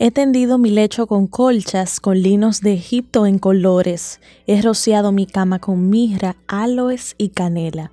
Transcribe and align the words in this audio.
He 0.00 0.12
tendido 0.12 0.58
mi 0.58 0.70
lecho 0.70 1.08
con 1.08 1.26
colchas, 1.26 1.98
con 1.98 2.22
linos 2.22 2.60
de 2.60 2.74
Egipto 2.74 3.26
en 3.26 3.40
colores. 3.40 4.20
He 4.46 4.62
rociado 4.62 5.10
mi 5.10 5.26
cama 5.26 5.58
con 5.58 5.90
mirra, 5.90 6.36
aloes 6.46 7.16
y 7.18 7.30
canela. 7.30 7.90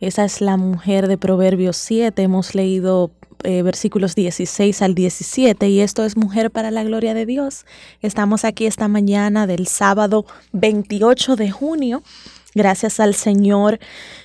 Esa 0.00 0.24
es 0.24 0.40
la 0.40 0.56
mujer 0.56 1.06
de 1.06 1.18
Proverbios 1.18 1.76
7. 1.76 2.20
Hemos 2.20 2.56
leído 2.56 3.12
eh, 3.44 3.62
versículos 3.62 4.16
16 4.16 4.82
al 4.82 4.96
17 4.96 5.68
y 5.68 5.78
esto 5.78 6.04
es 6.04 6.16
Mujer 6.16 6.50
para 6.50 6.72
la 6.72 6.82
Gloria 6.82 7.14
de 7.14 7.26
Dios. 7.26 7.64
Estamos 8.02 8.44
aquí 8.44 8.66
esta 8.66 8.88
mañana 8.88 9.46
del 9.46 9.68
sábado 9.68 10.26
28 10.52 11.36
de 11.36 11.52
junio 11.52 12.02
Gracias 12.56 13.00
al 13.00 13.14
Señor, 13.14 13.78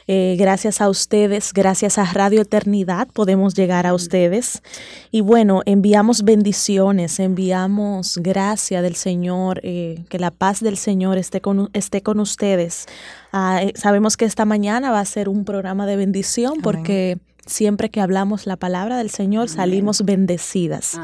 eh, 0.08 0.38
gracias 0.40 0.80
a 0.80 0.88
ustedes, 0.88 1.52
gracias 1.52 1.98
a 1.98 2.06
Radio 2.06 2.44
Eternidad 2.44 3.10
podemos 3.10 3.56
llegar 3.56 3.86
a 3.86 3.94
ustedes. 3.94 4.64
Y 5.12 5.20
bueno, 5.20 5.64
enviamos 5.66 6.24
bendiciones, 6.24 7.20
enviamos 7.20 8.20
gracia 8.20 8.82
del 8.82 8.96
Señor, 8.96 9.60
eh, 9.64 10.06
que 10.08 10.18
la 10.18 10.32
paz 10.32 10.62
del 10.62 10.78
Señor 10.78 11.18
esté 11.18 11.42
con, 11.42 11.70
esté 11.74 12.04
con 12.04 12.22
ustedes. 12.22 12.86
Ah, 13.34 13.64
eh, 13.64 13.74
sabemos 13.76 14.16
que 14.16 14.24
esta 14.24 14.46
mañana 14.46 14.92
va 14.92 15.02
a 15.02 15.06
ser 15.06 15.28
un 15.28 15.44
programa 15.44 15.86
de 15.86 15.98
bendición 15.98 16.62
porque 16.62 17.18
siempre 17.46 17.90
que 17.90 18.02
hablamos 18.02 18.46
la 18.46 18.56
palabra 18.56 18.98
del 18.98 19.10
Señor 19.10 19.50
salimos 19.50 20.04
bendecidas. 20.04 21.00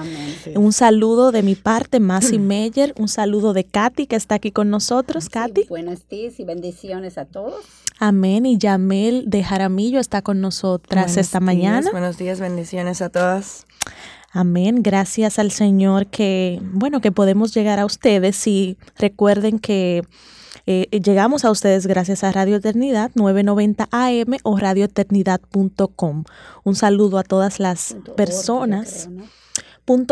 Un 0.56 0.74
saludo 0.74 1.32
de 1.32 1.44
mi 1.44 1.56
parte, 1.56 2.00
Masi 2.00 2.40
Meyer, 2.40 2.94
un 2.98 3.08
saludo 3.08 3.54
de 3.54 3.64
Katy 3.64 4.08
que 4.08 4.16
está 4.16 4.36
aquí 4.36 4.52
con 4.52 4.70
nosotros. 4.70 5.30
Katy. 5.30 5.66
Buenos 5.70 6.08
días 6.08 6.40
y 6.40 6.44
bendiciones 6.44 7.18
a 7.18 7.26
todos. 7.26 7.66
Amén. 8.00 8.46
Y 8.46 8.58
Yamel 8.58 9.24
de 9.28 9.44
Jaramillo 9.44 10.00
está 10.00 10.22
con 10.22 10.42
nosotras 10.42 11.18
esta 11.18 11.40
mañana. 11.40 11.90
Buenos 11.92 12.18
días, 12.18 12.40
bendiciones 12.40 13.02
a 13.02 13.10
todas. 13.10 13.66
Amén. 14.32 14.84
Gracias 14.84 15.40
al 15.40 15.52
Señor 15.52 16.08
que, 16.08 16.60
bueno, 16.62 17.02
que 17.02 17.12
podemos 17.12 17.54
llegar 17.56 17.80
a 17.80 17.86
ustedes 17.86 18.46
y 18.46 18.78
recuerden 18.98 19.58
que 19.58 20.04
eh, 20.68 21.00
llegamos 21.00 21.46
a 21.46 21.52
ustedes 21.52 21.88
gracias 21.88 22.26
a 22.26 22.32
Radio 22.32 22.58
Eternidad 22.58 23.12
990 23.16 23.88
AM 23.90 24.38
o 24.44 24.58
radioeternidad.com. 24.58 26.24
Un 26.66 26.76
saludo 26.76 27.18
a 27.18 27.24
todas 27.24 27.60
las 27.60 27.96
personas. 28.18 29.10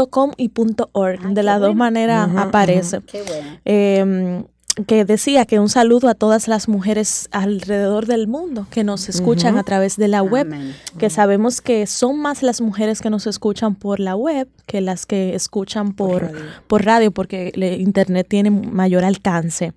.com 0.09 0.31
y 0.38 0.50
.org. 0.94 1.34
de 1.34 1.44
las 1.44 1.59
dos 1.59 1.75
maneras 1.75 2.30
aparece. 2.38 3.02
Qué 3.02 3.22
bueno. 3.23 3.59
Em, 3.66 4.45
que 4.88 5.06
decía 5.06 5.45
que 5.45 5.59
un 5.59 5.70
saludo 5.70 6.09
a 6.09 6.16
todas 6.16 6.48
las 6.48 6.68
mujeres 6.68 7.30
alrededor 7.31 8.08
del 8.08 8.28
mundo 8.28 8.68
que 8.70 8.84
nos 8.84 9.08
escuchan 9.08 9.58
a 9.58 9.64
través 9.64 9.95
de 9.95 10.08
la 10.08 10.22
web, 10.22 10.54
que 10.98 11.09
sabemos 11.09 11.62
que 11.62 11.88
son 11.88 12.20
más 12.20 12.44
las 12.44 12.59
mujeres 12.59 13.02
que 13.02 13.09
nos 13.09 13.26
escuchan 13.26 13.76
por 13.76 14.00
la 14.00 14.16
web 14.16 14.50
que 14.66 14.81
las 14.81 15.06
que 15.06 15.36
escuchan 15.36 15.94
por, 15.94 16.31
por 16.68 16.84
radio, 16.84 17.12
porque 17.12 17.53
Internet 17.80 18.28
tiene 18.30 18.50
mayor 18.50 19.06
alcance. 19.06 19.73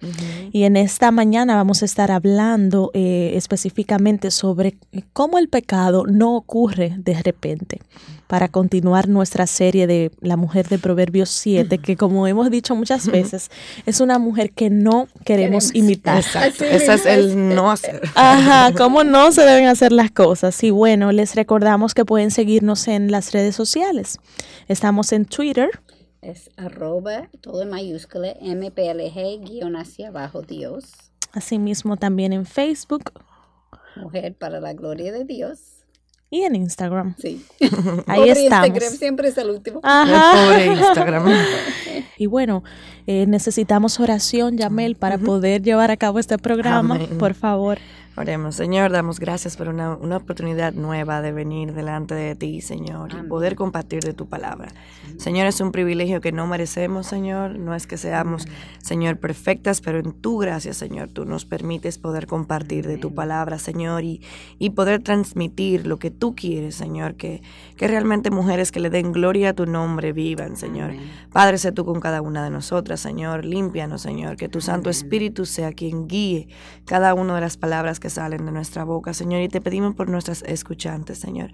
Y 0.50 0.64
en 0.64 0.76
esta 0.76 1.10
mañana 1.10 1.54
vamos 1.54 1.82
a 1.82 1.84
estar 1.84 2.10
hablando 2.10 2.90
eh, 2.94 3.32
específicamente 3.34 4.30
sobre 4.30 4.76
cómo 5.12 5.38
el 5.38 5.48
pecado 5.48 6.04
no 6.06 6.34
ocurre 6.34 6.94
de 6.98 7.22
repente 7.22 7.80
para 8.28 8.48
continuar 8.48 9.08
nuestra 9.08 9.46
serie 9.46 9.86
de 9.86 10.12
la 10.20 10.36
mujer 10.36 10.68
de 10.68 10.78
Proverbios 10.78 11.30
7, 11.30 11.78
que 11.78 11.96
como 11.96 12.26
hemos 12.26 12.50
dicho 12.50 12.76
muchas 12.76 13.06
veces, 13.06 13.50
es 13.86 14.00
una 14.00 14.18
mujer 14.18 14.52
que 14.52 14.68
no 14.68 15.08
queremos, 15.24 15.74
imitar. 15.74 16.18
Exacto. 16.18 16.64
Ese 16.64 16.92
es 16.92 17.06
el 17.06 17.54
no 17.54 17.70
hacer. 17.70 18.02
Ajá, 18.14 18.72
cómo 18.76 19.02
no 19.02 19.32
se 19.32 19.42
deben 19.42 19.66
hacer 19.66 19.92
las 19.92 20.10
cosas. 20.10 20.62
Y 20.62 20.70
bueno, 20.70 21.10
les 21.10 21.34
recordamos 21.34 21.94
que 21.94 22.04
pueden 22.04 22.30
seguirnos 22.30 22.86
en 22.86 23.10
las 23.10 23.32
redes 23.32 23.56
sociales. 23.56 24.18
Estamos 24.68 25.12
en 25.12 25.24
Twitter. 25.24 25.70
Es 26.20 26.50
arroba, 26.58 27.30
todo 27.40 27.62
en 27.62 27.70
mayúscula, 27.70 28.34
MPLG, 28.42 29.40
guion 29.42 29.74
hacia 29.74 30.08
abajo 30.08 30.42
Dios. 30.42 30.84
Asimismo 31.32 31.96
también 31.96 32.34
en 32.34 32.44
Facebook. 32.44 33.10
Mujer 33.96 34.34
para 34.34 34.60
la 34.60 34.74
gloria 34.74 35.12
de 35.12 35.24
Dios 35.24 35.77
y 36.30 36.42
en 36.42 36.56
Instagram. 36.56 37.14
Sí. 37.18 37.44
Ahí 38.06 38.30
estamos. 38.30 38.68
Instagram 38.68 38.92
siempre 38.92 39.28
es 39.28 39.38
el 39.38 39.50
último. 39.50 39.80
Ajá. 39.82 40.64
Instagram. 40.64 41.32
y 42.18 42.26
bueno, 42.26 42.62
eh, 43.06 43.26
necesitamos 43.26 43.98
oración, 44.00 44.58
Yamel, 44.58 44.96
para 44.96 45.18
poder 45.18 45.62
llevar 45.62 45.90
a 45.90 45.96
cabo 45.96 46.18
este 46.18 46.38
programa. 46.38 46.98
Por 47.18 47.34
favor. 47.34 47.78
Oremos, 48.18 48.56
Señor, 48.56 48.90
damos 48.90 49.20
gracias 49.20 49.56
por 49.56 49.68
una, 49.68 49.92
oportunidad 49.92 50.72
nueva 50.72 51.22
de 51.22 51.30
venir 51.30 51.72
delante 51.72 52.16
de 52.16 52.34
ti, 52.34 52.60
Señor, 52.60 53.12
y 53.12 53.28
poder 53.28 53.54
compartir 53.54 54.02
de 54.02 54.12
tu 54.12 54.28
palabra. 54.28 54.72
Señor, 55.18 55.46
es 55.46 55.60
un 55.60 55.70
privilegio 55.70 56.20
que 56.20 56.32
no 56.32 56.48
merecemos, 56.48 57.06
Señor. 57.06 57.60
No 57.60 57.76
es 57.76 57.86
que 57.86 57.96
seamos, 57.96 58.48
Señor, 58.82 59.18
perfectas, 59.18 59.80
pero 59.80 60.00
en 60.00 60.12
tu 60.12 60.38
gracia, 60.38 60.74
Señor, 60.74 61.10
tú 61.10 61.26
nos 61.26 61.44
permites 61.44 61.98
poder 61.98 62.26
compartir 62.26 62.88
de 62.88 62.98
tu 62.98 63.14
palabra, 63.14 63.60
Señor, 63.60 64.02
y, 64.02 64.20
y 64.58 64.70
poder 64.70 65.00
transmitir 65.00 65.86
lo 65.86 66.00
que 66.00 66.10
tú 66.10 66.34
quieres, 66.34 66.74
Señor, 66.74 67.14
que, 67.14 67.40
que 67.76 67.86
realmente 67.86 68.32
mujeres 68.32 68.72
que 68.72 68.80
le 68.80 68.90
den 68.90 69.12
gloria 69.12 69.50
a 69.50 69.52
tu 69.52 69.64
nombre 69.64 70.12
vivan, 70.12 70.56
Señor. 70.56 70.92
Padre, 71.32 71.56
sé 71.58 71.70
tú 71.70 71.84
con 71.84 72.00
cada 72.00 72.20
una 72.20 72.42
de 72.42 72.50
nosotras, 72.50 72.98
Señor. 72.98 73.44
Límpianos, 73.44 74.02
Señor, 74.02 74.36
que 74.36 74.48
tu 74.48 74.60
Santo 74.60 74.90
Espíritu 74.90 75.46
sea 75.46 75.72
quien 75.72 76.08
guíe 76.08 76.48
cada 76.84 77.14
una 77.14 77.36
de 77.36 77.42
las 77.42 77.56
palabras 77.56 78.00
que 78.00 78.07
salen 78.10 78.46
de 78.46 78.52
nuestra 78.52 78.84
boca, 78.84 79.14
Señor, 79.14 79.42
y 79.42 79.48
te 79.48 79.60
pedimos 79.60 79.94
por 79.94 80.08
nuestras 80.08 80.42
escuchantes, 80.42 81.18
Señor. 81.18 81.50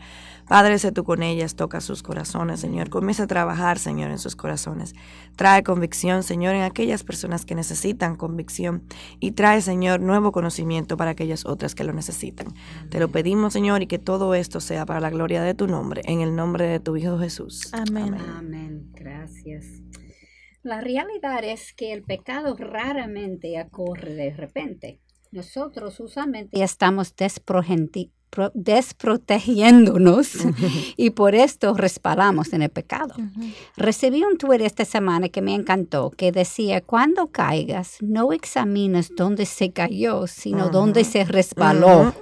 Padre, 0.48 0.78
sé 0.78 0.92
tú 0.92 1.04
con 1.04 1.22
ellas, 1.22 1.54
toca 1.54 1.80
sus 1.80 2.02
corazones, 2.02 2.60
Señor. 2.60 2.90
Comienza 2.90 3.24
a 3.24 3.26
trabajar, 3.26 3.78
Señor, 3.78 4.10
en 4.10 4.18
sus 4.18 4.36
corazones. 4.36 4.94
Trae 5.36 5.62
convicción, 5.62 6.22
Señor, 6.22 6.54
en 6.54 6.62
aquellas 6.62 7.04
personas 7.04 7.44
que 7.44 7.54
necesitan 7.54 8.16
convicción 8.16 8.82
y 9.20 9.32
trae, 9.32 9.60
Señor, 9.60 10.00
nuevo 10.00 10.32
conocimiento 10.32 10.96
para 10.96 11.12
aquellas 11.12 11.46
otras 11.46 11.74
que 11.74 11.84
lo 11.84 11.92
necesitan. 11.92 12.48
Te 12.90 13.00
lo 13.00 13.08
pedimos, 13.08 13.52
Señor, 13.52 13.82
y 13.82 13.86
que 13.86 13.98
todo 13.98 14.34
esto 14.34 14.60
sea 14.60 14.86
para 14.86 15.00
la 15.00 15.10
gloria 15.10 15.42
de 15.42 15.54
tu 15.54 15.66
nombre, 15.66 16.02
en 16.04 16.20
el 16.20 16.36
nombre 16.36 16.66
de 16.66 16.80
tu 16.80 16.96
Hijo 16.96 17.18
Jesús. 17.18 17.72
Amén. 17.72 18.14
Amén. 18.14 18.90
Gracias. 18.92 19.64
La 20.64 20.80
realidad 20.80 21.44
es 21.44 21.74
que 21.74 21.92
el 21.92 22.02
pecado 22.04 22.56
raramente 22.56 23.60
ocurre 23.60 24.14
de 24.14 24.30
repente. 24.30 24.98
Nosotros 25.34 25.98
usualmente 25.98 26.62
estamos 26.62 27.12
desprotegiéndonos 28.54 30.28
y 30.96 31.10
por 31.10 31.34
esto 31.34 31.74
resbalamos 31.74 32.52
en 32.52 32.62
el 32.62 32.70
pecado. 32.70 33.16
Recibí 33.76 34.22
un 34.22 34.38
tweet 34.38 34.64
esta 34.64 34.84
semana 34.84 35.28
que 35.30 35.42
me 35.42 35.54
encantó 35.54 36.10
que 36.10 36.30
decía, 36.30 36.82
cuando 36.82 37.32
caigas, 37.32 37.96
no 38.00 38.32
examines 38.32 39.10
dónde 39.16 39.44
se 39.44 39.72
cayó, 39.72 40.28
sino 40.28 40.68
dónde 40.68 41.02
se 41.02 41.24
resbaló. 41.24 42.14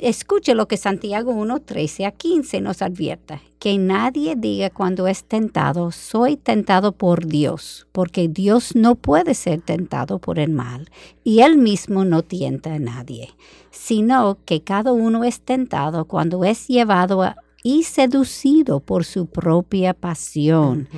Escuche 0.00 0.54
lo 0.54 0.66
que 0.66 0.76
Santiago 0.76 1.30
1, 1.30 1.60
13 1.60 2.06
a 2.06 2.10
15 2.10 2.60
nos 2.60 2.82
advierte, 2.82 3.40
que 3.60 3.78
nadie 3.78 4.34
diga 4.36 4.68
cuando 4.70 5.06
es 5.06 5.24
tentado, 5.24 5.92
soy 5.92 6.36
tentado 6.36 6.92
por 6.92 7.26
Dios, 7.26 7.86
porque 7.92 8.26
Dios 8.28 8.74
no 8.74 8.96
puede 8.96 9.34
ser 9.34 9.60
tentado 9.60 10.18
por 10.18 10.40
el 10.40 10.50
mal, 10.50 10.90
y 11.22 11.40
él 11.40 11.56
mismo 11.56 12.04
no 12.04 12.22
tienta 12.22 12.74
a 12.74 12.78
nadie, 12.80 13.30
sino 13.70 14.38
que 14.44 14.62
cada 14.62 14.92
uno 14.92 15.22
es 15.22 15.40
tentado 15.40 16.06
cuando 16.06 16.44
es 16.44 16.66
llevado 16.66 17.22
y 17.62 17.84
seducido 17.84 18.80
por 18.80 19.04
su 19.04 19.26
propia 19.26 19.94
pasión. 19.94 20.88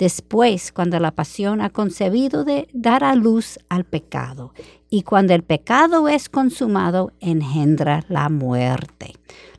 Después, 0.00 0.72
cuando 0.72 0.98
la 0.98 1.10
pasión 1.10 1.60
ha 1.60 1.68
concebido 1.68 2.42
de 2.42 2.68
dar 2.72 3.04
a 3.04 3.14
luz 3.14 3.58
al 3.68 3.84
pecado, 3.84 4.54
y 4.88 5.02
cuando 5.02 5.34
el 5.34 5.42
pecado 5.42 6.08
es 6.08 6.30
consumado, 6.30 7.12
engendra 7.20 8.06
la 8.08 8.30
muerte. 8.30 9.12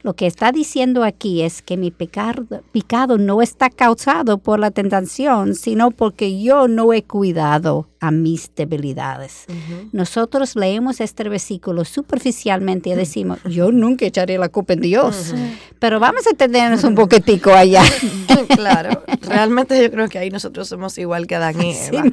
Lo 0.03 0.15
que 0.15 0.25
está 0.25 0.51
diciendo 0.51 1.03
aquí 1.03 1.43
es 1.43 1.61
que 1.61 1.77
mi 1.77 1.91
pecado, 1.91 2.63
pecado 2.71 3.19
no 3.19 3.41
está 3.41 3.69
causado 3.69 4.39
por 4.39 4.59
la 4.59 4.71
tentación, 4.71 5.53
sino 5.53 5.91
porque 5.91 6.41
yo 6.41 6.67
no 6.67 6.91
he 6.91 7.03
cuidado 7.03 7.87
a 7.99 8.09
mis 8.09 8.49
debilidades. 8.55 9.45
Nosotros 9.91 10.55
leemos 10.55 10.99
este 11.01 11.29
versículo 11.29 11.85
superficialmente 11.85 12.89
y 12.89 12.95
decimos, 12.95 13.37
yo 13.43 13.71
nunca 13.71 14.07
echaré 14.07 14.39
la 14.39 14.49
culpa 14.49 14.73
en 14.73 14.81
Dios, 14.81 15.35
pero 15.77 15.99
vamos 15.99 16.25
a 16.25 16.35
tenernos 16.35 16.83
un 16.83 16.95
poquitico 16.95 17.51
allá. 17.51 17.83
claro, 18.55 19.03
realmente 19.21 19.79
yo 19.79 19.91
creo 19.91 20.09
que 20.09 20.17
ahí 20.17 20.30
nosotros 20.31 20.67
somos 20.67 20.97
igual 20.97 21.27
que 21.27 21.35
Adán 21.35 21.61
y 21.61 21.71
Eva. 21.91 22.03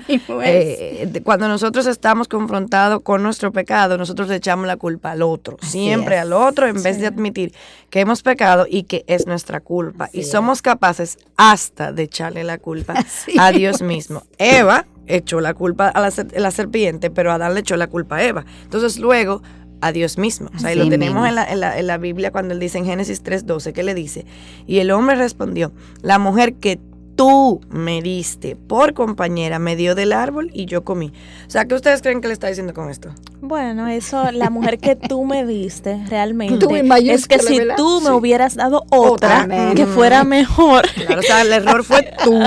Eh, 0.45 1.21
cuando 1.25 1.49
nosotros 1.49 1.87
estamos 1.87 2.29
confrontados 2.29 3.03
con 3.03 3.23
nuestro 3.23 3.53
pecado, 3.53 3.97
nosotros 3.99 4.29
le 4.29 4.37
echamos 4.37 4.67
la 4.67 4.77
culpa 4.77 5.13
al 5.13 5.23
otro, 5.23 5.57
siempre 5.63 6.19
al 6.19 6.33
otro, 6.33 6.67
en 6.67 6.83
vez 6.83 6.99
de 7.01 7.07
admitir 7.07 7.53
que 7.91 8.01
hemos 8.01 8.23
pecado 8.23 8.67
y 8.69 8.85
que 8.85 9.05
es 9.07 9.27
nuestra 9.27 9.61
culpa. 9.61 10.05
Así 10.07 10.19
y 10.19 10.21
es. 10.21 10.31
somos 10.31 10.63
capaces 10.63 11.19
hasta 11.37 11.93
de 11.93 12.03
echarle 12.05 12.45
la 12.45 12.59
culpa 12.59 12.93
Así 12.97 13.39
a 13.39 13.51
Dios 13.53 13.83
mismo. 13.83 14.23
Eva 14.39 14.87
echó 15.07 15.41
la 15.41 15.55
culpa 15.55 15.89
a 15.89 16.01
la, 16.01 16.11
ser- 16.11 16.39
la 16.39 16.51
serpiente, 16.51 17.11
pero 17.11 17.33
Adán 17.33 17.55
le 17.55 17.61
echó 17.61 17.77
la 17.77 17.87
culpa 17.87 18.17
a 18.17 18.25
Eva. 18.25 18.45
Entonces 18.65 18.99
luego 18.99 19.43
a 19.81 19.93
Dios 19.93 20.19
mismo. 20.19 20.51
O 20.55 20.59
sea, 20.59 20.73
y 20.73 20.77
lo 20.77 20.89
tenemos 20.89 21.27
en 21.29 21.37
la, 21.37 21.45
en, 21.51 21.61
la, 21.61 21.79
en 21.79 21.87
la 21.87 21.99
Biblia 21.99 22.33
cuando 22.33 22.53
él 22.53 22.59
dice 22.61 22.79
en 22.79 22.85
Génesis 22.85 23.23
3.12, 23.23 23.73
que 23.73 23.85
le 23.85 23.95
dice, 23.95 24.27
y 24.67 24.81
el 24.81 24.91
hombre 24.91 25.15
respondió, 25.15 25.73
la 26.03 26.19
mujer 26.19 26.55
que 26.55 26.81
tú 27.19 27.61
me 27.69 28.01
diste 28.01 28.55
por 28.55 28.95
compañera 28.95 29.59
me 29.59 29.75
dio 29.75 29.97
del 29.97 30.13
árbol 30.13 30.53
y 30.55 30.67
yo 30.67 30.85
comí. 30.85 31.13
O 31.49 31.51
sea, 31.51 31.65
¿qué 31.65 31.75
ustedes 31.75 32.01
creen 32.01 32.21
que 32.21 32.29
le 32.29 32.33
está 32.33 32.47
diciendo 32.47 32.73
con 32.73 32.91
esto? 32.91 33.11
Bueno, 33.41 33.89
eso, 33.89 34.31
la 34.31 34.51
mujer 34.51 34.79
que 34.79 34.95
tú 34.95 35.25
me 35.25 35.45
diste 35.45 36.01
realmente 36.09 36.59
Tú 36.65 36.73
es 36.77 37.27
que 37.27 37.41
si 37.41 37.59
tú 37.77 38.01
me 38.03 38.07
Sí. 38.11 38.13
hubieras 38.13 38.55
dado 38.55 38.85
otra 38.91 39.49
que 39.75 39.85
fuera 39.87 40.23
mejor. 40.23 40.87
Claro, 40.95 41.19
o 41.19 41.23
sea, 41.25 41.43
el 41.43 41.53
error 41.53 41.83
fue 41.83 42.09
tuyo. 42.25 42.39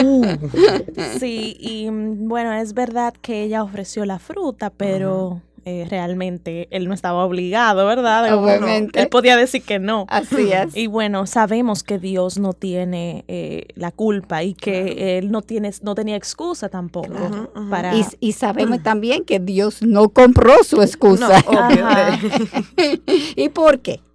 Tú. 0.00 0.38
Sí, 1.18 1.56
y 1.58 1.90
mm, 1.90 2.28
bueno, 2.28 2.52
es 2.52 2.74
verdad 2.74 3.12
que 3.20 3.42
ella 3.42 3.64
ofreció 3.64 4.04
la 4.04 4.20
fruta, 4.20 4.70
pero 4.70 5.40
eh, 5.68 5.84
realmente 5.90 6.68
él 6.70 6.86
no 6.86 6.94
estaba 6.94 7.24
obligado, 7.24 7.84
¿verdad? 7.86 8.30
No, 8.30 8.40
Obviamente. 8.40 9.00
Él 9.00 9.08
podía 9.08 9.36
decir 9.36 9.62
que 9.62 9.80
no. 9.80 10.06
Así 10.08 10.52
es. 10.52 10.76
Y 10.76 10.86
bueno, 10.86 11.26
sabemos 11.26 11.82
que 11.82 11.98
Dios 11.98 12.38
no 12.38 12.52
tiene 12.52 13.24
eh, 13.26 13.66
la 13.74 13.90
culpa 13.90 14.44
y 14.44 14.54
que 14.54 15.18
él 15.18 15.32
no 15.32 15.42
tiene, 15.42 15.72
no 15.82 15.96
tenía 15.96 16.14
excusa 16.14 16.68
tampoco 16.68 17.50
para. 17.68 17.96
Y, 17.96 18.04
y 18.20 18.32
sabemos 18.32 18.80
también 18.84 19.24
que 19.24 19.40
Dios 19.40 19.82
no 19.82 20.10
compró 20.10 20.62
su 20.62 20.76
No, 20.76 20.82
excusa. 20.82 21.36
Ajá. 21.48 22.16
¿Y 23.34 23.48
por 23.48 23.80
qué? 23.80 24.05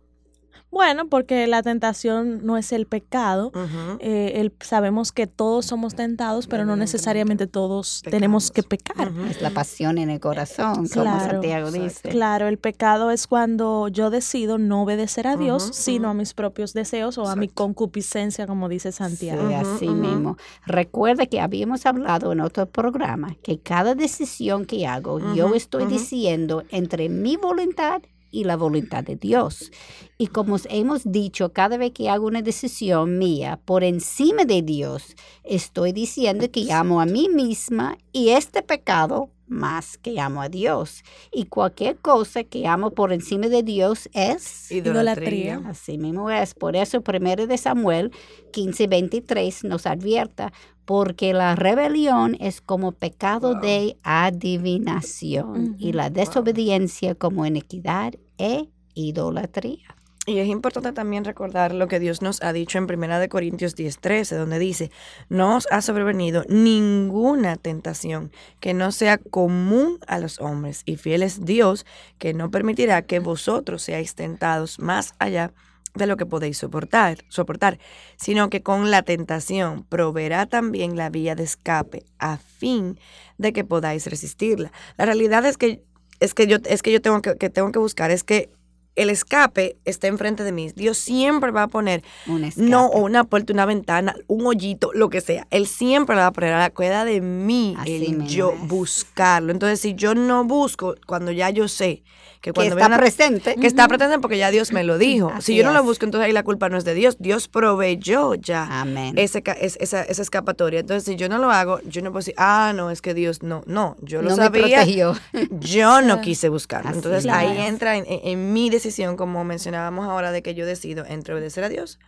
Bueno, 0.72 1.08
porque 1.10 1.48
la 1.48 1.62
tentación 1.62 2.46
no 2.46 2.56
es 2.58 2.72
el 2.72 2.86
pecado. 2.88 3.52
Eh, 4.00 4.34
el- 4.36 4.54
sabemos 4.62 5.12
que 5.12 5.28
todos 5.28 5.66
somos 5.66 5.96
tentados, 5.96 6.48
pero 6.48 6.66
no 6.66 6.76
necesariamente 6.78 7.46
todos 7.46 8.02
tenemos 8.10 8.52
que 8.52 8.64
pecar. 8.64 9.12
Es 9.30 9.42
la 9.42 9.50
pasión 9.50 9.98
en 9.98 10.10
el 10.10 10.20
corazón, 10.22 10.88
como 10.88 11.04
Claro, 11.04 11.30
Santiago 11.32 11.68
exacto. 11.68 11.84
dice. 11.84 12.10
Claro, 12.10 12.48
el 12.48 12.58
pecado 12.58 13.12
es 13.12 13.28
cuando 13.28 13.90
yo 13.90 14.10
decido 14.10 14.58
no 14.58 14.84
obedecer 14.84 15.28
a 15.28 15.36
Dios, 15.36 15.70
sino 15.74 16.10
a 16.10 16.14
mis 16.14 16.34
propios 16.34 16.74
deseos 16.74 17.18
o 17.18 17.28
a 17.28 17.36
mi 17.36 17.50
concupiscencia, 17.50 18.48
como 18.48 18.70
dice 18.70 18.92
Sí, 18.94 18.98
Santiago. 19.00 19.44
así 19.56 19.88
Ujú, 19.90 19.98
ujú. 19.98 20.08
mismo. 20.08 20.38
Recuerda 20.66 21.26
que 21.26 21.42
habíamos 21.42 21.86
hablado 21.86 22.32
en 22.32 22.40
otro 22.40 22.66
programa 22.66 23.36
que 23.44 23.60
cada 23.60 23.94
decisión 23.94 24.66
que 24.66 24.88
hago, 24.88 25.20
yo 25.36 25.54
estoy 25.54 25.86
diciendo 25.86 26.64
entre 26.70 27.10
mi 27.10 27.36
voluntad 27.36 28.02
y 28.32 28.46
la 28.46 28.56
voluntad 28.56 29.04
de 29.04 29.16
Dios. 29.16 29.72
Y 30.18 30.28
como 30.28 30.58
hemos 30.70 31.12
dicho, 31.12 31.54
cada 31.54 31.78
vez 31.78 31.92
que 31.92 32.10
hago 32.10 32.28
una 32.28 32.42
decisión 32.42 33.20
mía 33.20 33.60
por 33.66 33.84
encima 33.84 34.46
de 34.46 34.62
Dios, 34.62 35.16
estoy 35.44 35.92
diciendo 35.92 36.50
que 36.52 36.72
amo 36.72 37.02
a 37.02 37.06
mí 37.06 37.28
misma 37.30 37.98
y 38.12 38.30
este 38.30 38.62
pecado 38.64 39.30
más 39.52 39.98
que 39.98 40.20
amo 40.20 40.42
a 40.42 40.50
Dios. 40.50 41.04
Y 41.32 41.46
cualquier 41.46 41.98
cosa 41.98 42.44
que 42.44 42.66
amo 42.66 42.92
por 42.92 43.12
encima 43.12 43.50
de 43.50 43.62
Dios 43.62 44.10
es 44.14 44.72
Idolatría. 44.72 45.62
Así 45.66 45.98
mismo 45.98 46.32
es. 46.32 46.54
Por 46.54 46.76
eso, 46.76 47.02
primero 47.02 47.46
de 47.46 47.58
Samuel 47.58 48.12
15, 48.54 48.88
23 48.88 49.66
nos 49.66 49.86
advierta, 49.86 50.54
porque 50.92 51.32
la 51.32 51.56
rebelión 51.56 52.36
es 52.42 52.60
como 52.60 52.92
pecado 52.92 53.54
Wow. 53.54 53.62
de 53.62 53.98
adivinación 54.04 55.78
y 55.80 55.94
la 55.94 56.10
desobediencia 56.10 57.16
como 57.16 57.46
iniquidad 57.46 58.16
e 58.38 58.68
idolatría. 58.94 59.96
Y 60.26 60.40
es 60.40 60.50
importante 60.50 60.92
también 60.92 61.24
recordar 61.24 61.74
lo 61.74 61.88
que 61.88 62.02
Dios 62.02 62.22
nos 62.22 62.44
ha 62.44 62.52
dicho 62.52 62.78
en 62.78 62.88
1 62.88 63.20
de 63.22 63.30
Corintios 63.30 63.74
10:13, 63.78 64.36
donde 64.36 64.60
dice, 64.60 64.92
no 65.30 65.56
os 65.56 65.66
ha 65.72 65.82
sobrevenido 65.82 66.44
ninguna 66.50 67.56
tentación 67.56 68.30
que 68.60 68.74
no 68.74 68.92
sea 68.92 69.18
común 69.18 69.98
a 70.08 70.20
los 70.20 70.42
hombres, 70.42 70.82
y 70.86 70.98
fiel 70.98 71.24
es 71.24 71.46
Dios 71.46 71.86
que 72.18 72.34
no 72.34 72.52
permitirá 72.52 73.02
que 73.04 73.20
vosotros 73.20 73.82
seáis 73.82 74.14
tentados 74.14 74.78
más 74.78 75.14
allá 75.20 75.54
de 75.94 76.06
lo 76.08 76.18
que 76.18 76.26
podéis 76.26 76.58
soportar, 76.58 77.20
soportar, 77.30 77.78
sino 78.16 78.50
que 78.50 78.62
con 78.62 78.92
la 78.92 79.02
tentación 79.04 79.84
proveerá 79.90 80.46
también 80.46 80.96
la 80.96 81.10
vía 81.10 81.36
de 81.36 81.44
escape 81.44 82.06
a 82.20 82.38
fin 82.38 82.98
de 83.38 83.54
que 83.54 83.64
podáis 83.64 84.08
resistirla. 84.08 84.72
La 84.98 85.06
realidad 85.06 85.46
es 85.46 85.58
que 85.58 85.82
es 86.20 86.34
que 86.34 86.48
yo 86.48 86.58
es 86.66 86.82
que 86.82 86.92
yo 86.92 87.02
tengo 87.02 87.22
que, 87.22 87.36
que 87.38 87.50
tengo 87.50 87.72
que 87.72 87.80
buscar 87.80 88.12
es 88.12 88.24
que 88.24 88.50
el 88.96 89.10
escape 89.10 89.78
está 89.86 90.08
enfrente 90.08 90.44
de 90.44 90.52
mí. 90.52 90.70
Dios 90.76 90.98
siempre 90.98 91.52
va 91.52 91.64
a 91.64 91.68
poner, 91.68 92.04
Un 92.28 92.52
no 92.58 92.88
o 92.88 93.00
una 93.06 93.24
puerta, 93.24 93.54
una 93.54 93.66
ventana, 93.66 94.16
un 94.28 94.46
hoyito, 94.46 94.92
lo 94.94 95.10
que 95.10 95.22
sea. 95.22 95.48
Él 95.50 95.66
siempre 95.66 96.16
lo 96.16 96.22
va 96.22 96.28
a 96.28 96.34
poner 96.34 96.54
a 96.54 96.60
la 96.60 96.70
cueda 96.72 97.06
de 97.06 97.22
mí, 97.22 97.74
Así 97.80 98.06
el 98.06 98.28
yo 98.28 98.52
es. 98.52 98.68
buscarlo. 98.68 99.54
Entonces, 99.54 99.80
si 99.80 99.96
yo 99.96 100.14
no 100.14 100.44
busco, 100.44 100.96
cuando 101.08 101.32
ya 101.32 101.50
yo 101.52 101.70
sé 101.70 102.04
que 102.42 102.50
está 102.50 102.88
una- 102.88 102.98
presente. 102.98 103.56
que 103.56 103.68
está 103.68 103.88
presente 103.88 104.18
porque 104.20 104.38
ya 104.38 104.50
Dios 104.52 104.72
me 104.74 104.84
lo 104.84 104.98
dijo. 104.98 105.32
Así 105.34 105.54
si 105.54 105.56
yo 105.58 105.64
no 105.64 105.72
lo 105.74 105.84
busco, 105.84 106.06
entonces 106.06 106.26
ahí 106.26 106.34
la 106.34 106.44
culpa 106.44 106.70
no 106.70 106.78
es 106.78 106.84
de 106.86 106.94
Dios. 106.96 107.18
Dios 107.20 107.48
proveyó 107.48 108.34
ya 108.36 108.82
Amén. 108.82 109.16
ese, 109.18 109.44
esa, 109.80 110.02
esa 110.04 110.22
escapatoria. 110.22 110.80
Entonces, 110.80 111.04
si 111.04 111.16
yo 111.16 111.30
no 111.30 111.38
lo 111.38 111.52
hago, 111.52 111.80
yo 111.86 112.02
no 112.02 112.10
puedo 112.12 112.20
decir, 112.22 112.34
ah, 112.38 112.74
no, 112.76 112.90
es 112.92 113.02
que 113.02 113.14
Dios 113.14 113.44
no. 113.44 113.64
No, 113.68 113.96
yo 114.02 114.22
lo 114.22 114.30
no 114.32 114.38
me 114.38 114.44
sabía. 114.44 114.78
protegió. 114.78 115.14
Yo 115.60 116.02
no 116.02 116.22
quise 116.22 116.50
buscarlo. 116.50 116.92
Entonces 116.92 117.26
es. 117.26 117.32
ahí 117.32 117.58
entra 117.60 117.98
en, 117.98 118.06
en- 118.08 118.22
en 118.24 118.54
mi 118.54 118.70
decisión, 118.70 119.18
como 119.18 119.44
mencionábamos 119.44 120.06
ahora, 120.08 120.32
de 120.32 120.42
que 120.42 120.56
yo 120.56 120.66
decido 120.66 121.06
entre 121.06 121.34
obedecer 121.36 121.64
a 121.64 121.70
Dios. 121.70 122.00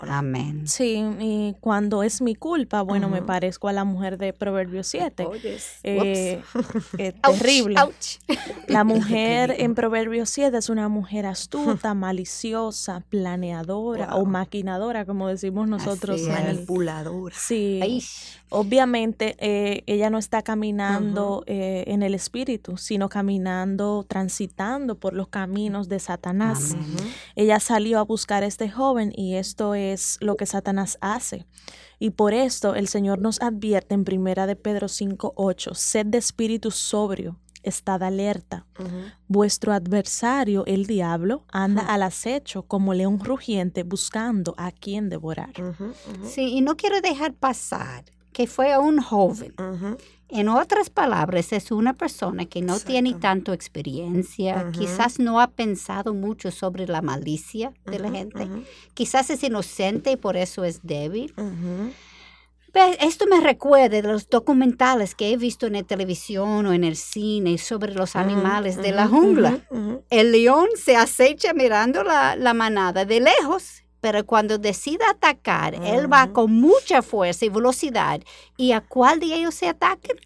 Amén. 0.00 0.68
Sí, 0.68 1.04
y 1.18 1.56
cuando 1.60 2.04
es 2.04 2.22
mi 2.22 2.36
culpa, 2.36 2.82
bueno, 2.82 3.08
me 3.08 3.20
parezco 3.20 3.66
a 3.66 3.72
la 3.72 3.82
mujer 3.82 4.16
de 4.16 4.32
Proverbios 4.32 4.86
7. 4.86 5.26
Oyes. 5.26 5.80
Eh, 5.82 6.40
eh, 6.98 7.12
terrible. 7.22 7.74
ouch. 7.80 8.18
La 8.68 8.84
mujer 8.84 9.56
en 9.58 9.74
Proverbios 9.74 10.30
7 10.30 10.56
es 10.56 10.68
una 10.68 10.88
mujer 10.88 11.26
astuta, 11.26 11.94
maliciosa, 11.94 13.02
planeadora 13.08 14.14
o 14.14 14.24
maquinadora, 14.24 15.04
como 15.04 15.26
decimos 15.26 15.66
nosotros. 15.66 16.20
Manipuladora. 16.22 17.34
Sí, 17.36 17.80
Ay, 17.82 18.02
obviamente 18.50 19.36
eh, 19.38 19.82
ella 19.86 20.10
no 20.10 20.18
está 20.18 20.42
caminando 20.42 21.42
eh, 21.46 21.84
en 21.88 22.02
el 22.02 22.14
espíritu, 22.14 22.76
sino 22.76 23.08
caminando, 23.08 24.04
transitando 24.06 24.94
por 24.96 25.14
los 25.14 25.28
caminos 25.28 25.88
de 25.88 25.98
Satanás. 25.98 26.76
Ella 27.34 27.58
salió 27.58 27.98
a 27.98 28.02
buscar 28.02 28.42
a 28.42 28.46
este 28.46 28.70
joven 28.70 29.12
y 29.16 29.34
esto 29.34 29.74
es 29.74 29.87
lo 30.20 30.36
que 30.36 30.46
Satanás 30.46 30.98
hace. 31.00 31.46
Y 31.98 32.10
por 32.10 32.34
esto 32.34 32.74
el 32.74 32.88
Señor 32.88 33.20
nos 33.20 33.40
advierte 33.40 33.94
en 33.94 34.04
primera 34.04 34.46
de 34.46 34.56
Pedro 34.56 34.88
5:8, 34.88 35.74
sed 35.74 36.06
de 36.06 36.18
espíritu 36.18 36.70
sobrio, 36.70 37.38
estad 37.62 38.02
alerta. 38.02 38.66
Vuestro 39.26 39.72
adversario, 39.72 40.64
el 40.66 40.86
diablo, 40.86 41.44
anda 41.50 41.82
al 41.82 42.02
acecho 42.02 42.62
como 42.62 42.94
león 42.94 43.18
rugiente 43.20 43.82
buscando 43.82 44.54
a 44.56 44.70
quien 44.70 45.08
devorar. 45.08 45.52
Ujú. 45.60 45.92
Sí, 46.24 46.52
y 46.54 46.60
no 46.60 46.76
quiero 46.76 47.00
dejar 47.00 47.34
pasar 47.34 48.04
que 48.32 48.46
fue 48.46 48.78
un 48.78 49.02
joven. 49.02 49.52
En 50.30 50.48
otras 50.48 50.90
palabras, 50.90 51.52
es 51.52 51.70
una 51.70 51.94
persona 51.94 52.44
que 52.44 52.60
no 52.60 52.78
tiene 52.78 53.10
Exacto. 53.10 53.22
tanto 53.28 53.52
experiencia, 53.54 54.64
Ujú. 54.68 54.72
quizás 54.78 55.18
no 55.18 55.40
ha 55.40 55.48
pensado 55.48 56.12
mucho 56.12 56.50
sobre 56.50 56.86
la 56.86 57.00
malicia 57.00 57.72
de 57.86 57.98
la 57.98 58.08
Ujú, 58.08 58.16
gente, 58.16 58.44
ujú, 58.44 58.62
quizás 58.94 59.30
es 59.30 59.42
inocente 59.42 60.12
y 60.12 60.16
por 60.16 60.36
eso 60.36 60.64
es 60.64 60.80
débil. 60.82 61.32
Esto 63.00 63.26
me 63.26 63.40
recuerda 63.40 63.88
de 63.88 64.02
los 64.02 64.28
documentales 64.28 65.14
que 65.14 65.32
he 65.32 65.36
visto 65.36 65.66
en 65.66 65.72
la 65.72 65.82
televisión 65.82 66.66
o 66.66 66.72
en 66.72 66.84
el 66.84 66.96
cine 66.96 67.58
sobre 67.58 67.94
los 67.94 68.14
animales 68.14 68.76
de 68.76 68.92
la 68.92 69.08
jungla. 69.08 69.58
El 70.10 70.32
león 70.32 70.68
se 70.76 70.94
acecha 70.94 71.54
mirando 71.54 72.04
la, 72.04 72.36
la 72.36 72.54
manada 72.54 73.04
de 73.04 73.20
lejos, 73.20 73.82
pero 74.00 74.24
cuando 74.24 74.58
decide 74.58 75.04
atacar, 75.08 75.74
él 75.74 76.12
va 76.12 76.32
con 76.32 76.52
mucha 76.52 77.02
fuerza 77.02 77.44
y 77.44 77.48
velocidad. 77.48 78.20
¿Y 78.56 78.72
a 78.72 78.80
cuál 78.80 79.20
de 79.20 79.26
ellos 79.34 79.54
se 79.54 79.66
débil. 79.66 80.20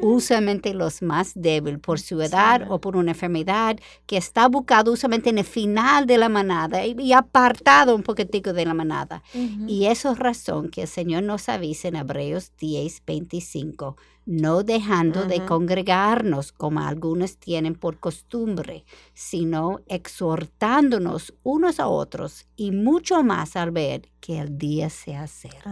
Usualmente 0.00 0.72
los 0.72 1.02
más 1.02 1.32
débiles 1.34 1.78
por 1.80 2.00
su 2.00 2.20
edad 2.22 2.60
Sí. 2.62 2.66
o 2.70 2.80
por 2.80 2.96
una 2.96 3.10
enfermedad 3.10 3.78
que 4.06 4.16
está 4.16 4.48
buscado 4.48 4.92
usualmente 4.92 5.28
en 5.30 5.38
el 5.38 5.44
final 5.44 6.06
de 6.06 6.16
la 6.18 6.28
manada 6.28 6.86
y, 6.86 6.96
y 6.98 7.12
apartado 7.12 7.94
un 7.94 8.02
poquitico 8.02 8.52
de 8.52 8.64
la 8.64 8.74
manada. 8.74 9.22
Y 9.66 9.86
eso 9.86 10.12
es 10.12 10.18
razón 10.18 10.70
que 10.70 10.82
el 10.82 10.88
Señor 10.88 11.22
nos 11.22 11.48
avisa 11.48 11.88
en 11.88 11.96
Hebreos 11.96 12.52
10, 12.58 13.02
25. 13.06 13.96
No 14.26 14.64
dejando 14.64 15.24
de 15.24 15.44
congregarnos 15.44 16.50
como 16.52 16.80
algunos 16.80 17.38
tienen 17.38 17.74
por 17.76 17.98
costumbre, 18.00 18.84
sino 19.14 19.80
exhortándonos 19.86 21.32
unos 21.42 21.80
a 21.80 21.86
otros 21.88 22.46
y 22.56 22.72
mucho 22.72 23.22
más 23.22 23.56
al 23.56 23.70
ver 23.70 24.08
que 24.20 24.38
el 24.40 24.58
día 24.58 24.90
se 24.90 25.14
acerca. 25.14 25.70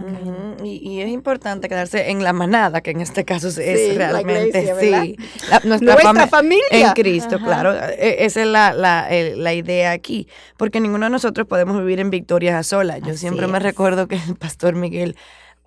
Y, 0.62 0.76
y 0.88 1.00
es 1.00 1.08
importante 1.08 1.68
quedarse 1.68 2.11
en 2.11 2.23
la 2.23 2.32
manada, 2.32 2.80
que 2.80 2.92
en 2.92 3.00
este 3.00 3.25
caso 3.25 3.49
es- 3.49 3.58
es 3.58 3.96
realmente 3.96 4.61
iglesia, 4.61 4.78
sí. 4.78 5.16
La- 5.50 5.61
nuestra, 5.64 5.94
Nuestra 5.94 6.12
fami- 6.26 6.28
familia. 6.28 6.62
En 6.70 6.92
Cristo, 6.92 7.38
claro. 7.40 7.75
E- 7.75 8.25
Esa 8.25 8.42
es 8.42 8.46
la, 8.46 8.73
la, 8.73 9.08
la 9.37 9.54
idea 9.54 9.90
aquí. 9.90 10.28
Porque 10.56 10.78
ninguno 10.80 11.06
de 11.06 11.11
nosotros 11.11 11.46
podemos 11.49 11.76
vivir 11.78 11.99
en 11.99 12.11
victoria 12.11 12.56
a 12.58 12.62
sola. 12.62 12.99
Yo 12.99 13.11
Así 13.11 13.18
siempre 13.18 13.49
me 13.49 13.58
recuerdo 13.58 14.06
que 14.06 14.14
el 14.16 14.37
pastor 14.37 14.76
Miguel 14.76 15.16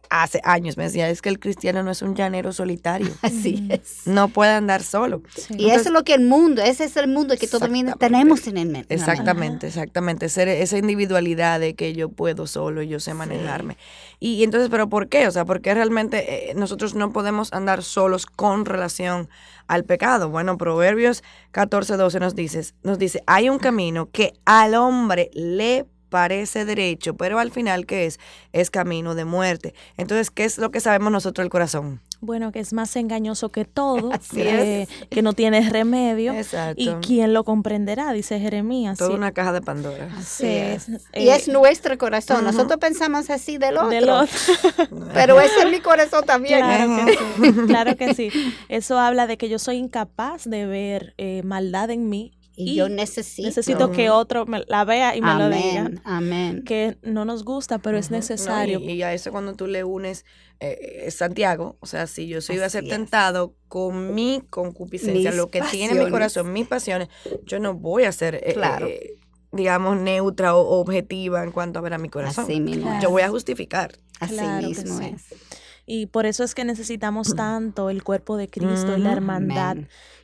hace 0.09 0.41
años 0.43 0.77
me 0.77 0.83
decía, 0.83 1.09
es 1.09 1.21
que 1.21 1.29
el 1.29 1.39
cristiano 1.39 1.83
no 1.83 1.91
es 1.91 2.01
un 2.01 2.15
llanero 2.15 2.53
solitario. 2.53 3.09
Así 3.21 3.67
es. 3.69 4.05
No 4.05 4.29
puede 4.29 4.51
andar 4.51 4.83
solo. 4.83 5.21
Sí. 5.35 5.55
Y 5.57 5.69
eso 5.69 5.89
es 5.89 5.91
lo 5.91 6.03
que 6.03 6.13
el 6.13 6.21
mundo, 6.21 6.61
ese 6.61 6.85
es 6.85 6.97
el 6.97 7.07
mundo 7.07 7.35
que 7.37 7.47
todos 7.47 7.69
tenemos 7.99 8.47
en 8.47 8.57
el 8.57 8.69
medio. 8.69 8.85
Exactamente, 8.89 9.67
exactamente. 9.67 10.29
Ser 10.29 10.47
esa 10.47 10.77
individualidad 10.77 11.59
de 11.59 11.75
que 11.75 11.93
yo 11.93 12.09
puedo 12.09 12.47
solo 12.47 12.81
y 12.81 12.87
yo 12.87 12.99
sé 12.99 13.13
manejarme. 13.13 13.77
Y, 14.19 14.35
y 14.35 14.43
entonces, 14.43 14.69
¿pero 14.69 14.89
por 14.89 15.09
qué? 15.09 15.27
O 15.27 15.31
sea, 15.31 15.45
¿por 15.45 15.61
qué 15.61 15.73
realmente 15.73 16.51
eh, 16.51 16.53
nosotros 16.55 16.95
no 16.95 17.11
podemos 17.11 17.53
andar 17.53 17.83
solos 17.83 18.25
con 18.25 18.65
relación 18.65 19.29
al 19.67 19.83
pecado? 19.83 20.29
Bueno, 20.29 20.57
Proverbios 20.57 21.23
14, 21.51 21.97
12 21.97 22.19
nos 22.19 22.35
dice, 22.35 22.73
nos 22.83 22.99
dice, 22.99 23.23
hay 23.27 23.49
un 23.49 23.59
camino 23.59 24.09
que 24.11 24.33
al 24.45 24.75
hombre 24.75 25.29
le 25.33 25.85
parece 26.09 26.65
derecho, 26.65 27.15
pero 27.15 27.39
al 27.39 27.51
final, 27.51 27.85
¿qué 27.85 28.05
es? 28.05 28.19
Es 28.53 28.69
camino 28.69 29.15
de 29.15 29.25
muerte. 29.25 29.73
Entonces, 29.97 30.31
¿qué 30.31 30.43
es 30.45 30.57
lo 30.57 30.71
que 30.71 30.79
sabemos 30.79 31.11
nosotros 31.11 31.43
del 31.43 31.49
corazón? 31.49 32.01
Bueno, 32.19 32.51
que 32.51 32.59
es 32.59 32.73
más 32.73 32.95
engañoso 32.95 33.49
que 33.49 33.63
todo, 33.63 34.11
Así 34.13 34.37
que, 34.37 34.87
que 35.11 35.21
no 35.21 35.33
tiene 35.33 35.69
remedio. 35.69 36.33
Exacto. 36.33 36.81
¿Y 36.81 36.89
quién 37.05 37.33
lo 37.33 37.43
comprenderá? 37.43 38.11
Dice 38.11 38.39
Jeremías. 38.39 38.97
Toda 38.97 39.11
Sí. 39.11 39.15
una 39.15 39.31
caja 39.33 39.53
de 39.53 39.61
Pandora. 39.61 40.09
Así 40.17 40.43
Sí, 40.43 40.47
es. 40.47 40.89
es, 40.89 41.01
Y 41.13 41.29
eh, 41.29 41.35
es 41.35 41.47
nuestro 41.47 41.95
corazón. 41.99 42.43
Nosotros 42.43 42.79
pensamos 42.79 43.29
así 43.29 43.57
del 43.59 43.77
otro. 43.77 43.89
del 43.89 44.09
otro. 44.09 44.35
Pero 45.13 45.39
ese 45.39 45.59
es 45.63 45.71
mi 45.71 45.79
corazón 45.79 46.23
también. 46.25 46.59
Claro 46.59 47.05
que 47.05 47.11
sí, 47.13 47.53
claro 47.67 47.97
que 47.97 48.13
sí. 48.15 48.29
Eso 48.69 48.97
habla 48.99 49.27
de 49.27 49.37
que 49.37 49.47
yo 49.49 49.59
soy 49.59 49.77
incapaz 49.77 50.45
de 50.45 50.65
ver 50.65 51.13
eh, 51.17 51.41
maldad 51.43 51.91
en 51.91 52.09
mí 52.09 52.31
Y 52.59 52.75
yo 52.75 52.89
necesito. 52.89 53.47
necesito 53.47 53.91
que 53.91 54.09
otro 54.09 54.45
me 54.47 54.63
la 54.67 54.83
vea 54.83 55.15
y 55.15 55.21
me 55.21 55.35
lo 55.35 55.49
diga. 55.49 55.91
Amén. 56.03 56.63
Que 56.65 56.97
no 57.03 57.23
nos 57.23 57.43
gusta, 57.45 57.77
pero 57.77 57.97
es 57.99 58.09
no, 58.09 58.17
necesario. 58.17 58.79
y, 58.79 58.91
y 58.93 59.03
a 59.03 59.13
eso 59.13 59.31
cuando 59.31 59.53
tú 59.53 59.67
le 59.67 59.83
unes 59.83 60.25
eh, 60.59 61.03
eh, 61.05 61.11
Santiago, 61.11 61.77
o 61.81 61.85
sea, 61.85 62.07
si 62.07 62.27
yo 62.27 62.41
soy 62.41 62.55
iba 62.55 62.65
a 62.65 62.69
ser 62.69 62.83
Así 62.83 62.89
es. 62.91 62.97
tentado 62.97 63.53
con 63.67 64.15
mi 64.15 64.41
concupiscencia, 64.49 65.29
Mis 65.29 65.37
lo 65.37 65.49
que 65.49 65.61
tiene 65.61 66.03
mi 66.03 66.09
corazón, 66.09 66.51
mis 66.51 66.67
pasiones, 66.67 67.09
yo 67.45 67.59
no 67.59 67.75
voy 67.75 68.05
a 68.05 68.11
ser, 68.11 68.35
eh, 68.43 68.53
Claro. 68.55 68.87
eh, 68.87 69.13
digamos, 69.51 69.97
neutra 69.97 70.55
o 70.55 70.79
objetiva 70.79 71.43
en 71.43 71.51
cuanto 71.51 71.77
a 71.79 71.81
ver 71.83 71.93
a 71.93 71.97
mi 71.99 72.09
corazón. 72.09 72.45
Así 72.45 72.59
mismo. 72.59 72.83
Claro. 72.87 73.01
Yo 73.03 73.09
voy 73.11 73.21
a 73.21 73.29
justificar. 73.29 73.91
Así 74.19 74.33
Claro 74.33 74.67
mismo 74.67 74.97
sí. 74.97 75.13
es. 75.15 75.25
Y 75.89 76.07
por 76.07 76.25
eso 76.25 76.43
es 76.43 76.53
que 76.53 76.65
necesitamos 76.65 77.33
tanto 77.35 77.89
el 77.89 78.03
cuerpo 78.03 78.37
de 78.37 78.49
Cristo 78.49 78.95
y 78.97 79.01
la 79.01 79.13
hermandad. 79.13 79.77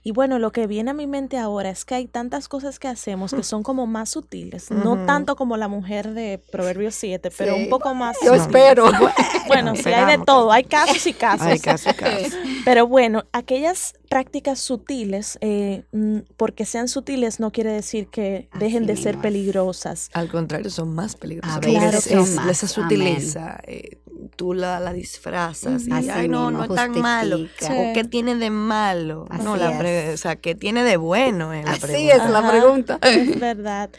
Y 0.04 0.12
bueno, 0.12 0.38
lo 0.38 0.52
que 0.52 0.68
viene 0.68 0.92
a 0.92 0.94
mi 0.94 1.08
mente 1.08 1.38
ahora 1.38 1.70
es 1.70 1.86
que 1.86 1.96
hay 1.96 2.08
tantas 2.08 2.50
cosas 2.50 2.78
que 2.78 2.90
hacemos 2.90 3.34
que 3.34 3.42
son 3.44 3.64
como 3.64 3.88
más 3.88 4.10
sutiles, 4.10 4.70
no 4.70 5.06
tanto 5.06 5.38
como 5.38 5.56
la 5.56 5.70
mujer 5.70 6.14
de 6.14 6.44
Proverbios 6.52 6.94
7, 6.96 7.32
pero 7.38 7.56
Sí. 7.56 7.64
un 7.64 7.70
poco 7.70 7.96
más. 7.96 8.18
Yo 8.24 8.34
espero. 8.36 8.86
Bueno, 9.48 9.76
sí, 9.76 9.90
hay 9.90 10.18
de 10.18 10.24
todo, 10.24 10.52
hay 10.52 10.64
casos 10.64 11.06
y 11.08 11.14
casos. 11.14 11.42
Hay 11.48 11.60
caso 11.60 11.90
y 11.90 11.94
caso. 11.94 12.38
Pero 12.66 12.88
bueno, 12.88 13.24
aquellas 13.34 13.94
prácticas 14.10 14.60
sutiles, 14.60 15.38
eh, 15.42 15.84
mm, 15.92 16.20
porque 16.38 16.66
sean 16.66 16.88
sutiles 16.88 17.40
no 17.40 17.52
quiere 17.52 17.72
decir 17.72 18.08
que 18.08 18.48
Así 18.52 18.60
dejen 18.66 18.86
de 18.86 18.96
ser 18.96 19.20
peligrosas. 19.20 20.10
Al 20.14 20.30
contrario, 20.30 20.70
son 20.70 20.94
más 20.96 21.16
peligrosas. 21.16 21.58
A 21.58 21.62
porque 21.62 21.80
veces 21.80 22.08
es- 22.08 22.26
son 22.28 22.36
más. 22.36 22.50
esa 22.50 22.68
sutileza, 22.68 23.60
eh, 23.66 23.98
tú 24.36 24.54
la, 24.54 24.80
la 24.80 24.94
disfrazas 24.94 25.88
y 25.88 25.92
ay, 26.10 26.28
no, 26.30 26.50
no 26.52 26.64
es 26.64 26.74
tan 26.74 27.00
malo. 27.02 27.38
¿O 27.42 27.94
qué 27.94 28.04
tiene 28.10 28.36
de 28.36 28.50
malo? 28.50 29.26
no, 29.44 29.58
la 29.58 29.70
o 30.14 30.18
sea, 30.18 30.36
¿qué 30.38 30.56
tiene 30.56 30.84
de 30.84 30.98
bueno 30.98 31.54
en 31.54 31.66
la 31.66 31.72
Así 31.74 31.82
pregunta? 31.82 32.16
es 32.16 32.30
la 32.30 32.40
Ajá. 32.40 32.50
pregunta. 32.52 33.00
Es 33.02 33.40
verdad. 33.40 33.90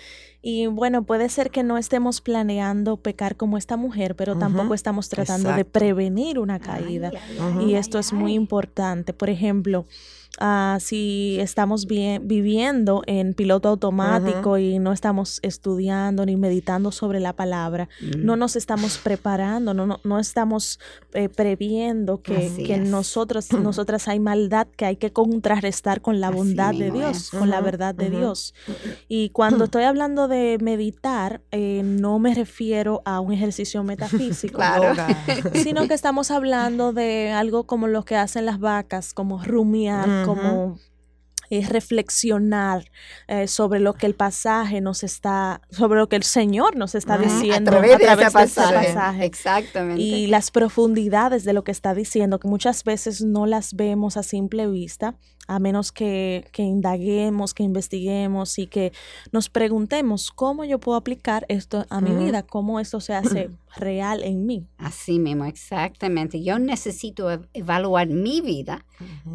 Y 0.47 0.67
bueno, 0.67 1.05
puede 1.05 1.31
ser 1.31 1.51
que 1.51 1.63
no 1.63 1.79
estemos 1.79 2.21
planeando 2.21 2.99
pecar 2.99 3.35
como 3.35 3.57
esta 3.57 3.79
mujer, 3.79 4.15
pero 4.15 4.37
tampoco 4.37 4.75
estamos 4.75 5.09
tratando 5.09 5.51
de 5.55 5.65
prevenir 5.65 6.39
una 6.39 6.59
caída. 6.59 7.11
Ay, 7.15 7.19
ay, 7.41 7.51
Ujú. 7.51 7.61
Y 7.63 7.65
ay, 7.69 7.77
esto 7.77 7.99
es 7.99 8.13
ay. 8.13 8.19
muy 8.19 8.35
importante. 8.35 9.15
Por 9.15 9.31
ejemplo, 9.31 9.87
ah, 10.41 10.79
si 10.81 11.39
estamos 11.41 11.87
bien, 11.87 12.27
viviendo 12.27 13.03
en 13.07 13.35
piloto 13.35 13.69
automático 13.69 14.59
y 14.59 14.79
no 14.79 14.93
estamos 14.93 15.39
estudiando 15.43 16.27
ni 16.27 16.37
meditando 16.37 16.93
sobre 16.93 17.21
la 17.21 17.33
palabra, 17.33 17.89
Mm. 18.01 18.25
no 18.25 18.37
nos 18.37 18.57
estamos 18.57 18.99
preparando, 18.99 19.75
no, 19.75 19.87
no, 19.87 20.01
no 20.05 20.19
estamos 20.19 20.79
eh, 21.13 21.29
previendo 21.29 22.21
que, 22.23 22.53
que 22.67 22.79
nosotros, 22.79 23.49
nosotras 23.53 24.09
hay 24.09 24.21
maldad 24.21 24.67
que 24.77 24.85
hay 24.85 24.97
que 24.97 25.13
contrarrestar 25.13 26.01
con 26.01 26.21
la 26.21 26.29
Así 26.29 26.37
bondad 26.37 26.75
de 26.75 26.91
Dios, 26.91 27.31
con 27.31 27.51
la 27.51 27.61
verdad 27.61 27.95
de. 27.95 28.11
Dios. 28.11 28.55
Y 29.09 29.31
cuando 29.31 29.65
estoy 29.69 29.85
hablando 29.85 30.29
de 30.29 30.59
meditar, 30.61 31.41
eh, 31.51 31.83
no 31.85 32.19
me 32.19 32.35
refiero 32.35 33.03
a 33.05 33.21
un 33.21 33.33
ejercicio 33.33 33.83
metafísico 33.85 34.57
Claro. 34.57 34.95
Sino 35.55 35.89
que 35.89 35.95
estamos 35.95 36.31
hablando 36.31 36.93
de 36.93 37.31
algo 37.33 37.65
como 37.65 37.87
lo 37.87 38.05
que 38.05 38.17
hacen 38.17 38.47
las 38.47 38.59
vacas, 38.61 39.15
como 39.15 39.39
rumiar. 39.45 40.24
Como 40.25 40.79
eh, 41.51 41.67
reflexionar 41.69 42.91
eh, 43.29 43.47
sobre 43.47 43.79
lo 43.79 43.93
que 43.93 44.07
el 44.07 44.15
pasaje 44.15 44.81
nos 44.81 45.03
está, 45.03 45.61
sobre 45.71 45.99
lo 45.99 46.09
que 46.09 46.17
el 46.17 46.23
Señor 46.23 46.77
nos 46.77 46.95
está 46.95 47.19
diciendo 47.19 47.71
a 47.71 47.75
través 47.75 47.99
de 47.99 48.05
ese 48.05 48.17
de 48.17 48.31
pasaje. 48.31 49.25
Exactamente. 49.25 50.01
Y 50.01 50.27
las 50.27 50.51
profundidades 50.51 51.45
de 51.45 51.53
lo 51.53 51.63
que 51.63 51.71
está 51.71 51.95
diciendo, 51.95 52.39
que 52.39 52.49
muchas 52.49 52.83
veces 52.83 53.23
no 53.23 53.47
las 53.47 53.75
vemos 53.75 54.17
a 54.17 54.23
simple 54.23 54.67
vista, 54.67 55.17
a 55.47 55.59
menos 55.59 55.93
que, 55.93 56.47
que 56.53 56.63
indaguemos, 56.63 57.53
que 57.55 57.63
investiguemos 57.63 58.59
y 58.59 58.67
que 58.67 58.93
nos 59.33 59.49
preguntemos 59.51 60.31
cómo 60.31 60.65
yo 60.65 60.79
puedo 60.81 60.97
aplicar 60.97 61.45
esto 61.49 61.85
a 61.91 62.01
mi 62.01 62.15
vida, 62.15 62.43
cómo 62.45 62.81
esto 62.81 63.01
se 63.01 63.15
hace 63.15 63.51
real 63.77 64.23
en 64.23 64.47
mí. 64.47 64.67
Así 64.79 65.19
mismo, 65.19 65.45
exactamente. 65.45 66.43
Yo 66.43 66.59
necesito 66.59 67.31
ev- 67.31 67.49
evaluar 67.53 68.09
mi 68.09 68.41
vida 68.41 68.85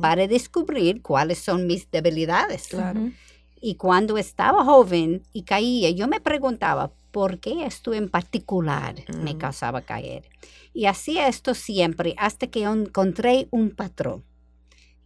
para 0.01 0.27
descubrir 0.27 1.01
cuáles 1.01 1.39
son 1.39 1.67
mis 1.67 1.89
debilidades. 1.91 2.67
Claro. 2.69 3.11
Y 3.61 3.75
cuando 3.75 4.17
estaba 4.17 4.63
joven 4.63 5.21
y 5.33 5.43
caía, 5.43 5.89
yo 5.91 6.07
me 6.07 6.21
preguntaba, 6.21 6.91
¿por 7.11 7.39
qué 7.39 7.65
esto 7.65 7.93
en 7.93 8.07
particular 8.09 8.95
me 9.21 9.37
causaba 9.37 9.81
caer? 9.81 10.23
Y 10.73 10.85
hacía 10.85 11.27
esto 11.27 11.53
siempre 11.53 12.15
hasta 12.17 12.47
que 12.47 12.63
encontré 12.63 13.47
un 13.51 13.71
patrón. 13.71 14.23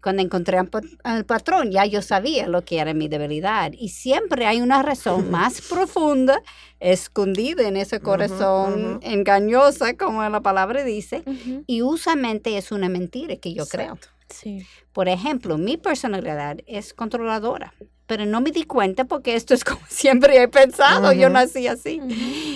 Cuando 0.03 0.21
encontré 0.21 0.59
al 1.03 1.25
patrón, 1.25 1.71
ya 1.71 1.85
yo 1.85 2.01
sabía 2.01 2.47
lo 2.47 2.65
que 2.65 2.79
era 2.79 2.93
mi 2.93 3.07
debilidad. 3.07 3.71
Y 3.71 3.87
siempre 3.87 4.45
hay 4.45 4.59
una 4.59 4.83
razón 4.83 5.31
más 5.31 5.61
profunda 5.61 6.41
escondida 6.81 7.65
en 7.65 7.77
ese 7.77 8.01
corazón 8.01 8.97
ujú. 8.97 8.99
engañosa, 9.01 9.95
como 9.95 10.21
la 10.27 10.41
palabra 10.41 10.83
dice. 10.83 11.23
Ujú. 11.25 11.63
Y 11.67 11.83
usualmente 11.83 12.57
es 12.57 12.73
una 12.73 12.89
mentira 12.89 13.37
que 13.37 13.53
yo 13.53 13.65
creo. 13.65 13.93
Exacto. 13.93 14.09
Sí. 14.27 14.67
Por 14.91 15.07
ejemplo, 15.07 15.57
mi 15.57 15.77
personalidad 15.77 16.57
es 16.67 16.93
controladora, 16.93 17.73
pero 18.05 18.25
no 18.25 18.41
me 18.41 18.51
di 18.51 18.63
cuenta 18.63 19.05
porque 19.05 19.35
esto 19.35 19.53
es 19.53 19.63
como 19.63 19.81
siempre 19.89 20.41
he 20.41 20.47
pensado, 20.47 21.11
yo 21.13 21.27
Ujú. 21.27 21.33
nací 21.33 21.67
así. 21.67 21.99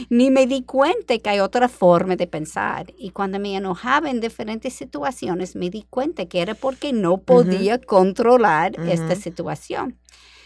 Ni 0.10 0.32
me 0.32 0.46
di 0.48 0.64
cuenta 0.64 1.18
que 1.18 1.30
hay 1.30 1.40
otra 1.40 1.68
forma 1.68 2.16
de 2.16 2.28
pensar. 2.28 2.94
Y 2.98 3.12
cuando 3.12 3.40
me 3.40 3.56
enojaba 3.56 4.10
en 4.10 4.20
diferentes 4.22 4.74
situaciones, 4.74 5.56
me 5.56 5.70
di 5.70 5.86
cuenta 5.90 6.26
que 6.26 6.42
era 6.42 6.54
porque 6.56 6.94
no 6.94 7.18
podía 7.18 7.80
controlar 7.80 8.78
esta 8.88 9.16
situación. 9.16 9.98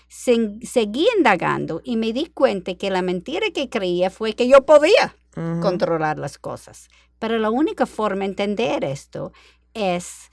Se- 0.08 0.58
seguí 0.64 1.06
indagando 1.18 1.82
y 1.84 1.96
me 1.96 2.12
di 2.12 2.26
cuenta 2.26 2.76
que 2.76 2.90
la 2.90 3.02
mentira 3.02 3.48
que 3.54 3.70
creía 3.70 4.10
fue 4.10 4.34
que 4.34 4.48
yo 4.48 4.66
podía 4.66 5.16
controlar 5.62 6.18
las 6.20 6.38
cosas. 6.38 6.90
Pero 7.20 7.38
la 7.40 7.50
única 7.50 7.86
forma 7.86 8.22
de 8.22 8.26
entender 8.32 8.84
esto 8.84 9.32
es 9.74 10.31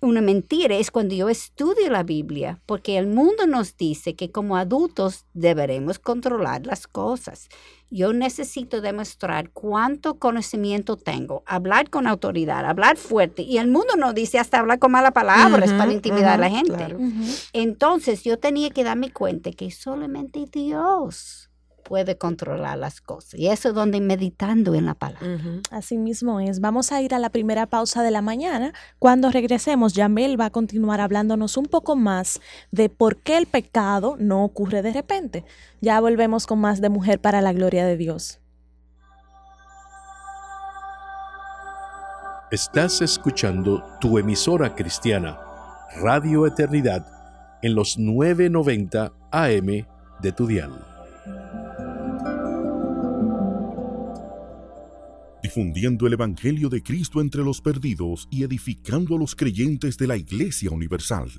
una 0.00 0.20
mentira, 0.20 0.76
es 0.76 0.90
cuando 0.90 1.14
yo 1.14 1.28
estudio 1.28 1.90
la 1.90 2.02
Biblia, 2.02 2.60
porque 2.66 2.98
el 2.98 3.06
mundo 3.06 3.46
nos 3.46 3.76
dice 3.76 4.14
que 4.14 4.30
como 4.30 4.56
adultos 4.56 5.24
deberemos 5.34 5.98
controlar 5.98 6.66
las 6.66 6.86
cosas. 6.86 7.48
Yo 7.90 8.12
necesito 8.12 8.80
demostrar 8.80 9.50
cuánto 9.50 10.18
conocimiento 10.18 10.96
tengo, 10.96 11.42
hablar 11.46 11.88
con 11.88 12.06
autoridad, 12.06 12.66
hablar 12.66 12.96
fuerte, 12.96 13.42
y 13.42 13.58
el 13.58 13.68
mundo 13.68 13.96
nos 13.96 14.14
dice 14.14 14.38
hasta 14.38 14.58
hablar 14.58 14.78
con 14.78 14.92
malas 14.92 15.12
palabras 15.12 15.72
para 15.72 15.92
intimidar 15.92 16.34
a 16.34 16.48
la 16.48 16.50
gente. 16.50 16.74
claro. 16.74 16.98
Entonces 17.52 18.22
yo 18.24 18.38
tenía 18.38 18.70
que 18.70 18.84
darme 18.84 19.10
cuenta 19.10 19.50
que 19.52 19.70
solamente 19.70 20.44
Dios 20.52 21.47
puede 21.88 22.18
controlar 22.18 22.76
las 22.76 23.00
cosas. 23.00 23.40
Y 23.40 23.48
eso 23.48 23.70
es 23.70 23.74
donde 23.74 24.02
meditando 24.02 24.74
en 24.74 24.84
la 24.84 24.92
palabra. 24.92 25.40
Así 25.70 25.96
mismo 25.96 26.38
es. 26.38 26.60
Vamos 26.60 26.92
a 26.92 27.00
ir 27.00 27.14
a 27.14 27.18
la 27.18 27.30
primera 27.30 27.64
pausa 27.64 28.02
de 28.02 28.10
la 28.10 28.20
mañana. 28.20 28.74
Cuando 28.98 29.30
regresemos, 29.30 29.94
Yamel 29.94 30.38
va 30.38 30.46
a 30.46 30.50
continuar 30.50 31.00
hablándonos 31.00 31.56
un 31.56 31.64
poco 31.64 31.96
más 31.96 32.42
de 32.72 32.90
por 32.90 33.16
qué 33.16 33.38
el 33.38 33.46
pecado 33.46 34.16
no 34.18 34.44
ocurre 34.44 34.82
de 34.82 34.92
repente. 34.92 35.44
Ya 35.80 35.98
volvemos 35.98 36.46
con 36.46 36.60
más 36.60 36.82
de 36.82 36.90
Mujer 36.90 37.20
para 37.20 37.40
la 37.40 37.54
Gloria 37.54 37.86
de 37.86 37.96
Dios. 37.96 38.38
Estás 42.50 43.00
escuchando 43.00 43.82
tu 43.98 44.18
emisora 44.18 44.74
cristiana, 44.74 45.38
Radio 46.02 46.46
Eternidad, 46.46 47.06
en 47.62 47.74
los 47.74 47.98
990 47.98 49.12
AM 49.30 49.86
de 50.20 50.32
tu 50.32 50.46
dial. 50.46 50.97
Difundiendo 55.48 56.06
el 56.06 56.12
Evangelio 56.12 56.68
de 56.68 56.82
Cristo 56.82 57.22
entre 57.22 57.42
los 57.42 57.62
perdidos 57.62 58.28
y 58.30 58.42
edificando 58.42 59.16
a 59.16 59.18
los 59.18 59.34
creyentes 59.34 59.96
de 59.96 60.06
la 60.06 60.18
Iglesia 60.18 60.70
Universal. 60.70 61.30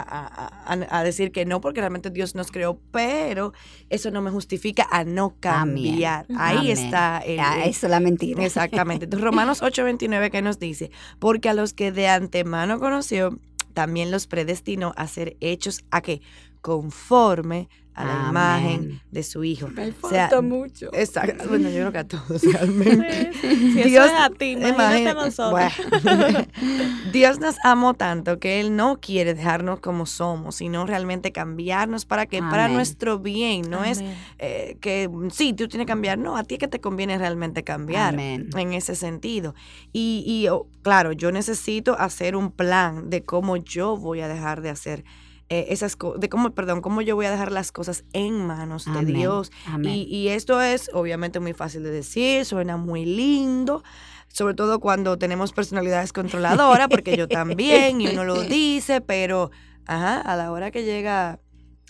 a- 0.73 0.87
a- 0.99 1.03
decir 1.03 1.31
que 1.31 1.45
no, 1.45 1.61
porque 1.61 1.79
realmente 1.81 2.09
Dios 2.09 2.35
nos 2.35 2.51
creó, 2.51 2.79
pero 2.91 3.53
eso 3.89 4.11
no 4.11 4.21
me 4.21 4.31
justifica 4.31 4.87
a 4.91 5.03
no 5.03 5.35
cambiar. 5.39 6.25
Amén. 6.29 6.37
Ahí 6.41 6.57
Amén. 6.57 6.71
está 6.85 7.19
el, 7.19 7.39
Ah, 7.39 7.65
eso 7.65 7.87
es 7.87 7.91
la 7.91 7.99
mentira. 7.99 8.43
Exactamente. 8.45 9.05
Entonces, 9.05 9.23
Romanos 9.25 9.61
8:29 9.61 10.29
que 10.31 10.41
nos 10.41 10.59
dice, 10.59 10.91
porque 11.19 11.49
a 11.49 11.53
los 11.53 11.73
que 11.73 11.91
de 11.91 12.07
antemano 12.07 12.79
conoció, 12.79 13.39
también 13.73 14.09
los 14.11 14.27
predestinó 14.27 14.93
a 14.97 15.07
ser 15.07 15.37
hechos 15.39 15.85
a 15.91 16.01
que 16.01 16.21
conforme 16.67 17.69
a 17.93 18.03
la 18.03 18.27
Amén. 18.27 18.29
imagen 18.29 19.01
de 19.09 19.23
su 19.23 19.45
Hijo. 19.45 19.69
O 20.01 20.09
sea, 20.09 20.29
mucho. 20.41 20.89
Exacto. 20.91 21.45
Bueno, 21.47 21.69
yo 21.69 21.77
creo 21.77 21.91
que 21.93 21.97
a 21.99 22.03
todos 22.03 22.43
realmente. 22.53 23.31
Si 23.31 23.79
eso 23.79 24.03
es 24.03 24.11
a 24.11 24.29
ti, 24.29 24.51
imagínate 24.51 25.07
a 25.07 25.13
nosotros. 25.13 25.51
Bueno. 25.51 26.45
Dios 27.13 27.39
nos 27.39 27.55
amó 27.63 27.93
tanto 27.93 28.37
que 28.37 28.59
Él 28.59 28.75
no 28.75 28.99
quiere 28.99 29.33
dejarnos 29.33 29.79
como 29.79 30.05
somos, 30.05 30.57
sino 30.57 30.85
realmente 30.85 31.31
cambiarnos 31.31 32.03
para 32.03 32.25
que 32.25 32.39
para 32.39 32.67
nuestro 32.67 33.17
bien. 33.17 33.69
No 33.69 33.85
es 33.85 34.03
eh, 34.39 34.75
que 34.81 35.09
sí, 35.31 35.53
tú 35.53 35.69
tienes 35.69 35.85
que 35.85 35.91
cambiar. 35.91 36.17
No, 36.17 36.35
a 36.35 36.43
ti 36.43 36.55
es 36.55 36.59
que 36.59 36.67
te 36.67 36.81
conviene 36.81 37.17
realmente 37.17 37.63
cambiar 37.63 38.15
Amén. 38.15 38.49
en 38.57 38.73
ese 38.73 38.93
sentido. 38.93 39.55
Y, 39.93 40.25
y, 40.27 40.49
oh, 40.49 40.67
claro, 40.81 41.13
yo 41.13 41.31
necesito 41.31 41.97
hacer 41.97 42.35
un 42.35 42.51
plan 42.51 43.09
de 43.09 43.23
cómo 43.23 43.55
yo 43.55 43.95
voy 43.95 44.19
a 44.19 44.27
dejar 44.27 44.59
de 44.59 44.69
hacer 44.69 45.05
eh, 45.49 45.67
esas 45.69 45.95
cosas, 45.95 46.19
de 46.19 46.29
cómo, 46.29 46.51
perdón, 46.51 46.81
cómo 46.81 47.01
yo 47.01 47.15
voy 47.15 47.25
a 47.25 47.31
dejar 47.31 47.51
las 47.51 47.71
cosas 47.71 48.03
en 48.13 48.45
manos 48.45 48.85
de 48.85 48.91
Amén. 48.91 49.05
Dios. 49.13 49.51
Amén. 49.65 49.93
Y, 49.93 50.03
y 50.03 50.27
esto 50.29 50.61
es 50.61 50.89
obviamente 50.93 51.39
muy 51.39 51.53
fácil 51.53 51.83
de 51.83 51.91
decir, 51.91 52.43
suena 52.45 52.75
muy 52.77 53.05
lindo, 53.05 53.83
sobre 54.27 54.53
todo 54.53 54.79
cuando 54.79 55.17
tenemos 55.17 55.53
personalidades 55.53 56.11
controladoras, 56.13 56.89
porque 56.89 57.15
yo 57.15 57.27
también, 57.27 58.01
y 58.01 58.07
uno 58.07 58.23
lo 58.25 58.41
dice, 58.43 59.01
pero 59.01 59.51
ajá, 59.85 60.19
a 60.19 60.35
la 60.35 60.51
hora 60.51 60.69
que 60.69 60.83
llega 60.83 61.39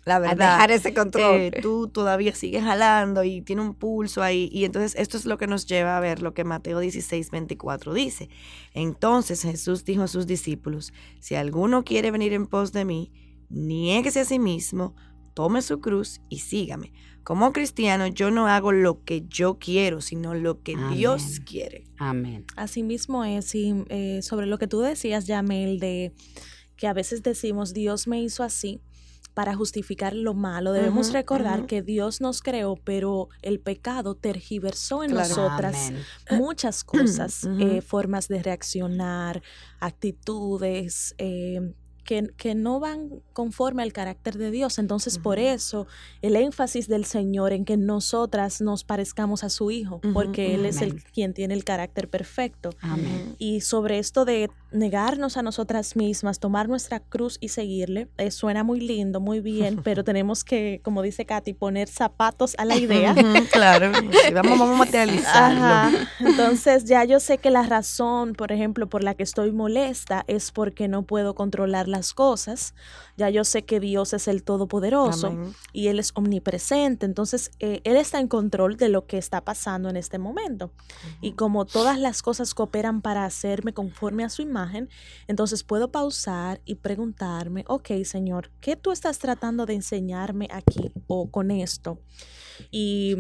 la 0.05 0.17
a 0.17 0.19
verdad, 0.19 0.53
dejar 0.55 0.71
ese 0.71 0.93
control. 0.93 1.35
eh, 1.35 1.51
tú 1.61 1.89
todavía 1.89 2.33
sigues 2.33 2.63
jalando 2.63 3.23
y 3.25 3.41
tiene 3.41 3.61
un 3.63 3.73
pulso 3.73 4.21
ahí. 4.23 4.49
Y 4.53 4.63
entonces 4.63 4.95
esto 4.97 5.17
es 5.17 5.25
lo 5.25 5.37
que 5.37 5.47
nos 5.47 5.65
lleva 5.65 5.97
a 5.97 5.99
ver 5.99 6.21
lo 6.21 6.33
que 6.33 6.45
Mateo 6.45 6.79
16, 6.79 7.29
24 7.31 7.93
dice. 7.93 8.29
Entonces 8.73 9.41
Jesús 9.41 9.83
dijo 9.83 10.03
a 10.03 10.07
sus 10.07 10.25
discípulos, 10.27 10.93
si 11.19 11.35
alguno 11.35 11.83
quiere 11.83 12.11
venir 12.11 12.31
en 12.33 12.45
pos 12.47 12.71
de 12.71 12.85
mí, 12.85 13.11
niéguese 13.49 14.19
a 14.21 14.25
sí 14.25 14.39
mismo, 14.39 14.95
tome 15.33 15.61
su 15.61 15.79
cruz 15.79 16.21
y 16.29 16.39
sígame. 16.39 16.93
Como 17.23 17.51
cristiano 17.51 18.07
yo 18.07 18.31
no 18.31 18.47
hago 18.47 18.71
lo 18.71 19.03
que 19.03 19.25
yo 19.27 19.57
quiero, 19.59 19.99
sino 20.01 20.33
lo 20.33 20.61
que 20.63 20.75
Dios 20.93 21.41
quiere. 21.45 21.83
Amén. 21.99 22.45
Así 22.55 22.83
mismo 22.83 23.25
es, 23.25 23.53
y 23.53 23.83
eh, 23.89 24.21
sobre 24.21 24.45
lo 24.47 24.57
que 24.57 24.67
tú 24.67 24.79
decías, 24.79 25.27
Yamel, 25.27 25.79
de 25.79 26.13
que 26.77 26.87
a 26.87 26.93
veces 26.93 27.23
decimos, 27.23 27.73
Dios 27.73 28.07
me 28.07 28.21
hizo 28.21 28.43
así 28.43 28.81
para 29.33 29.55
justificar 29.55 30.15
lo 30.15 30.33
malo. 30.33 30.71
Debemos 30.71 31.11
recordar 31.13 31.67
que 31.67 31.83
Dios 31.83 32.21
nos 32.21 32.41
creó, 32.41 32.75
pero 32.83 33.29
el 33.43 33.59
pecado 33.59 34.15
tergiversó 34.15 35.03
en 35.03 35.11
Claro. 35.11 35.27
nosotras 35.29 35.89
Amén. 35.89 36.03
muchas 36.41 36.83
cosas, 36.83 37.43
eh, 37.59 37.81
formas 37.81 38.27
de 38.29 38.41
reaccionar, 38.41 39.43
actitudes. 39.79 41.13
eh, 41.17 41.59
que, 42.07 42.31
que 42.37 42.55
no 42.55 42.79
van 42.79 43.21
conforme 43.33 43.83
al 43.83 43.91
carácter 43.91 44.37
de 44.37 44.49
Dios. 44.49 44.79
Entonces, 44.79 45.19
por 45.19 45.39
eso 45.39 45.87
el 46.21 46.37
énfasis 46.37 46.87
del 46.87 47.03
Señor 47.03 47.51
en 47.51 47.65
que 47.65 47.75
nosotras 47.75 48.61
nos 48.61 48.85
parezcamos 48.85 49.43
a 49.43 49.49
su 49.49 49.69
Hijo, 49.69 49.99
porque 50.13 50.55
Él 50.55 50.65
es 50.65 50.81
el 50.81 51.03
quien 51.03 51.33
tiene 51.33 51.53
el 51.53 51.65
carácter 51.65 52.09
perfecto. 52.09 52.69
Amén. 52.79 53.35
Y 53.37 53.59
sobre 53.59 53.99
esto 53.99 54.23
de 54.23 54.49
negarnos 54.71 55.37
a 55.37 55.41
nosotras 55.41 55.95
mismas, 55.95 56.39
tomar 56.39 56.69
nuestra 56.69 57.01
cruz 57.01 57.37
y 57.41 57.49
seguirle, 57.49 58.07
eh, 58.17 58.31
suena 58.31 58.63
muy 58.63 58.79
lindo, 58.79 59.19
muy 59.19 59.41
bien, 59.41 59.81
pero 59.83 60.03
tenemos 60.03 60.43
que, 60.43 60.79
como 60.83 61.01
dice 61.01 61.25
Katy, 61.25 61.53
poner 61.53 61.89
zapatos 61.89 62.55
a 62.57 62.65
la 62.65 62.77
idea. 62.77 63.15
Claro, 63.51 63.91
sí, 63.95 64.33
vamos, 64.33 64.59
vamos 64.59 64.75
a 64.75 64.77
materializarlo. 64.85 65.65
Ajá. 65.65 66.09
Entonces 66.19 66.85
ya 66.85 67.03
yo 67.05 67.19
sé 67.19 67.37
que 67.37 67.49
la 67.49 67.63
razón, 67.63 68.33
por 68.33 68.51
ejemplo, 68.51 68.87
por 68.87 69.03
la 69.03 69.15
que 69.15 69.23
estoy 69.23 69.51
molesta 69.51 70.23
es 70.27 70.51
porque 70.51 70.87
no 70.87 71.03
puedo 71.03 71.33
controlar 71.33 71.87
las 71.97 72.13
cosas. 72.13 72.73
Ya 73.17 73.29
yo 73.29 73.43
sé 73.43 73.65
que 73.65 73.79
Dios 73.79 74.13
es 74.13 74.27
el 74.27 74.43
Todopoderoso 74.43 75.27
Amén. 75.27 75.53
y 75.73 75.87
Él 75.87 75.99
es 75.99 76.11
omnipresente. 76.15 77.05
Entonces, 77.05 77.51
eh, 77.59 77.81
Él 77.83 77.97
está 77.97 78.19
en 78.19 78.27
control 78.27 78.77
de 78.77 78.89
lo 78.89 79.05
que 79.07 79.17
está 79.17 79.43
pasando 79.43 79.89
en 79.89 79.97
este 79.97 80.17
momento. 80.17 80.71
Y 81.21 81.33
como 81.33 81.65
todas 81.65 81.99
las 81.99 82.21
cosas 82.21 82.53
cooperan 82.53 83.01
para 83.01 83.25
hacerme 83.25 83.73
conforme 83.73 84.23
a 84.23 84.29
su 84.29 84.41
imagen, 84.41 84.89
entonces 85.27 85.63
puedo 85.63 85.91
pausar 85.91 86.61
y 86.65 86.75
preguntarme, 86.75 87.65
ok, 87.67 87.89
Señor, 88.03 88.51
¿qué 88.61 88.75
tú 88.75 88.91
estás 88.91 89.19
tratando 89.19 89.65
de 89.65 89.73
enseñarme 89.73 90.47
aquí 90.51 90.91
o 91.07 91.29
con 91.29 91.51
esto? 91.51 91.99
Y 92.71 93.15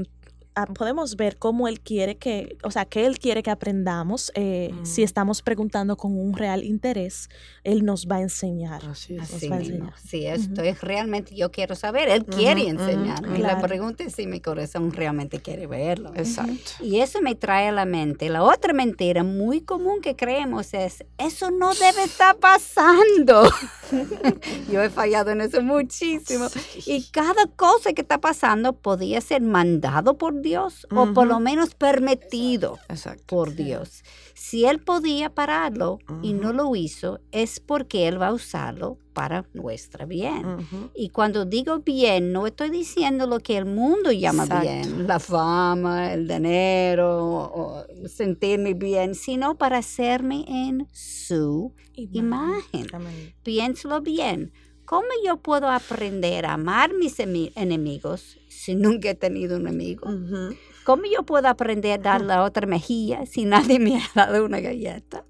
podemos 0.65 1.15
ver 1.15 1.37
cómo 1.37 1.67
Él 1.67 1.79
quiere 1.79 2.17
que, 2.17 2.57
o 2.63 2.71
sea, 2.71 2.85
que 2.85 3.05
Él 3.05 3.19
quiere 3.19 3.43
que 3.43 3.51
aprendamos. 3.51 4.31
eh, 4.35 4.71
Si 4.83 5.01
Mm. 5.01 5.05
estamos 5.05 5.41
preguntando 5.41 5.95
con 5.97 6.17
un 6.17 6.33
real 6.35 6.63
interés, 6.63 7.29
Él 7.63 7.85
nos 7.85 8.07
va 8.07 8.15
a 8.17 8.21
enseñar. 8.21 8.83
Así 8.85 9.15
es. 9.15 9.21
Así 9.33 9.49
va 9.49 9.57
enseñar. 9.57 9.93
Sí, 10.03 10.25
esto 10.25 10.61
es 10.61 10.81
realmente, 10.81 11.35
yo 11.35 11.51
quiero 11.51 11.75
saber. 11.75 12.09
Él 12.09 12.25
quiere 12.25 12.61
Ujú, 12.63 12.71
ujú, 12.75 12.81
enseñarme. 12.83 13.35
claro. 13.37 13.61
La 13.61 13.67
pregunta 13.67 14.03
es 14.03 14.13
si 14.15 14.25
mi 14.25 14.39
corazón 14.41 14.91
realmente 14.91 15.39
quiere 15.39 15.67
verlo. 15.67 16.11
Exacto. 16.15 16.71
Y 16.81 16.99
eso 17.01 17.21
me 17.21 17.35
trae 17.35 17.67
a 17.67 17.71
la 17.71 17.85
mente. 17.85 18.29
La 18.29 18.43
otra 18.43 18.73
mentira 18.73 19.23
muy 19.23 19.61
común 19.61 20.01
que 20.01 20.15
creemos 20.15 20.73
es, 20.73 21.03
eso 21.17 21.51
no 21.51 21.73
debe 21.75 22.03
estar 22.05 22.35
pasando. 22.37 23.43
Yo 24.71 24.81
he 24.81 24.89
fallado 24.89 25.31
en 25.31 25.41
eso 25.41 25.61
muchísimo. 25.61 26.47
Y 26.85 27.03
cada 27.11 27.45
cosa 27.55 27.93
que 27.93 28.01
está 28.01 28.17
pasando 28.19 28.73
podía 28.73 29.21
ser 29.21 29.41
mandado 29.41 30.17
por 30.17 30.41
Dios 30.41 30.46
o 30.55 31.13
por 31.13 31.27
lo 31.27 31.39
menos 31.39 31.75
permitido 31.75 32.79
Exacto. 32.89 33.23
por 33.27 33.55
Dios. 33.55 34.03
Si 34.33 34.65
Él 34.65 34.79
podía 34.79 35.33
pararlo 35.33 35.99
y 36.21 36.33
no 36.33 36.53
lo 36.53 36.75
hizo, 36.75 37.19
es 37.31 37.59
porque 37.59 38.07
Él 38.07 38.21
va 38.21 38.27
a 38.27 38.33
usarlo 38.33 38.97
para 39.13 39.45
nuestra 39.53 40.05
bien. 40.05 40.45
Y 40.93 41.09
cuando 41.09 41.45
digo 41.45 41.79
bien, 41.79 42.31
no 42.31 42.45
estoy 42.45 42.69
diciendo 42.69 43.25
lo 43.25 43.39
que 43.39 43.57
el 43.57 43.65
mundo 43.65 44.11
llama 44.11 44.43
Exacto. 44.43 44.67
bien, 44.67 45.07
la 45.07 45.19
fama, 45.19 46.13
el 46.13 46.27
dinero, 46.27 47.09
o 47.17 47.85
sentirme 48.07 48.75
bien, 48.75 49.15
sino 49.15 49.57
para 49.57 49.79
hacerme 49.79 50.45
en 50.47 50.87
su 50.91 51.73
imagen. 51.95 52.87
Amén. 52.93 53.33
Piénsalo 53.41 54.01
bien. 54.01 54.51
¿Cómo 54.87 55.07
yo 55.21 55.35
puedo 55.35 55.69
aprender 55.69 56.45
a 56.45 56.53
amar 56.53 56.93
mis 56.93 57.19
emi- 57.19 57.51
enemigos 57.55 58.39
si 58.47 58.73
nunca 58.73 59.09
he 59.09 59.15
tenido 59.15 59.57
un 59.57 59.67
amigo? 59.67 60.07
Ujú. 60.07 60.55
¿Cómo 60.85 61.03
yo 61.13 61.23
puedo 61.23 61.49
aprender 61.49 61.99
a 61.99 62.01
dar 62.01 62.21
la 62.21 62.41
otra 62.41 62.65
mejilla 62.67 63.25
si 63.25 63.43
nadie 63.43 63.79
me 63.79 63.97
ha 63.97 64.09
dado 64.15 64.45
una 64.45 64.61
galleta? 64.61 65.25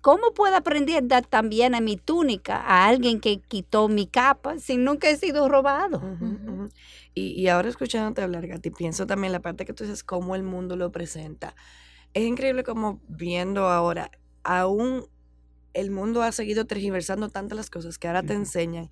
¿Cómo 0.00 0.32
puedo 0.34 0.54
aprender 0.54 0.98
a 0.98 1.00
dar 1.04 1.26
también 1.26 1.74
a 1.74 1.80
mi 1.80 1.96
túnica 1.96 2.58
a 2.58 2.86
alguien 2.86 3.18
que 3.18 3.40
quitó 3.40 3.88
mi 3.88 4.06
capa 4.06 4.60
si 4.60 4.76
nunca 4.76 5.10
he 5.10 5.16
sido 5.16 5.48
robado? 5.48 6.00
Y, 7.12 7.32
y 7.32 7.48
ahora 7.48 7.70
escuchándote 7.70 8.22
hablar, 8.22 8.46
Gati, 8.46 8.70
pienso 8.70 9.04
también 9.08 9.32
la 9.32 9.40
parte 9.40 9.64
que 9.64 9.72
tú 9.72 9.82
dices, 9.82 10.04
cómo 10.04 10.36
el 10.36 10.44
mundo 10.44 10.76
lo 10.76 10.92
presenta. 10.92 11.56
Es 12.14 12.22
increíble 12.22 12.62
como 12.62 13.00
viendo 13.08 13.66
ahora, 13.68 14.12
aún 14.44 15.06
el 15.74 15.90
mundo 15.90 16.22
ha 16.22 16.32
seguido 16.32 16.66
tergiversando 16.66 17.28
tantas 17.28 17.56
las 17.56 17.70
cosas 17.70 17.98
que 17.98 18.08
ahora 18.08 18.22
te 18.22 18.34
enseñan 18.34 18.90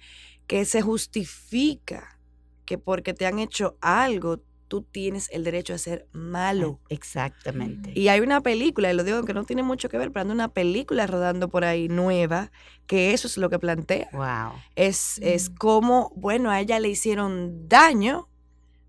que 0.51 0.65
se 0.65 0.83
justifica 0.83 2.19
que 2.65 2.77
porque 2.77 3.15
te 3.15 3.25
han 3.25 3.39
hecho 3.39 3.77
algo, 3.81 4.41
tú 4.67 4.83
tienes 4.83 5.29
el 5.31 5.45
derecho 5.45 5.75
a 5.75 5.79
ser 5.79 6.09
malo. 6.11 6.81
Exactamente. 6.89 7.93
Y 7.95 8.09
hay 8.09 8.19
una 8.19 8.41
película, 8.41 8.91
y 8.91 8.97
lo 8.97 9.05
digo 9.05 9.23
que 9.23 9.33
no 9.33 9.45
tiene 9.45 9.63
mucho 9.63 9.89
que 9.89 9.97
ver, 9.97 10.11
pero 10.11 10.23
anda 10.23 10.35
una 10.35 10.49
película 10.49 11.07
rodando 11.07 11.49
por 11.49 11.65
ahí 11.65 11.87
nueva, 11.87 12.51
que 12.89 13.13
eso 13.13 13.29
es 13.29 13.37
lo 13.37 13.49
que 13.49 13.61
plantea. 13.61 14.09
Wow. 14.13 14.61
Es, 14.75 15.19
es 15.23 15.51
como, 15.51 16.13
bueno, 16.17 16.51
a 16.51 16.61
ella 16.61 16.81
le 16.81 16.89
hicieron 16.89 17.69
daño, 17.69 18.29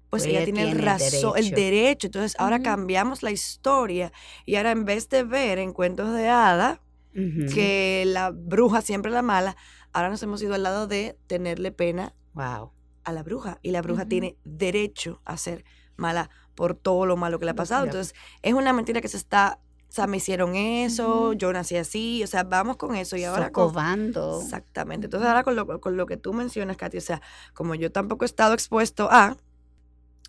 pues 0.10 0.24
Pues 0.24 0.26
ella 0.26 0.40
ella 0.40 0.46
tiene 0.46 0.62
el 0.64 0.68
tiene 0.70 0.80
el 0.80 0.86
razón, 0.86 1.34
el 1.38 1.52
derecho. 1.52 2.08
Entonces 2.08 2.36
ahora 2.40 2.64
cambiamos 2.64 3.22
la 3.22 3.30
historia 3.30 4.12
y 4.48 4.56
ahora 4.56 4.72
en 4.72 4.84
vez 4.84 5.10
de 5.10 5.24
ver 5.24 5.60
en 5.60 5.74
cuentos 5.74 6.12
de 6.12 6.28
hada 6.28 6.82
que 7.14 8.04
la 8.08 8.32
bruja 8.32 8.82
siempre 8.82 9.12
la 9.12 9.22
mala, 9.22 9.58
ahora 9.94 10.10
nos 10.10 10.22
hemos 10.24 10.42
ido 10.42 10.54
al 10.54 10.64
lado 10.64 10.88
de 10.88 11.18
tenerle 11.28 11.72
pena 11.72 12.14
Wow. 12.34 12.72
a 13.04 13.12
la 13.12 13.24
bruja 13.24 13.60
y 13.62 13.72
la 13.72 13.82
bruja 13.82 14.06
tiene 14.06 14.38
derecho 14.46 15.22
a 15.26 15.36
ser 15.38 15.66
mala 15.98 16.30
por 16.56 16.76
todo 16.76 17.06
lo 17.06 17.18
malo 17.18 17.40
que 17.40 17.46
le 17.46 17.52
ha 17.52 17.56
pasado. 17.56 17.86
Entonces 17.86 18.16
es 18.42 18.54
una 18.54 18.72
mentira 18.74 19.02
que 19.02 19.08
se 19.10 19.18
está, 19.18 19.60
o 19.90 19.92
sea, 19.92 20.08
me 20.08 20.18
hicieron 20.18 20.56
eso, 20.56 21.26
Ujú. 21.30 21.34
yo 21.34 21.52
nací 21.52 21.76
así, 21.76 22.24
o 22.24 22.28
sea, 22.28 22.44
vamos 22.44 22.78
con 22.78 22.96
eso 22.96 23.18
y 23.18 23.24
ahora 23.26 23.52
con, 23.52 23.68
Socovando. 23.70 24.40
Exactamente. 24.42 25.08
Entonces 25.08 25.28
ahora 25.28 25.44
con 25.44 25.56
lo, 25.56 25.82
con 25.82 25.98
lo 25.98 26.06
que 26.06 26.16
tú 26.18 26.34
mencionas, 26.34 26.78
Katy, 26.78 26.98
o 26.98 27.02
sea, 27.02 27.22
como 27.54 27.76
yo 27.76 27.92
tampoco 27.92 28.24
he 28.24 28.28
estado 28.28 28.54
expuesto 28.54 29.10
a, 29.12 29.36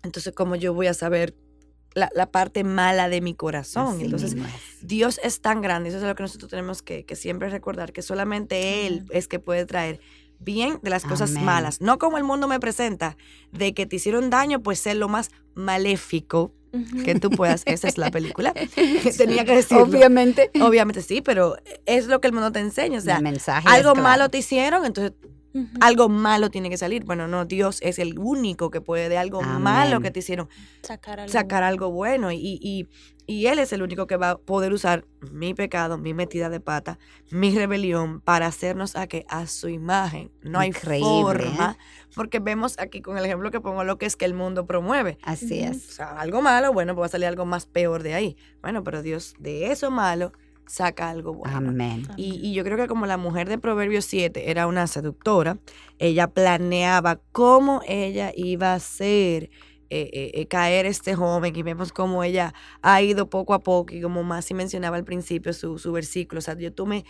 entonces 0.03 0.33
como 0.33 0.55
yo 0.57 0.73
voy 0.73 0.87
a 0.87 0.93
saber 0.93 1.35
la, 1.93 2.09
la 2.13 2.27
parte 2.31 2.63
mala 2.63 3.09
de 3.09 3.21
mi 3.21 3.33
corazón. 3.33 3.95
Así 3.95 4.05
entonces 4.05 4.35
mismo. 4.35 4.49
Dios 4.81 5.19
es 5.23 5.41
tan 5.41 5.61
grande, 5.61 5.89
eso 5.89 5.97
es 5.99 6.03
lo 6.03 6.15
que 6.15 6.23
nosotros 6.23 6.49
tenemos 6.49 6.81
que, 6.81 7.05
que 7.05 7.15
siempre 7.15 7.49
recordar, 7.49 7.93
que 7.93 8.01
solamente 8.01 8.87
Él 8.87 9.05
es 9.09 9.27
que 9.27 9.39
puede 9.39 9.65
traer 9.65 9.99
bien 10.39 10.79
de 10.81 10.89
las 10.89 11.03
cosas 11.03 11.31
Amén. 11.31 11.45
malas, 11.45 11.81
no 11.81 11.97
como 11.97 12.17
el 12.17 12.23
mundo 12.23 12.47
me 12.47 12.59
presenta, 12.59 13.17
de 13.51 13.73
que 13.73 13.85
te 13.85 13.95
hicieron 13.95 14.29
daño, 14.29 14.61
pues 14.61 14.79
ser 14.79 14.97
lo 14.97 15.07
más 15.07 15.31
maléfico 15.55 16.51
que 17.05 17.15
tú 17.19 17.29
puedas. 17.29 17.61
Esa 17.65 17.87
es 17.87 17.97
la 17.97 18.09
película. 18.09 18.53
Tenía 19.17 19.45
que 19.45 19.55
decirlo. 19.55 19.83
Obviamente. 19.83 20.49
Obviamente 20.59 21.03
sí, 21.03 21.21
pero 21.21 21.55
es 21.85 22.07
lo 22.07 22.19
que 22.19 22.27
el 22.27 22.33
mundo 22.33 22.51
te 22.51 22.59
enseña, 22.59 22.97
o 22.97 23.01
sea, 23.01 23.17
el 23.17 23.23
mensaje 23.23 23.67
algo 23.69 23.93
claro. 23.93 24.01
malo 24.01 24.29
te 24.29 24.39
hicieron, 24.39 24.83
entonces 24.85 25.13
Algo 25.81 26.09
malo 26.09 26.49
tiene 26.49 26.69
que 26.69 26.77
salir. 26.77 27.03
Bueno, 27.05 27.27
no, 27.27 27.45
Dios 27.45 27.79
es 27.81 27.99
el 27.99 28.17
único 28.17 28.71
que 28.71 28.81
puede 28.81 29.09
de 29.09 29.17
algo 29.17 29.41
malo 29.41 30.01
que 30.01 30.09
te 30.11 30.19
hicieron 30.19 30.49
sacar 30.81 31.19
algo. 31.19 31.31
sacar 31.31 31.63
algo 31.63 31.91
bueno. 31.91 32.31
Y, 32.31 32.59
y, 32.61 32.87
y 33.27 33.45
Él 33.47 33.59
es 33.59 33.71
el 33.71 33.81
único 33.83 34.07
que 34.07 34.17
va 34.17 34.31
a 34.31 34.37
poder 34.37 34.73
usar 34.73 35.05
mi 35.31 35.53
pecado, 35.53 35.97
mi 35.97 36.13
metida 36.13 36.49
de 36.49 36.59
pata, 36.59 36.97
mi 37.29 37.55
rebelión 37.55 38.19
para 38.21 38.47
hacernos 38.47 38.95
a 38.95 39.05
que 39.07 39.25
a 39.29 39.45
su 39.47 39.69
imagen. 39.69 40.31
No 40.41 40.59
hay 40.59 40.69
Increíble, 40.69 41.45
forma, 41.45 41.77
porque 42.15 42.39
vemos 42.39 42.79
aquí 42.79 43.01
con 43.01 43.17
el 43.17 43.25
ejemplo 43.25 43.51
que 43.51 43.61
pongo 43.61 43.83
lo 43.83 43.97
que 43.97 44.07
es 44.07 44.15
que 44.15 44.25
el 44.25 44.33
mundo 44.33 44.65
promueve. 44.65 45.17
Así 45.21 45.59
Ujú. 45.61 45.69
O 45.69 45.71
es. 45.73 45.83
sea, 45.83 46.19
algo 46.19 46.41
malo, 46.41 46.73
bueno, 46.73 46.95
pues 46.95 47.03
va 47.03 47.05
a 47.05 47.09
salir 47.09 47.27
algo 47.27 47.45
más 47.45 47.65
peor 47.67 48.01
de 48.01 48.15
ahí. 48.15 48.37
Bueno, 48.61 48.83
pero 48.83 49.01
Dios 49.03 49.35
de 49.39 49.71
eso 49.71 49.91
malo 49.91 50.33
saca 50.67 51.09
algo 51.09 51.33
bueno. 51.33 51.57
Amén. 51.57 52.07
Y, 52.17 52.39
y 52.41 52.53
yo 52.53 52.63
creo 52.63 52.77
que 52.77 52.87
como 52.87 53.05
la 53.05 53.17
mujer 53.17 53.49
de 53.49 53.57
Proverbios 53.57 54.05
7 54.05 54.49
era 54.49 54.67
una 54.67 54.87
seductora, 54.87 55.57
ella 55.99 56.27
planeaba 56.27 57.19
cómo 57.31 57.81
ella 57.87 58.31
iba 58.35 58.71
a 58.71 58.75
hacer 58.75 59.49
eh, 59.95 60.09
eh, 60.11 60.31
eh, 60.33 60.47
caer 60.47 60.87
este 60.87 61.13
joven 61.13 61.55
y 61.55 61.61
vemos 61.61 61.93
cómo 61.93 62.23
ella 62.23 62.55
ha 62.81 63.03
ido 63.03 63.29
poco 63.29 63.53
a 63.53 63.59
poco 63.59 63.93
y 63.93 64.01
como 64.01 64.23
Masi 64.23 64.55
mencionaba 64.55 64.97
al 64.97 65.03
principio 65.03 65.53
su, 65.53 65.77
su 65.77 65.91
versículo, 65.91 66.39
o 66.39 66.41
sea, 66.41 66.57
yo 66.57 66.73
tomé 66.73 67.05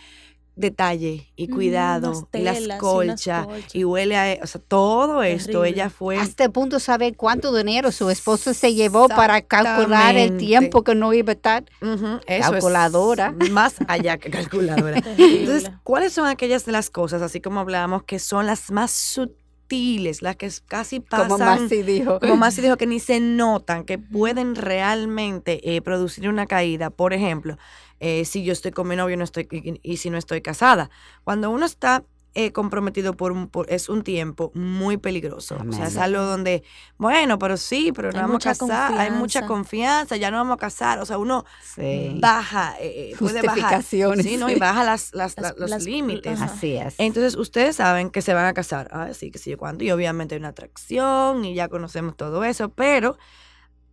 detalle 0.56 1.32
y 1.36 1.48
cuidado 1.48 2.12
y 2.12 2.14
las 2.14 2.30
telas 2.30 2.60
y 2.60 2.64
unas 2.66 2.78
colchas 2.78 3.46
colchas. 3.46 3.74
y 3.74 3.84
huele 3.84 4.16
a, 4.16 4.38
o 4.42 4.46
sea, 4.46 4.60
todo 4.66 5.22
esto, 5.22 5.64
ella 5.64 5.90
fue... 5.90 6.16
Hasta 6.18 6.44
el 6.44 6.52
punto 6.52 6.76
de 6.76 6.80
saber 6.80 7.16
cuánto 7.16 7.54
dinero 7.54 7.90
su 7.90 8.08
esposo 8.10 8.54
se 8.54 8.72
llevó 8.74 9.08
para 9.08 9.40
calcular 9.42 10.16
el 10.16 10.36
tiempo 10.36 10.82
que 10.84 10.94
no 10.94 11.12
iba 11.12 11.32
a 11.32 11.34
estar. 11.34 11.64
Ujú, 11.82 12.06
eso 12.06 12.20
es 12.26 12.40
Calculadora. 12.50 13.32
más 13.50 13.74
allá 13.88 14.18
que 14.18 14.30
calculadora. 14.30 15.02
Entonces, 15.18 15.70
¿cuáles 15.82 16.12
son 16.12 16.26
aquellas 16.26 16.64
de 16.64 16.72
las 16.72 16.90
cosas, 16.90 17.20
así 17.22 17.40
como 17.40 17.60
hablábamos, 17.60 18.04
que 18.04 18.18
son 18.18 18.46
las 18.46 18.70
más 18.70 18.92
sutiles, 18.92 20.22
las 20.22 20.36
que 20.36 20.50
casi 20.66 21.00
pasan, 21.00 21.28
Como 21.28 21.44
Masi 21.44 21.82
dijo. 21.82 22.20
como 22.20 22.36
Masi 22.36 22.60
dijo, 22.62 22.76
que 22.76 22.86
ni 22.86 23.00
se 23.00 23.18
notan, 23.20 23.84
que 23.84 23.98
pueden 23.98 24.54
realmente 24.54 25.74
eh, 25.74 25.80
producir 25.82 26.28
una 26.28 26.46
caída? 26.46 26.90
Por 26.90 27.12
ejemplo, 27.12 27.56
eh, 28.00 28.24
si 28.24 28.44
yo 28.44 28.52
estoy 28.52 28.70
con 28.72 28.88
mi 28.88 28.96
novio 28.96 29.16
no 29.16 29.24
estoy, 29.24 29.46
y, 29.50 29.80
y 29.82 29.96
si 29.98 30.10
no 30.10 30.18
estoy 30.18 30.40
casada. 30.42 30.90
Cuando 31.24 31.50
uno 31.50 31.64
está 31.66 32.04
eh, 32.36 32.50
comprometido 32.50 33.16
por 33.16 33.30
un 33.30 33.46
por- 33.46 33.70
es 33.70 33.88
un 33.88 34.02
tiempo 34.02 34.50
muy 34.56 34.96
peligroso. 34.96 35.56
O 35.68 35.72
sea, 35.72 35.86
es 35.86 35.96
algo 35.96 36.20
donde, 36.24 36.64
bueno, 36.98 37.38
pero 37.38 37.56
sí, 37.56 37.92
pero 37.94 38.10
no 38.10 38.16
Hay 38.18 38.22
vamos 38.24 38.44
a 38.44 38.48
casar, 38.56 38.98
hay 38.98 39.12
mucha 39.12 39.46
confianza. 39.46 40.16
ya 40.16 40.32
no 40.32 40.38
vamos 40.38 40.54
a 40.54 40.58
casar. 40.58 40.98
O 40.98 41.06
sea, 41.06 41.16
uno 41.16 41.44
Sí. 41.62 42.18
baja, 42.20 42.74
eh, 42.80 43.12
eh, 43.12 43.16
puede 43.16 43.40
bajar. 43.40 43.84
Sí, 43.84 44.36
¿no? 44.36 44.50
Y 44.50 44.56
baja 44.56 44.82
las, 44.82 45.14
las- 45.14 45.36
Las- 45.38 45.56
la- 45.56 45.68
los 45.68 45.84
límites. 45.84 46.40
Así 46.42 46.74
es. 46.74 46.96
Entonces, 46.98 47.36
ustedes 47.36 47.76
saben 47.76 48.10
que 48.10 48.20
se 48.20 48.34
van 48.34 48.46
a 48.46 48.52
casar. 48.52 48.88
Ah, 48.90 49.10
sí, 49.14 49.30
que 49.30 49.38
sé 49.38 49.50
yo 49.50 49.56
cuándo. 49.56 49.84
Y 49.84 49.92
obviamente 49.92 50.34
hay 50.34 50.40
una 50.40 50.48
atracción 50.48 51.44
y 51.44 51.54
ya 51.54 51.68
conocemos 51.68 52.16
todo 52.16 52.42
eso. 52.42 52.68
Pero 52.70 53.16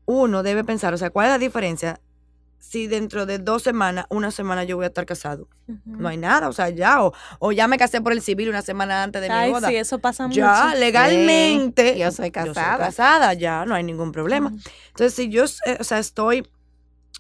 uno 0.06 0.42
debe 0.42 0.64
pensar, 0.64 0.96
o 0.96 0.98
sea, 0.98 1.12
¿cuál 1.12 1.28
es 1.28 1.32
la 1.34 1.38
diferencia? 1.38 2.02
Si 2.62 2.86
dentro 2.86 3.26
de 3.26 3.40
dos 3.40 3.64
semanas, 3.64 4.06
una 4.10 4.30
semana 4.30 4.64
yo 4.64 4.76
voy 4.78 4.86
a 4.86 4.88
estar 4.88 5.06
casado. 5.06 5.48
No 5.84 6.08
hay 6.08 6.18
nada, 6.18 6.48
o 6.48 6.54
sea, 6.54 6.70
ya. 6.70 7.04
O, 7.04 7.12
o 7.40 7.52
ya 7.52 7.68
me 7.68 7.78
casé 7.78 8.02
por 8.02 8.12
el 8.14 8.22
civil 8.22 8.50
una 8.50 8.62
semana 8.62 9.02
antes 9.02 9.22
de 9.22 9.30
mi 9.30 9.52
boda. 9.52 9.68
sí, 9.68 9.76
eso 9.76 9.98
pasa 10.00 10.30
ya, 10.30 10.66
mucho. 10.66 10.78
legalmente. 10.80 11.94
Sí, 11.94 12.00
yo 12.00 12.12
soy 12.12 12.30
casada. 12.30 12.78
casada, 12.78 13.34
ya, 13.34 13.66
no 13.66 13.74
hay 13.74 13.84
ningún 13.84 14.12
problema. 14.12 14.54
Entonces, 14.90 15.14
si 15.16 15.30
yo, 15.30 15.44
eh, 15.66 15.78
o 15.80 15.84
sea, 15.84 15.98
estoy 15.98 16.48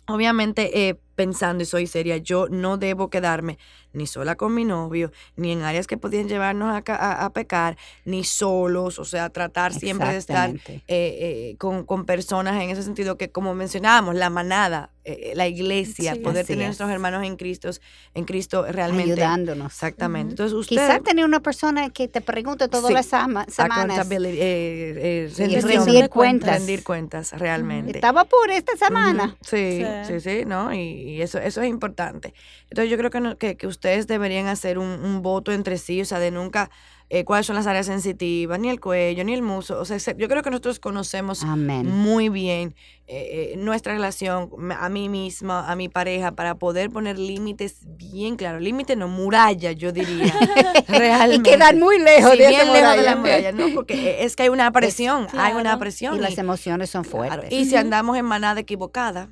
obviamente 0.07 0.87
eh, 0.89 0.99
pensando 1.25 1.61
y 1.63 1.65
soy 1.67 1.85
seria, 1.87 2.17
yo 2.17 2.47
no 2.49 2.77
debo 2.77 3.09
quedarme 3.09 3.57
ni 3.93 4.07
sola 4.07 4.35
con 4.35 4.53
mi 4.55 4.63
novio, 4.63 5.11
ni 5.35 5.51
en 5.51 5.63
áreas 5.63 5.85
que 5.85 5.97
podían 5.97 6.27
llevarnos 6.29 6.73
a, 6.73 6.81
ca- 6.81 6.95
a- 6.95 7.25
a 7.25 7.29
pecar, 7.33 7.77
ni 8.05 8.23
solos, 8.23 8.97
o 8.99 9.05
sea, 9.05 9.29
tratar 9.29 9.73
siempre 9.73 10.07
de 10.09 10.17
estar 10.17 10.49
eh, 10.49 10.81
eh, 10.87 11.55
con, 11.59 11.85
con 11.85 12.05
personas 12.05 12.61
en 12.63 12.69
ese 12.69 12.83
sentido 12.83 13.17
que, 13.17 13.29
como 13.31 13.53
mencionábamos, 13.53 14.15
la 14.15 14.29
manada, 14.29 14.89
eh, 15.03 15.33
la 15.35 15.47
iglesia, 15.47 16.13
Sí. 16.13 16.19
poder 16.19 16.45
tener 16.45 16.61
es. 16.61 16.67
nuestros 16.69 16.89
hermanos 16.89 17.23
en 17.25 17.35
Cristo, 17.35 17.69
en 18.13 18.23
Cristo 18.23 18.65
realmente. 18.69 19.11
Ayudándonos. 19.13 19.73
Exactamente. 19.73 20.27
Ujú. 20.27 20.43
Entonces, 20.43 20.53
usted. 20.57 20.75
Quizás 20.77 21.03
tener 21.03 21.25
una 21.25 21.41
persona 21.41 21.89
que 21.89 22.07
te 22.07 22.21
pregunte 22.21 22.67
todas 22.69 22.87
Sí. 22.87 22.93
las 22.93 23.07
semanas. 23.07 23.59
accountability, 23.59 24.37
eh, 24.39 25.27
eh, 25.27 25.33
rendir 25.37 26.01
de 26.01 26.09
cuentas. 26.09 26.57
rendir 26.59 26.83
cuentas 26.83 27.33
realmente. 27.33 27.91
Estaba 27.97 28.23
por 28.23 28.49
esta 28.51 28.77
semana. 28.77 29.35
Sí, 29.41 29.83
sí, 30.07 30.13
Sí. 30.13 30.19
sí, 30.21 30.45
¿no? 30.45 30.73
Y, 30.73 30.79
y 31.11 31.21
eso, 31.21 31.37
eso 31.39 31.61
es 31.61 31.69
importante. 31.69 32.33
Entonces 32.69 32.89
yo 32.89 32.97
creo 32.97 33.09
que, 33.09 33.19
no- 33.19 33.37
que, 33.37 33.55
que 33.57 33.67
ustedes 33.67 34.07
deberían 34.07 34.47
hacer 34.47 34.77
un, 34.77 34.87
un 34.87 35.21
voto 35.21 35.51
entre 35.51 35.77
sí, 35.77 36.01
o 36.01 36.05
sea, 36.05 36.19
de 36.19 36.31
nunca 36.31 36.69
eh, 37.13 37.25
cuáles 37.25 37.45
son 37.45 37.57
las 37.57 37.67
áreas 37.67 37.87
sensitivas, 37.87 38.57
ni 38.57 38.69
el 38.69 38.79
cuello, 38.79 39.25
ni 39.25 39.33
el 39.33 39.41
muso. 39.41 39.77
O 39.79 39.83
sea, 39.85 39.99
se- 39.99 40.15
yo 40.17 40.29
creo 40.29 40.43
que 40.43 40.49
nosotros 40.49 40.79
conocemos 40.79 41.43
Amén. 41.43 41.85
muy 41.85 42.29
bien 42.29 42.73
eh, 43.07 43.51
eh, 43.53 43.57
nuestra 43.57 43.91
relación 43.93 44.49
a 44.79 44.87
mí 44.87 45.09
misma, 45.09 45.69
a 45.69 45.75
mi 45.75 45.89
pareja, 45.89 46.31
para 46.31 46.55
poder 46.55 46.89
poner 46.89 47.19
límites 47.19 47.79
bien 47.97 48.37
claros. 48.37 48.61
Límite 48.61 48.95
no, 48.95 49.09
muralla, 49.09 49.73
yo 49.73 49.91
diría. 49.91 50.33
Realmente. 50.87 51.49
Y 51.49 51.53
quedan 51.53 51.79
muy 51.79 51.99
lejos 51.99 52.31
Sí, 52.31 52.37
de 52.37 52.47
bien 52.47 52.61
esa 52.61 52.71
lejos 52.73 52.95
de 52.95 53.01
la 53.03 53.15
muralla. 53.17 53.49
muralla, 53.49 53.51
¿no? 53.51 53.73
Porque 53.75 53.93
eh, 54.11 54.23
es 54.23 54.37
que 54.37 54.43
hay 54.43 54.49
una 54.49 54.71
presión, 54.71 55.27
hay 55.37 55.53
una 55.53 55.77
presión. 55.79 56.15
Y 56.15 56.19
las 56.19 56.37
emociones 56.37 56.89
son 56.89 57.03
claro, 57.03 57.17
fuertes. 57.17 57.51
y 57.51 57.65
si 57.65 57.75
andamos 57.75 58.17
en 58.17 58.23
manada 58.25 58.61
equivocada, 58.61 59.27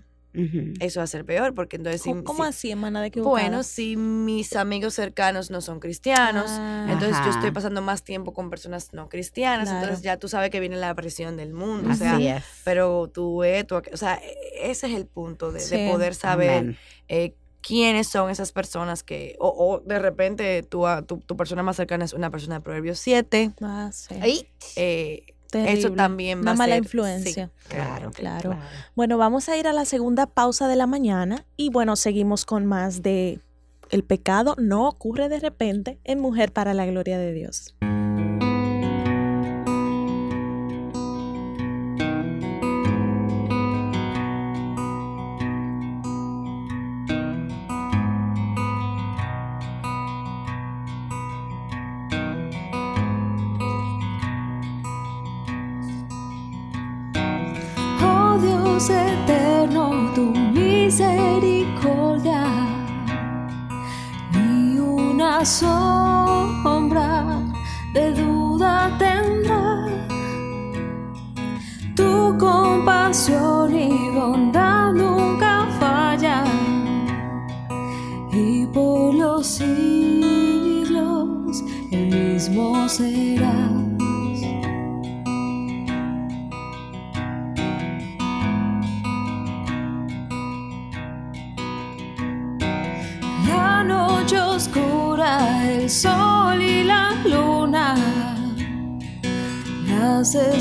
Eso 0.79 0.99
va 0.99 1.05
a 1.05 1.07
ser 1.07 1.25
peor, 1.25 1.53
porque 1.55 1.75
entonces... 1.77 2.01
si- 2.01 2.09
¿Cómo, 2.09 2.23
cómo 2.23 2.43
si- 2.43 2.49
así, 2.49 2.71
hermana 2.71 3.01
de 3.01 3.07
equivocada? 3.07 3.31
bueno, 3.47 3.63
si 3.63 3.97
mis 3.97 4.55
amigos 4.55 4.93
cercanos 4.93 5.49
no 5.49 5.59
son 5.61 5.79
cristianos, 5.79 6.45
Ah. 6.49 6.87
entonces 6.89 7.17
yo 7.25 7.31
estoy 7.31 7.51
pasando 7.51 7.81
más 7.81 8.03
tiempo 8.03 8.33
con 8.33 8.49
personas 8.49 8.93
no 8.93 9.09
cristianas, 9.09 9.69
Claro. 9.69 9.79
entonces 9.85 10.03
ya 10.03 10.17
tú 10.17 10.27
sabes 10.29 10.49
que 10.51 10.59
viene 10.59 10.77
la 10.77 10.93
presión 10.93 11.35
del 11.37 11.53
mundo, 11.53 11.89
o 11.91 11.95
sea, 11.95 12.19
es. 12.37 12.43
pero 12.63 13.09
tú 13.13 13.43
aqu- 13.43 13.93
o 13.93 13.97
sea, 13.97 14.15
e- 14.15 14.69
ese 14.71 14.87
es 14.87 14.93
el 14.93 15.05
punto 15.07 15.51
de, 15.51 15.89
poder 15.91 16.13
saber 16.15 16.77
eh, 17.07 17.33
quiénes 17.61 18.07
son 18.07 18.29
esas 18.29 18.51
personas 18.51 19.03
que, 19.03 19.35
o, 19.39 19.47
o 19.49 19.79
de 19.81 19.99
repente 19.99 20.63
tu, 20.63 20.85
tu, 21.07 21.17
tu 21.17 21.35
persona 21.35 21.61
más 21.63 21.75
cercana 21.75 22.05
es 22.05 22.13
una 22.13 22.29
persona 22.29 22.55
de 22.55 22.61
Proverbios 22.61 22.99
7, 22.99 23.51
Ah, 23.61 23.89
sí. 23.91 24.15
Eh, 24.75 25.23
Terrible. 25.51 25.79
eso 25.79 25.91
también 25.91 26.39
va 26.39 26.41
Una 26.43 26.51
a 26.51 26.55
mala 26.55 26.75
ser- 26.75 26.83
influencia. 26.83 27.51
sí, 27.57 27.69
claro, 27.69 28.11
Claro. 28.11 28.57
Bueno, 28.95 29.17
vamos 29.17 29.49
a 29.49 29.57
ir 29.57 29.67
a 29.67 29.73
la 29.73 29.85
segunda 29.85 30.27
pausa 30.27 30.67
de 30.67 30.75
la 30.75 30.85
mañana 30.87 31.45
y 31.57 31.69
bueno, 31.69 31.95
seguimos 31.95 32.45
con 32.45 32.65
más 32.65 33.01
de 33.01 33.39
El 33.89 34.03
pecado 34.03 34.55
no 34.59 34.87
ocurre 34.87 35.29
de 35.29 35.39
repente 35.39 35.97
en 36.03 36.19
Mujer 36.19 36.51
para 36.53 36.75
la 36.75 36.85
Gloria 36.85 37.17
de 37.17 37.33
Dios. 37.33 37.75
Una 65.49 65.88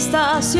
las 0.07 0.55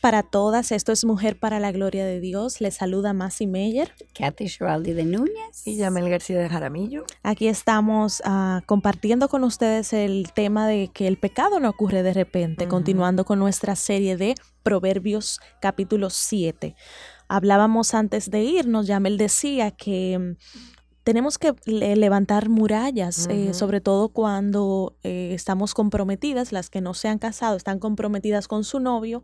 Para 0.00 0.24
todas. 0.24 0.72
Esto 0.72 0.90
es 0.90 1.04
Mujer 1.04 1.38
para 1.38 1.60
la 1.60 1.70
Gloria 1.70 2.04
de 2.04 2.18
Dios. 2.18 2.60
Les 2.60 2.74
saluda 2.74 3.12
Masi 3.12 3.46
Meyer. 3.46 3.92
Kathy 4.18 4.48
Schiraldi 4.48 4.92
de 4.92 5.04
Núñez. 5.04 5.64
Y 5.64 5.76
Yamel 5.76 6.10
García 6.10 6.40
de 6.40 6.48
Jaramillo. 6.48 7.04
Aquí 7.22 7.46
estamos 7.46 8.20
ah, 8.24 8.62
compartiendo 8.66 9.28
con 9.28 9.44
ustedes 9.44 9.92
el 9.92 10.32
tema 10.34 10.66
de 10.66 10.90
que 10.92 11.06
el 11.06 11.18
pecado 11.18 11.60
no 11.60 11.68
ocurre 11.68 12.02
de 12.02 12.12
repente, 12.12 12.66
continuando 12.66 13.24
con 13.24 13.38
nuestra 13.38 13.76
serie 13.76 14.16
de 14.16 14.34
Proverbios 14.64 15.38
capítulo 15.60 16.10
7. 16.10 16.74
Hablábamos 17.28 17.94
antes 17.94 18.28
de 18.28 18.42
irnos, 18.42 18.88
Yamel 18.88 19.18
decía 19.18 19.70
que 19.70 20.36
tenemos 21.06 21.38
que 21.38 21.54
le- 21.66 21.94
levantar 21.94 22.48
murallas, 22.48 23.28
eh, 23.30 23.54
sobre 23.54 23.80
todo 23.80 24.08
cuando 24.08 24.96
eh, 25.04 25.30
estamos 25.34 25.72
comprometidas, 25.72 26.50
las 26.50 26.68
que 26.68 26.80
no 26.80 26.94
se 26.94 27.06
han 27.06 27.20
casado 27.20 27.56
están 27.56 27.78
comprometidas 27.78 28.48
con 28.48 28.64
su 28.64 28.80
novio 28.80 29.22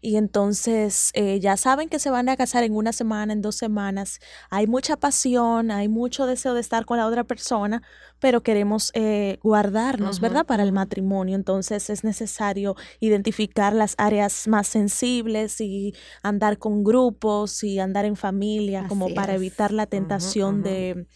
y 0.00 0.14
entonces 0.14 1.10
eh, 1.14 1.40
ya 1.40 1.56
saben 1.56 1.88
que 1.88 1.98
se 1.98 2.08
van 2.10 2.28
a 2.28 2.36
casar 2.36 2.62
en 2.62 2.76
una 2.76 2.92
semana, 2.92 3.32
en 3.32 3.42
dos 3.42 3.56
semanas, 3.56 4.20
hay 4.48 4.68
mucha 4.68 4.96
pasión, 4.96 5.72
hay 5.72 5.88
mucho 5.88 6.26
deseo 6.26 6.54
de 6.54 6.60
estar 6.60 6.84
con 6.84 6.98
la 6.98 7.06
otra 7.08 7.24
persona, 7.24 7.82
pero 8.24 8.42
queremos 8.42 8.90
eh, 8.94 9.36
guardarnos, 9.42 10.18
¿verdad? 10.18 10.46
Para 10.46 10.62
el 10.62 10.72
matrimonio. 10.72 11.34
Entonces 11.36 11.90
es 11.90 12.04
necesario 12.04 12.74
identificar 12.98 13.74
las 13.74 13.94
áreas 13.98 14.48
más 14.48 14.66
sensibles 14.66 15.60
y 15.60 15.92
andar 16.22 16.56
con 16.56 16.84
grupos 16.84 17.62
y 17.62 17.80
andar 17.80 18.06
en 18.06 18.16
familia, 18.16 18.86
como 18.88 19.12
para 19.12 19.34
es. 19.34 19.36
evitar 19.36 19.72
la 19.72 19.84
tentación 19.84 20.62
de 20.62 21.06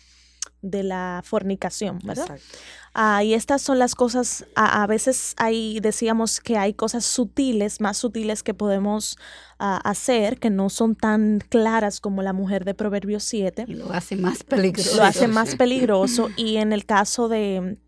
de 0.62 0.82
la 0.82 1.22
fornicación, 1.24 1.98
¿verdad? 2.04 2.36
Exacto. 2.36 2.58
Ah, 2.94 3.22
y 3.22 3.34
estas 3.34 3.62
son 3.62 3.78
las 3.78 3.94
cosas, 3.94 4.44
a, 4.56 4.82
a 4.82 4.86
veces 4.86 5.34
hay, 5.36 5.78
decíamos 5.80 6.40
que 6.40 6.56
hay 6.56 6.74
cosas 6.74 7.04
sutiles, 7.04 7.80
más 7.80 7.96
sutiles 7.98 8.42
que 8.42 8.54
podemos 8.54 9.18
ah, 9.58 9.80
hacer, 9.84 10.38
que 10.40 10.50
no 10.50 10.68
son 10.68 10.96
tan 10.96 11.40
claras 11.48 12.00
como 12.00 12.22
la 12.22 12.32
mujer 12.32 12.64
de 12.64 12.74
Proverbios 12.74 13.22
7 13.24 13.66
Y 13.68 13.74
lo 13.74 13.92
hace 13.92 14.16
más 14.16 14.42
peligroso. 14.42 14.96
lo 14.96 15.04
hace 15.04 15.28
más 15.28 15.54
peligroso 15.54 16.28
y 16.36 16.56
en 16.56 16.72
el 16.72 16.86
caso 16.86 17.28
de, 17.28 17.78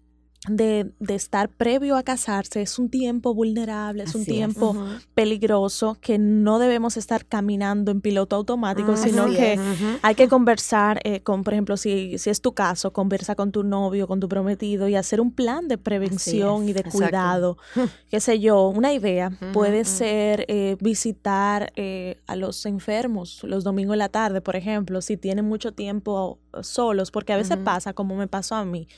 de, 0.49 0.91
de 0.99 1.15
estar 1.15 1.51
previo 1.51 1.97
a 1.97 2.03
casarse 2.03 2.63
es 2.63 2.79
un 2.79 2.89
tiempo 2.89 3.35
vulnerable, 3.35 4.05
es 4.05 4.15
un 4.15 4.23
es. 4.23 4.27
tiempo 4.27 4.75
peligroso 5.15 5.99
que 6.01 6.19
no 6.19 6.59
debemos 6.59 6.97
estar 6.97 7.27
caminando 7.27 7.91
en 7.91 8.01
piloto 8.01 8.37
automático, 8.37 8.97
sino 8.97 9.27
que 9.27 9.55
es. 9.55 9.61
Hay 10.01 10.15
que 10.15 10.29
conversar 10.29 11.01
eh, 11.05 11.21
con, 11.21 11.45
por 11.45 11.53
ejemplo, 11.53 11.77
si, 11.77 12.17
si 12.17 12.31
es 12.31 12.41
tu 12.41 12.53
caso, 12.53 12.93
conversa 12.93 13.35
con 13.35 13.53
tu 13.53 13.65
novio, 13.65 14.09
con 14.09 14.19
tu 14.19 14.29
prometido 14.29 14.89
y 14.89 14.95
hacer 14.95 15.21
un 15.21 15.31
plan 15.31 15.69
de 15.69 15.77
prevención 15.77 16.67
y 16.67 16.73
de 16.73 16.81
exacto. 16.81 16.99
cuidado. 16.99 17.59
Qué 18.11 18.21
sé 18.21 18.41
yo, 18.41 18.69
una 18.69 18.95
idea 18.95 19.31
puede 19.53 19.85
ser 19.85 20.47
eh, 20.49 20.77
visitar 20.81 21.71
eh, 21.77 22.17
a 22.27 22.37
los 22.37 22.65
enfermos 22.65 23.43
los 23.43 23.63
domingos 23.63 23.95
en 23.95 23.99
la 23.99 24.09
tarde, 24.09 24.41
por 24.41 24.57
ejemplo, 24.57 25.03
si 25.03 25.19
tienen 25.19 25.45
mucho 25.45 25.73
tiempo 25.73 26.39
solos, 26.63 27.11
porque 27.11 27.33
a 27.33 27.37
veces 27.37 27.59
pasa 27.59 27.93
como 27.93 28.17
me 28.17 28.27
pasó 28.27 28.55
a 28.55 28.65
mí. 28.65 28.89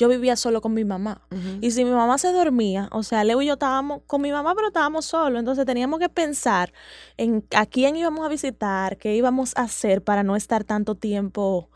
Yo 0.00 0.08
vivía 0.08 0.34
solo 0.34 0.62
con 0.62 0.72
mi 0.72 0.82
mamá. 0.82 1.20
Y 1.60 1.72
si 1.72 1.84
mi 1.84 1.90
mamá 1.90 2.16
se 2.16 2.32
dormía, 2.32 2.88
o 2.90 3.02
sea, 3.02 3.22
Leo 3.22 3.42
y 3.42 3.46
yo 3.48 3.52
estábamos 3.52 4.00
con 4.06 4.22
mi 4.22 4.32
mamá, 4.32 4.54
pero 4.54 4.68
estábamos 4.68 5.04
solos. 5.04 5.38
Entonces 5.38 5.66
teníamos 5.66 6.00
que 6.00 6.08
pensar 6.08 6.72
en 7.18 7.44
a 7.54 7.66
quién 7.66 7.96
íbamos 7.96 8.24
a 8.24 8.30
visitar, 8.30 8.96
qué 8.96 9.14
íbamos 9.14 9.54
a 9.58 9.64
hacer 9.64 10.02
para 10.02 10.22
no 10.22 10.36
estar 10.36 10.64
tanto 10.64 10.94
tiempo 10.94 11.68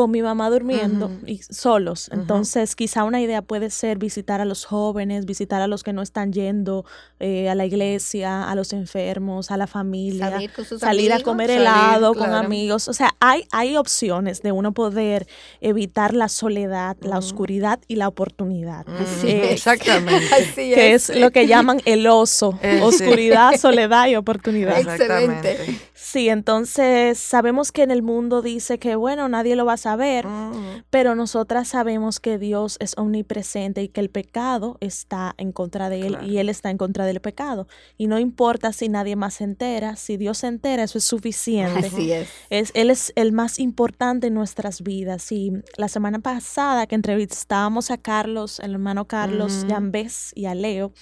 con 0.00 0.10
mi 0.10 0.22
mamá 0.22 0.48
durmiendo 0.48 1.10
y 1.26 1.42
solos. 1.42 2.08
Entonces, 2.10 2.74
quizá 2.74 3.04
una 3.04 3.20
idea 3.20 3.42
puede 3.42 3.68
ser 3.68 3.98
visitar 3.98 4.40
a 4.40 4.46
los 4.46 4.64
jóvenes, 4.64 5.26
visitar 5.26 5.60
a 5.60 5.66
los 5.66 5.82
que 5.82 5.92
no 5.92 6.00
están 6.00 6.32
yendo 6.32 6.86
eh, 7.18 7.50
a 7.50 7.54
la 7.54 7.66
iglesia, 7.66 8.48
a 8.50 8.54
los 8.54 8.72
enfermos, 8.72 9.50
a 9.50 9.58
la 9.58 9.66
familia 9.66 10.30
Salir 10.30 10.52
con 10.54 10.64
sus 10.64 10.80
salir 10.80 11.12
a 11.12 11.20
comer 11.20 11.48
salir, 11.50 11.60
helado 11.60 12.14
con 12.14 12.32
amigos. 12.32 12.88
O 12.88 12.94
sea, 12.94 13.14
hay, 13.20 13.44
hay 13.52 13.76
opciones 13.76 14.40
de 14.40 14.52
uno 14.52 14.72
poder 14.72 15.26
evitar 15.60 16.14
la 16.14 16.30
soledad, 16.30 16.96
la 17.02 17.18
oscuridad 17.18 17.78
y 17.86 17.96
la 17.96 18.08
oportunidad. 18.08 18.86
Eh, 19.22 19.52
Exactamente. 19.52 20.34
Así 20.34 20.72
que 20.72 20.94
es 20.94 21.14
lo 21.14 21.30
que 21.30 21.46
llaman 21.46 21.82
el 21.84 22.06
oso, 22.06 22.58
Eh, 22.62 22.78
sí. 22.78 22.82
oscuridad, 22.82 23.54
soledad 23.58 24.06
y 24.06 24.16
oportunidad. 24.16 24.78
Excelente. 24.78 25.50
Exactamente. 25.50 25.90
Sí, 25.92 26.28
entonces 26.30 27.18
sabemos 27.18 27.70
que 27.70 27.82
en 27.82 27.90
el 27.90 28.02
mundo 28.02 28.40
dice 28.40 28.78
que, 28.78 28.96
bueno, 28.96 29.28
nadie 29.28 29.54
lo 29.56 29.64
va 29.66 29.74
a 29.74 29.76
saber, 29.76 29.89
Ujú. 29.96 30.82
pero 30.90 31.14
nosotras 31.14 31.68
sabemos 31.68 32.20
que 32.20 32.38
Dios 32.38 32.76
es 32.80 32.94
omnipresente 32.96 33.82
y 33.82 33.88
que 33.88 34.00
el 34.00 34.10
pecado 34.10 34.76
está 34.80 35.34
en 35.38 35.52
contra 35.52 35.88
de 35.90 36.00
Él 36.02 36.08
Claro. 36.08 36.26
y 36.26 36.38
Él 36.38 36.48
está 36.48 36.70
en 36.70 36.78
contra 36.78 37.04
del 37.06 37.20
pecado. 37.20 37.66
Y 37.96 38.06
no 38.06 38.18
importa 38.18 38.72
si 38.72 38.88
nadie 38.88 39.16
más 39.16 39.34
se 39.34 39.44
entera, 39.44 39.96
si 39.96 40.16
Dios 40.16 40.38
se 40.38 40.46
entera, 40.48 40.82
eso 40.84 40.98
es 40.98 41.04
suficiente. 41.04 41.86
Así 41.86 42.12
es. 42.12 42.28
Es, 42.50 42.70
él 42.74 42.90
es 42.90 43.12
el 43.16 43.32
más 43.32 43.58
importante 43.58 44.26
en 44.28 44.34
nuestras 44.34 44.82
vidas. 44.82 45.30
Y 45.32 45.52
la 45.76 45.88
semana 45.88 46.18
pasada 46.18 46.86
que 46.86 46.94
entrevistábamos 46.94 47.90
a 47.90 47.98
Carlos, 47.98 48.60
el 48.60 48.72
hermano 48.72 49.06
Carlos 49.06 49.58
Ujú. 49.60 49.68
Yambés 49.68 50.32
y 50.34 50.46
a 50.46 50.54
Leo, 50.54 50.92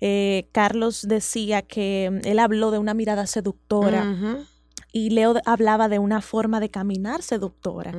eh, 0.00 0.48
Carlos 0.52 1.06
decía 1.08 1.62
que 1.62 2.10
mm, 2.22 2.26
él 2.28 2.38
habló 2.38 2.70
de 2.70 2.78
una 2.78 2.94
mirada 2.94 3.26
seductora. 3.26 4.44
Y 4.94 5.10
Leo 5.10 5.34
hablaba 5.44 5.88
de 5.88 5.98
una 5.98 6.20
forma 6.20 6.60
de 6.60 6.70
caminar 6.70 7.20
seductora 7.20 7.92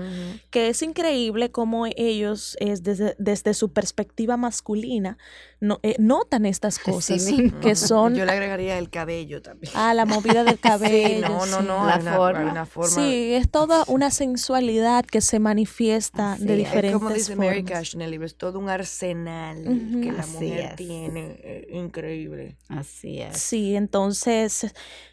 que 0.49 0.69
es 0.69 0.81
increíble 0.81 1.51
cómo 1.51 1.85
ellos, 1.87 2.55
es 2.61 2.83
desde, 2.83 3.15
desde 3.19 3.53
su 3.53 3.73
perspectiva 3.73 4.37
masculina, 4.37 5.17
no, 5.61 5.79
eh, 5.83 5.95
notan 5.99 6.45
estas 6.45 6.77
cosas 6.79 7.23
mismo. 7.31 7.59
que 7.59 7.75
son 7.75 8.13
Yo 8.15 8.25
le 8.25 8.31
agregaría 8.31 8.77
el 8.77 8.89
cabello 8.89 9.41
también. 9.41 9.71
a 9.75 9.93
la 9.93 10.05
movida 10.05 10.43
del 10.43 10.59
cabello. 10.59 11.07
Sí, 11.07 11.21
no, 11.21 11.45
no, 11.45 11.59
sí. 11.59 11.65
no. 11.67 11.85
La 11.87 11.95
hay 11.95 12.01
una, 12.01 12.15
forma. 12.15 12.39
hay 12.39 12.45
una 12.47 12.65
forma. 12.65 12.89
Sí, 12.89 13.33
es 13.33 13.49
toda 13.49 13.83
una 13.87 14.11
sensualidad 14.11 15.05
que 15.05 15.21
se 15.21 15.39
manifiesta 15.39 16.33
Así 16.33 16.45
de 16.45 16.53
es. 16.53 16.59
Es 16.59 16.65
diferentes 16.65 16.93
como 17.01 17.09
dice 17.13 17.35
Mary 17.35 17.61
formas. 17.61 17.71
Cash 17.71 17.95
en 17.95 18.01
el 18.01 18.11
libro, 18.11 18.25
es 18.27 18.35
todo 18.37 18.59
un 18.59 18.69
arsenal 18.69 19.57
Ujú. 19.59 20.01
que 20.01 20.11
la 20.11 20.19
Así 20.21 20.31
mujer 20.33 20.59
es. 20.71 20.75
tiene. 20.75 21.39
eh, 21.43 21.67
increíble. 21.71 22.57
Así 22.69 23.19
es. 23.21 23.37
Sí, 23.37 23.75
entonces 23.75 24.67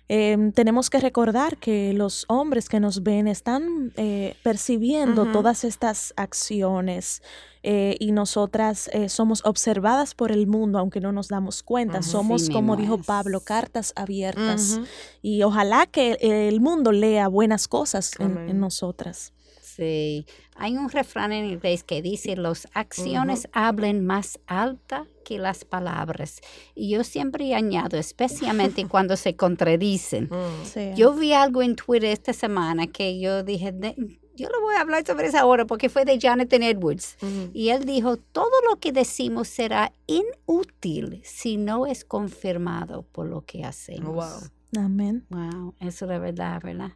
em, 0.09 0.53
tenemos 0.53 0.91
que 0.91 0.99
recordar 1.01 1.57
que 1.57 1.93
los 1.95 2.25
hombres 2.29 2.69
que 2.69 2.81
nos 2.81 3.03
ven 3.03 3.29
están 3.29 3.93
eh, 3.97 4.35
percibiendo 4.43 5.23
Ujú. 5.23 5.33
todas 5.33 5.65
estas 5.65 6.13
acciones 6.17 7.23
eh, 7.63 7.97
y 8.01 8.13
nosotras 8.13 8.89
eh, 8.93 9.09
somos 9.09 9.45
observadas 9.45 10.15
por 10.15 10.33
el 10.33 10.47
mundo 10.47 10.79
aunque 10.79 11.01
no 11.01 11.13
nos 11.13 11.29
damos 11.29 11.63
cuenta. 11.63 12.03
Somos, 12.03 12.51
como 12.51 12.77
dijo 12.77 12.97
es. 12.97 13.07
Pablo, 13.07 13.41
cartas 13.41 13.93
abiertas 13.97 14.81
y 15.23 15.43
ojalá 15.43 15.87
que 15.87 16.19
el 16.21 16.61
mundo 16.61 16.93
lea 16.93 17.29
buenas 17.29 17.69
cosas 17.69 18.13
en, 18.19 18.37
en 18.49 18.61
nosotras. 18.61 19.33
Sí. 19.61 20.27
Hay 20.57 20.77
un 20.77 20.91
refrán 20.91 21.33
en 21.33 21.47
inglés 21.47 21.83
que 21.83 22.03
dice, 22.03 22.37
las 22.37 22.69
acciones 22.75 23.49
hablen 23.53 24.05
más 24.05 24.39
alta 24.47 25.07
que 25.25 25.39
las 25.39 25.65
palabras. 25.65 26.41
Y 26.75 26.91
yo 26.91 27.05
siempre 27.05 27.55
añado, 27.55 27.97
especialmente 27.97 28.87
cuando 28.89 29.17
se 29.17 29.35
contradicen. 29.35 30.25
Mm. 30.25 30.65
Sí. 30.67 30.91
Yo 30.95 31.15
vi 31.15 31.33
algo 31.33 31.63
en 31.63 31.75
Twitter 31.77 32.11
esta 32.11 32.35
semana 32.35 32.87
que 32.87 33.19
yo 33.19 33.43
dije, 33.45 33.73
"De- 33.73 33.97
yo 34.37 34.49
lo 34.49 34.61
voy 34.61 34.75
a 34.75 34.81
hablar 34.81 35.05
sobre 35.07 35.29
eso 35.29 35.39
ahora 35.39 35.67
porque 35.67 35.89
fue 35.89 36.05
de 36.05 36.19
Jonathan 36.19 36.63
Edwards. 36.63 37.17
Y 37.53 37.69
él 37.71 37.85
dijo, 37.85 38.17
todo 38.17 38.51
lo 38.69 38.79
que 38.79 38.93
decimos 38.93 39.49
será 39.49 39.93
inútil 40.07 41.21
si 41.25 41.57
no 41.57 41.87
es 41.87 42.05
confirmado 42.05 43.03
por 43.13 43.27
lo 43.27 43.43
que 43.43 43.65
hacemos. 43.65 44.15
Wow. 44.15 44.51
Amén. 44.75 45.27
Wow, 45.29 45.75
eso 45.81 46.11
es 46.11 46.21
verdad, 46.21 46.63
¿verdad? 46.63 46.93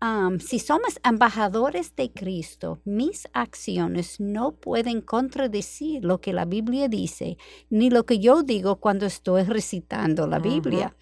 Am, 0.00 0.40
si 0.40 0.58
somos 0.58 0.98
embajadores 1.04 1.94
de 1.94 2.10
Cristo, 2.10 2.80
mis 2.84 3.28
acciones 3.34 4.18
no 4.18 4.52
pueden 4.52 5.02
contradecir 5.02 6.02
lo 6.02 6.22
que 6.22 6.32
la 6.32 6.46
Biblia 6.46 6.88
dice, 6.88 7.36
ni 7.68 7.90
lo 7.90 8.06
que 8.06 8.20
yo 8.20 8.42
digo 8.42 8.76
cuando 8.76 9.04
estoy 9.04 9.42
recitando 9.42 10.26
la. 10.26 10.38
Biblia. 10.38 10.96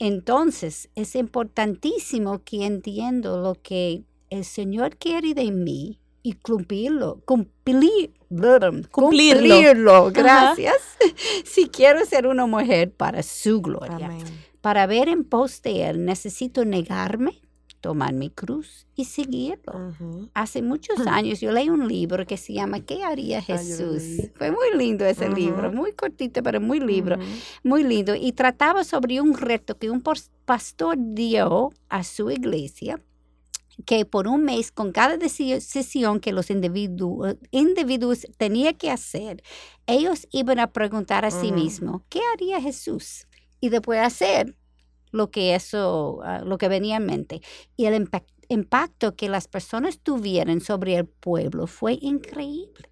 Entonces, 0.00 0.88
es 0.96 1.14
importantísimo 1.14 2.42
que 2.42 2.66
entiendo 2.66 3.40
lo 3.40 3.54
que 3.54 4.02
el 4.30 4.44
Señor 4.44 4.96
quiere 4.96 5.34
de 5.34 5.50
mí 5.52 6.00
y 6.22 6.34
cumplirlo, 6.34 7.20
cumplir, 7.24 8.12
Cumplirlo. 8.28 8.90
cumplirlo. 8.90 10.10
Gracias. 10.12 10.76
si 11.44 11.68
quiero 11.68 12.04
ser 12.04 12.26
una 12.26 12.46
mujer 12.46 12.92
para 12.92 13.22
su 13.22 13.60
gloria. 13.60 14.06
Amén. 14.06 14.24
Para 14.60 14.86
ver 14.86 15.08
en 15.08 15.24
pos 15.24 15.62
de 15.62 15.88
Él 15.88 16.04
necesito 16.04 16.64
negarme, 16.64 17.40
tomar 17.80 18.12
mi 18.12 18.28
cruz 18.28 18.86
y 18.94 19.06
seguirlo. 19.06 19.94
Hace 20.34 20.60
muchos 20.60 20.98
años 21.06 21.40
yo 21.40 21.50
leí 21.50 21.70
un 21.70 21.88
libro 21.88 22.26
que 22.26 22.36
se 22.36 22.52
llama 22.52 22.80
¿Qué 22.80 23.02
haría 23.02 23.38
Ah, 23.38 23.42
Jesús? 23.42 24.02
Fue 24.36 24.50
muy 24.50 24.76
lindo 24.76 25.06
ese 25.06 25.30
libro, 25.30 25.72
muy 25.72 25.92
cortito, 25.92 26.42
pero 26.42 26.60
muy 26.60 26.78
libro, 26.78 27.16
muy 27.64 27.82
lindo. 27.82 28.14
Y 28.14 28.32
trataba 28.32 28.84
sobre 28.84 29.20
un 29.22 29.34
reto 29.36 29.78
que 29.78 29.90
un 29.90 30.02
pastor 30.44 30.96
dio 30.98 31.72
a 31.88 32.04
su 32.04 32.30
iglesia 32.30 33.00
que 33.82 34.04
por 34.04 34.28
un 34.28 34.44
mes, 34.44 34.72
con 34.72 34.92
cada 34.92 35.16
deci- 35.16 35.54
decisión 35.54 36.20
que 36.20 36.32
los 36.32 36.50
individu- 36.50 37.38
individuos 37.50 38.26
tenían 38.36 38.74
que 38.74 38.90
hacer, 38.90 39.42
ellos 39.86 40.26
iban 40.30 40.58
a 40.58 40.72
preguntar 40.72 41.24
a 41.24 41.30
sí 41.30 41.48
Ujú. 41.48 41.54
mismos, 41.56 42.02
¿qué 42.08 42.20
haría 42.34 42.60
Jesús? 42.60 43.26
Y 43.60 43.68
después 43.68 44.00
hacer 44.00 44.56
lo 45.12 45.30
que 45.30 45.54
eso, 45.54 46.20
ah, 46.24 46.42
lo 46.44 46.56
que 46.58 46.68
venía 46.68 46.96
en 46.96 47.06
mente. 47.06 47.40
Y 47.76 47.86
el 47.86 47.94
impact- 47.94 48.26
impacto 48.50 49.16
que 49.16 49.28
las 49.28 49.48
personas 49.48 50.00
tuvieron 50.00 50.60
sobre 50.60 50.96
el 50.96 51.06
pueblo 51.06 51.66
fue 51.66 51.98
increíble. 52.00 52.88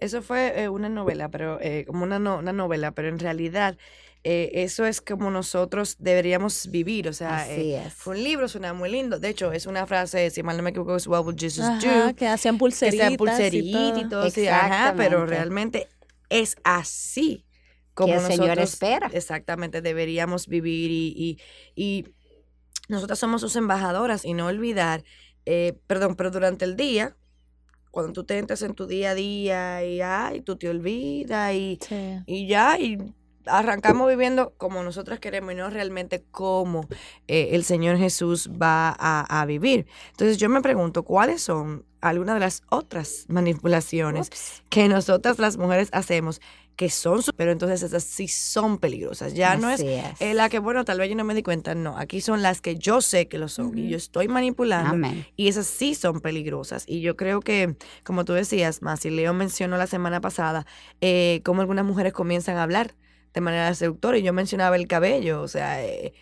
Eso 0.00 0.22
fue 0.22 0.62
eh, 0.62 0.68
una 0.68 0.88
novela, 0.88 1.30
pero 1.30 1.58
eh, 1.60 1.84
como 1.86 2.04
una, 2.04 2.18
no- 2.18 2.38
una 2.38 2.52
novela, 2.52 2.92
pero 2.92 3.08
en 3.08 3.18
realidad 3.18 3.76
eh, 4.24 4.50
eso 4.54 4.84
es 4.86 5.00
como 5.00 5.30
nosotros 5.30 5.96
deberíamos 5.98 6.68
vivir. 6.70 7.08
O 7.08 7.12
sea, 7.12 7.44
Así 7.44 7.72
eh, 7.72 7.86
es. 7.86 7.94
fue 7.94 8.16
un 8.16 8.24
libro, 8.24 8.48
suena 8.48 8.72
muy 8.72 8.90
lindo. 8.90 9.18
De 9.18 9.28
hecho, 9.28 9.52
es 9.52 9.66
una 9.66 9.86
frase, 9.86 10.30
si 10.30 10.42
mal 10.42 10.56
no 10.56 10.62
me 10.62 10.70
equivoco, 10.70 10.96
es 10.96 11.06
What 11.06 11.24
would 11.24 11.38
Jesus 11.38 11.64
Ajá, 11.64 12.12
do? 12.12 12.16
que 12.16 12.26
hacían 12.26 12.56
Que 12.56 12.60
pulseritas. 12.60 13.08
sea 13.08 13.16
pulserita 13.16 13.78
y 13.78 14.00
y 14.00 14.04
todo. 14.04 14.10
todo, 14.10 14.30
sí, 14.30 14.48
ajá, 14.48 14.94
pero 14.96 15.26
realmente 15.26 15.88
es 16.28 16.56
así 16.64 17.44
como 17.94 18.14
el 18.14 18.20
Señor 18.20 18.48
nosotros 18.48 18.72
espera. 18.74 19.10
exactamente 19.12 19.80
deberíamos 19.80 20.48
vivir 20.48 20.90
y, 20.90 21.38
y, 21.76 21.82
y 21.82 22.04
nosotras 22.88 23.18
somos 23.18 23.40
sus 23.40 23.56
embajadoras 23.56 24.24
y 24.24 24.34
no 24.34 24.46
olvidar, 24.46 25.04
eh, 25.44 25.78
perdón, 25.86 26.16
pero 26.16 26.30
durante 26.30 26.64
el 26.64 26.76
día, 26.76 27.16
cuando 27.90 28.12
tú 28.12 28.24
te 28.24 28.38
entras 28.38 28.62
en 28.62 28.74
tu 28.74 28.86
día 28.86 29.10
a 29.10 29.14
día 29.14 29.84
y 29.84 30.00
ay, 30.00 30.40
tú 30.42 30.56
te 30.56 30.68
olvidas 30.68 31.54
y, 31.54 31.78
Sí. 31.86 32.18
y 32.26 32.46
ya, 32.46 32.78
y 32.78 32.98
arrancamos 33.46 34.08
viviendo 34.08 34.54
como 34.56 34.82
nosotras 34.82 35.20
queremos 35.20 35.52
y 35.52 35.54
no 35.56 35.70
realmente 35.70 36.24
como 36.30 36.88
eh, 37.28 37.50
el 37.52 37.62
Señor 37.64 37.96
Jesús 37.96 38.50
va 38.50 38.88
a, 38.98 39.40
a 39.40 39.46
vivir. 39.46 39.86
Entonces 40.10 40.36
yo 40.36 40.48
me 40.48 40.60
pregunto, 40.62 41.04
¿cuáles 41.04 41.42
son 41.42 41.84
algunas 42.00 42.34
de 42.34 42.40
las 42.40 42.62
otras 42.70 43.24
manipulaciones 43.28 44.28
Ups. 44.28 44.62
que 44.68 44.88
nosotras 44.88 45.38
las 45.38 45.56
mujeres 45.56 45.88
hacemos 45.92 46.40
que 46.76 46.90
son, 46.90 47.22
pero 47.36 47.52
entonces 47.52 47.82
esas 47.82 48.04
sí 48.04 48.28
son 48.28 48.78
peligrosas. 48.78 49.32
Ya 49.32 49.56
no 49.56 49.70
es 49.70 49.80
Así 49.80 49.88
es. 49.88 50.20
eh, 50.20 50.34
la 50.34 50.48
que, 50.50 50.58
bueno, 50.58 50.84
tal 50.84 50.98
vez 50.98 51.08
yo 51.08 51.16
no 51.16 51.24
me 51.24 51.34
di 51.34 51.42
cuenta, 51.42 51.74
no, 51.74 51.96
aquí 51.96 52.20
son 52.20 52.42
las 52.42 52.60
que 52.60 52.76
yo 52.76 53.00
sé 53.00 53.28
que 53.28 53.38
lo 53.38 53.48
son 53.48 53.76
y 53.78 53.88
yo 53.88 53.96
estoy 53.96 54.28
manipulando 54.28 54.90
Amén. 54.94 55.26
y 55.36 55.48
esas 55.48 55.66
sí 55.66 55.94
son 55.94 56.20
peligrosas. 56.20 56.84
Y 56.86 57.00
yo 57.00 57.16
creo 57.16 57.40
que, 57.40 57.76
como 58.04 58.24
tú 58.26 58.34
decías, 58.34 58.82
Masi, 58.82 59.08
Leo 59.10 59.32
mencionó 59.32 59.78
la 59.78 59.86
semana 59.86 60.20
pasada, 60.20 60.66
eh, 61.00 61.40
cómo 61.44 61.62
algunas 61.62 61.84
mujeres 61.86 62.12
comienzan 62.12 62.56
a 62.58 62.62
hablar 62.62 62.94
de 63.32 63.40
manera 63.40 63.74
seductora. 63.74 64.18
Y 64.18 64.22
yo 64.22 64.32
mencionaba 64.34 64.76
el 64.76 64.86
cabello, 64.86 65.40
o 65.40 65.48
sea, 65.48 65.82
eh, 65.82 66.12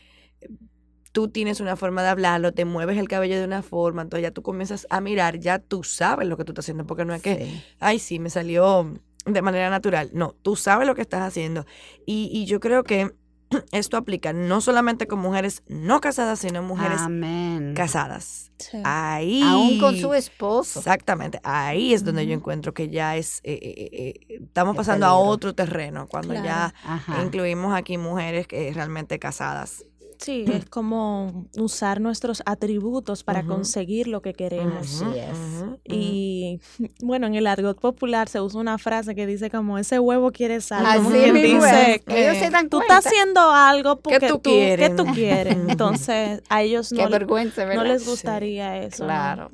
tú 1.12 1.28
tienes 1.28 1.60
una 1.60 1.76
forma 1.76 2.02
de 2.02 2.08
hablarlo, 2.08 2.52
te 2.52 2.64
mueves 2.64 2.98
el 2.98 3.08
cabello 3.08 3.38
de 3.38 3.44
una 3.44 3.62
forma, 3.62 4.02
entonces 4.02 4.22
ya 4.22 4.30
tú 4.30 4.42
comienzas 4.42 4.86
a 4.90 5.00
mirar, 5.00 5.38
ya 5.38 5.58
tú 5.58 5.82
sabes 5.84 6.26
lo 6.28 6.36
que 6.36 6.44
tú 6.44 6.52
estás 6.52 6.64
haciendo, 6.64 6.86
porque 6.86 7.04
no 7.04 7.14
es 7.14 7.22
que, 7.22 7.62
ay, 7.78 7.98
sí, 8.00 8.18
me 8.18 8.30
salió 8.30 8.98
de 9.24 9.42
manera 9.42 9.70
natural. 9.70 10.10
No, 10.12 10.34
tú 10.42 10.56
sabes 10.56 10.86
lo 10.86 10.94
que 10.94 11.02
estás 11.02 11.22
haciendo. 11.22 11.66
Y, 12.06 12.30
y 12.32 12.46
yo 12.46 12.60
creo 12.60 12.84
que 12.84 13.10
esto 13.72 13.96
aplica 13.96 14.32
no 14.32 14.60
solamente 14.60 15.06
con 15.06 15.18
mujeres 15.20 15.62
no 15.68 16.00
casadas, 16.00 16.38
sino 16.40 16.62
mujeres 16.62 17.00
Amén. 17.00 17.74
casadas. 17.74 18.52
Sí. 18.58 18.78
Ahí. 18.84 19.42
Aún 19.42 19.78
con 19.78 19.96
su 19.96 20.14
esposo. 20.14 20.78
Exactamente, 20.78 21.40
ahí 21.42 21.92
es 21.92 22.04
donde 22.04 22.26
yo 22.26 22.34
encuentro 22.34 22.72
que 22.72 22.88
ya 22.88 23.16
es, 23.16 23.40
eh, 23.42 23.58
eh, 23.60 23.90
eh, 23.92 24.38
estamos 24.44 24.74
Qué 24.74 24.78
pasando 24.78 25.06
a 25.06 25.14
otro 25.14 25.54
terreno, 25.54 26.06
cuando 26.08 26.34
ya 26.34 26.72
Ajá. 26.84 27.22
incluimos 27.22 27.74
aquí 27.74 27.98
mujeres 27.98 28.46
que 28.46 28.72
realmente 28.72 29.18
casadas. 29.18 29.84
Sí, 30.18 30.44
es 30.48 30.64
como 30.66 31.46
usar 31.58 32.00
nuestros 32.00 32.42
atributos 32.46 33.22
para 33.24 33.42
conseguir 33.42 34.08
lo 34.08 34.22
que 34.22 34.32
queremos. 34.32 34.76
Así 34.76 35.04
Ujú, 35.04 35.14
es. 35.16 35.38
ujú, 35.38 35.70
ujú. 35.72 35.80
Y 35.84 36.60
bueno, 37.02 37.26
en 37.26 37.34
el 37.34 37.46
argot 37.46 37.78
popular 37.80 38.28
se 38.28 38.40
usa 38.40 38.60
una 38.60 38.78
frase 38.78 39.14
que 39.14 39.26
dice 39.26 39.50
como 39.50 39.78
ese 39.78 39.98
huevo 39.98 40.32
quiere 40.32 40.60
sal. 40.60 40.86
Así 40.86 40.98
como 40.98 41.10
quien 41.10 41.34
dice. 41.34 42.02
Ellos 42.08 42.36
se 42.38 42.50
dan 42.50 42.68
tú 42.68 42.80
estás 42.80 43.06
haciendo 43.06 43.40
algo 43.50 44.00
porque 44.00 44.28
tú 44.28 44.38
tú, 44.38 44.50
quieres? 44.50 44.90
¿qué 44.90 44.94
tú 44.94 45.04
quieres. 45.14 45.56
Entonces 45.68 46.42
a 46.48 46.62
ellos 46.62 46.90
Qué 46.90 47.02
no, 47.02 47.10
vergüenza, 47.10 47.64
¿verdad? 47.64 47.84
no 47.84 47.88
les 47.88 48.02
Sí, 48.02 48.10
gustaría 48.10 48.78
eso. 48.78 49.06
¿no? 49.06 49.50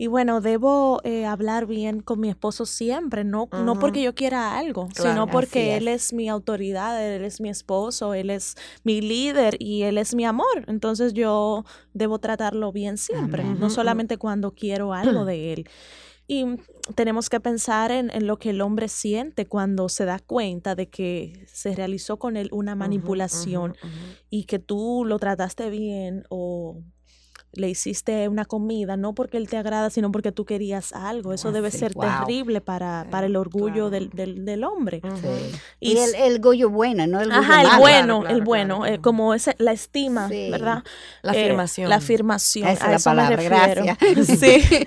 Y 0.00 0.06
bueno, 0.06 0.40
debo 0.40 1.02
eh, 1.04 1.26
hablar 1.26 1.66
bien 1.66 2.00
con 2.00 2.20
mi 2.20 2.30
esposo 2.30 2.64
siempre, 2.64 3.22
no, 3.22 3.50
no 3.52 3.78
porque 3.78 4.00
yo 4.02 4.14
quiera 4.14 4.56
algo, 4.56 4.88
Claro. 4.94 5.10
sino 5.10 5.26
porque 5.30 5.76
él 5.76 5.88
es. 5.88 6.14
mi 6.14 6.30
autoridad, 6.30 7.06
él 7.06 7.22
es 7.22 7.38
mi 7.38 7.50
esposo, 7.50 8.14
él 8.14 8.30
es 8.30 8.56
mi 8.82 9.02
líder 9.02 9.56
y 9.58 9.82
él 9.82 9.98
es 9.98 10.14
mi 10.14 10.24
amor. 10.24 10.64
Entonces 10.68 11.12
yo 11.12 11.66
debo 11.92 12.18
tratarlo 12.18 12.72
bien 12.72 12.96
siempre, 12.96 13.44
no 13.44 13.68
solamente 13.68 14.16
cuando 14.16 14.52
quiero 14.54 14.94
algo 14.94 15.24
de 15.26 15.52
él. 15.52 15.68
Y 16.26 16.46
tenemos 16.94 17.28
que 17.28 17.38
pensar 17.38 17.92
en, 17.92 18.08
en 18.08 18.26
lo 18.26 18.38
que 18.38 18.50
el 18.50 18.62
hombre 18.62 18.88
siente 18.88 19.44
cuando 19.44 19.90
se 19.90 20.06
da 20.06 20.18
cuenta 20.18 20.74
de 20.74 20.88
que 20.88 21.44
se 21.46 21.74
realizó 21.74 22.18
con 22.18 22.38
él 22.38 22.48
una 22.52 22.74
manipulación 22.74 23.76
y 24.30 24.44
que 24.44 24.58
tú 24.58 25.04
lo 25.04 25.18
trataste 25.18 25.68
bien 25.68 26.24
o 26.30 26.80
le 27.52 27.68
hiciste 27.68 28.28
una 28.28 28.44
comida, 28.44 28.96
no 28.96 29.14
porque 29.14 29.36
él 29.36 29.48
te 29.48 29.56
agrada, 29.56 29.90
sino 29.90 30.12
porque 30.12 30.30
tú 30.32 30.44
querías 30.44 30.92
algo. 30.92 31.32
Eso 31.32 31.50
debe 31.52 31.68
Así, 31.68 31.78
ser 31.78 31.94
wow. 31.94 32.04
terrible 32.04 32.60
para, 32.60 33.06
para 33.10 33.26
el 33.26 33.36
orgullo 33.36 33.88
claro. 33.88 33.90
del, 33.90 34.10
del, 34.10 34.44
del 34.44 34.64
hombre. 34.64 35.00
Sí. 35.20 35.58
Y 35.80 35.92
Y 35.92 35.98
el, 35.98 36.14
el 36.14 36.40
goyo 36.40 36.70
bueno, 36.70 37.06
no 37.06 37.20
el 37.20 37.30
Ajá, 37.32 37.62
el 37.62 37.66
malo. 37.68 37.80
bueno, 37.80 38.20
claro, 38.20 38.36
el 38.36 38.42
bueno, 38.44 38.78
claro. 38.80 38.94
eh, 38.94 39.00
como 39.00 39.34
ese, 39.34 39.54
la 39.58 39.72
estima, 39.72 40.28
Sí. 40.28 40.48
¿verdad? 40.50 40.84
La 41.22 41.32
Eh, 41.34 41.40
afirmación. 41.44 41.88
la 41.88 41.96
afirmación, 41.96 42.68
Esa 42.68 42.72
es 42.74 42.82
a 42.82 42.88
la 42.90 42.96
eso 42.96 43.10
me 43.10 43.16
palabra, 43.16 43.36
refiero. 43.36 43.84
gracias. 43.84 44.38
Sí. 44.40 44.86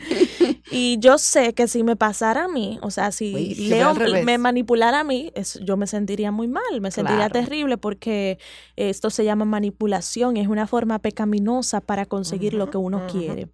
Y 0.74 0.98
yo 1.00 1.18
sé 1.18 1.54
que 1.54 1.68
si 1.68 1.84
me 1.84 1.96
pasara 1.96 2.46
a 2.46 2.48
mí, 2.48 2.80
o 2.82 2.90
sea, 2.92 3.12
si 3.12 3.34
Uy, 3.36 3.56
Leo 3.56 3.94
me 4.26 4.38
manipulara 4.38 5.02
a 5.02 5.04
mí, 5.04 5.32
es- 5.36 5.60
yo 5.64 5.78
me 5.78 5.88
sentiría 5.88 6.32
muy 6.32 6.48
mal, 6.48 6.82
me 6.82 6.92
sentiría 6.92 7.30
Claro. 7.30 7.46
terrible 7.46 7.78
porque 7.78 8.38
esto 8.76 9.10
se 9.10 9.24
llama 9.26 9.46
manipulación, 9.46 10.38
es 10.38 10.48
una 10.48 10.68
forma 10.68 11.00
pecaminosa 11.00 11.82
para 11.82 12.06
conseguir 12.06 12.54
lo 12.54 12.70
que 12.70 12.78
uno 12.78 13.08
quiere. 13.08 13.50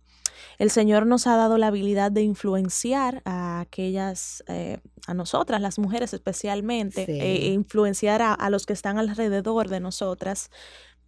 El 0.58 0.72
Señor 0.72 1.06
nos 1.06 1.26
ha 1.26 1.38
dado 1.38 1.58
la 1.58 1.68
habilidad 1.68 2.12
de 2.12 2.22
influenciar 2.22 3.22
a 3.24 3.62
aquellas, 3.62 4.44
eh, 4.50 4.80
a 5.08 5.14
nosotras, 5.14 5.62
las 5.62 5.80
mujeres 5.80 6.14
especialmente, 6.14 7.06
Sí. 7.06 7.14
e 7.18 7.54
influenciar 7.54 8.22
a, 8.22 8.34
a 8.34 8.50
los 8.50 8.66
que 8.66 8.74
están 8.74 8.98
alrededor 8.98 9.70
de 9.70 9.80
nosotras. 9.80 10.50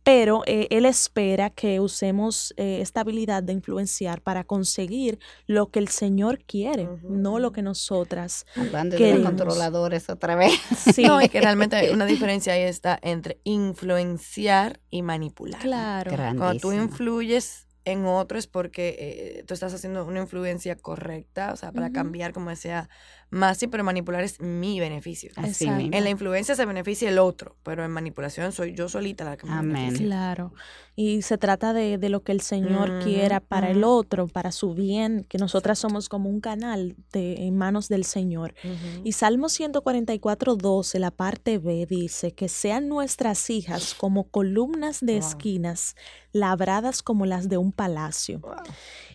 Pero 0.03 0.41
eh, 0.47 0.67
Él 0.71 0.85
espera 0.85 1.49
que 1.49 1.79
usemos 1.79 2.53
eh, 2.57 2.79
esta 2.81 3.01
habilidad 3.01 3.43
de 3.43 3.53
influenciar 3.53 4.21
para 4.21 4.43
conseguir 4.43 5.19
lo 5.45 5.69
que 5.69 5.79
el 5.79 5.89
Señor 5.89 6.39
quiere, 6.45 6.89
no 7.03 7.39
lo 7.39 7.51
que 7.51 7.61
nosotras. 7.61 8.45
Hablando 8.55 8.97
de 8.97 9.15
los 9.15 9.25
controladores 9.25 10.09
otra 10.09 10.35
vez. 10.35 10.53
Sí, 10.93 11.03
No, 11.03 11.21
y 11.21 11.29
que 11.29 11.39
realmente 11.41 11.75
hay 11.75 11.89
una 11.89 12.05
diferencia 12.05 12.53
ahí 12.53 12.63
está 12.63 12.97
entre 13.01 13.39
influenciar 13.43 14.79
y 14.89 15.01
manipular. 15.03 15.61
claro. 15.61 16.11
Cuando 16.11 16.59
tú 16.59 16.71
influyes 16.71 17.67
en 17.85 18.05
otro 18.05 18.37
es 18.37 18.47
porque 18.47 18.95
eh, 18.99 19.43
tú 19.45 19.53
estás 19.53 19.73
haciendo 19.73 20.05
una 20.05 20.19
influencia 20.21 20.75
correcta, 20.75 21.51
o 21.53 21.55
sea, 21.55 21.71
para 21.71 21.91
cambiar, 21.91 22.31
como 22.33 22.49
decía 22.49 22.89
Masi, 23.31 23.67
pero 23.67 23.83
manipular 23.85 24.23
es 24.23 24.41
mi 24.41 24.79
beneficio. 24.81 25.31
Así 25.37 25.69
mismo. 25.69 25.95
En 25.95 26.03
la 26.03 26.09
influencia 26.09 26.53
se 26.53 26.65
beneficia 26.65 27.07
el 27.07 27.17
otro, 27.17 27.55
pero 27.63 27.83
en 27.85 27.89
manipulación 27.91 28.51
soy 28.51 28.73
yo 28.75 28.89
solita 28.89 29.23
la 29.23 29.37
que 29.37 29.47
me 29.47 29.53
Amén. 29.53 29.95
Claro. 29.95 30.53
Y 30.97 31.21
se 31.21 31.37
trata 31.37 31.71
de, 31.71 31.97
de 31.97 32.09
lo 32.09 32.23
que 32.23 32.33
el 32.33 32.41
Señor 32.41 32.89
Ujú, 32.91 32.99
quiera 33.03 33.39
para 33.39 33.71
el 33.71 33.85
ujú. 33.85 33.93
otro, 33.93 34.27
para 34.27 34.51
su 34.51 34.73
bien, 34.73 35.25
que 35.29 35.37
nosotras 35.37 35.79
somos 35.79 36.09
como 36.09 36.29
un 36.29 36.41
canal 36.41 36.97
de, 37.13 37.45
en 37.47 37.57
manos 37.57 37.87
del 37.87 38.03
Señor. 38.03 38.53
Ujú. 38.65 39.01
Y 39.05 39.13
Salmo 39.13 39.47
144, 39.47 40.57
12, 40.57 40.99
la 40.99 41.11
parte 41.11 41.57
B, 41.57 41.85
dice 41.89 42.33
que 42.33 42.49
sean 42.49 42.89
nuestras 42.89 43.49
hijas 43.49 43.93
como 43.93 44.25
columnas 44.29 44.99
de 44.99 45.13
Wow. 45.13 45.19
esquinas, 45.29 45.95
labradas 46.33 47.01
como 47.01 47.25
las 47.25 47.47
de 47.47 47.55
un 47.57 47.71
palacio. 47.71 48.39
Wow. 48.39 48.51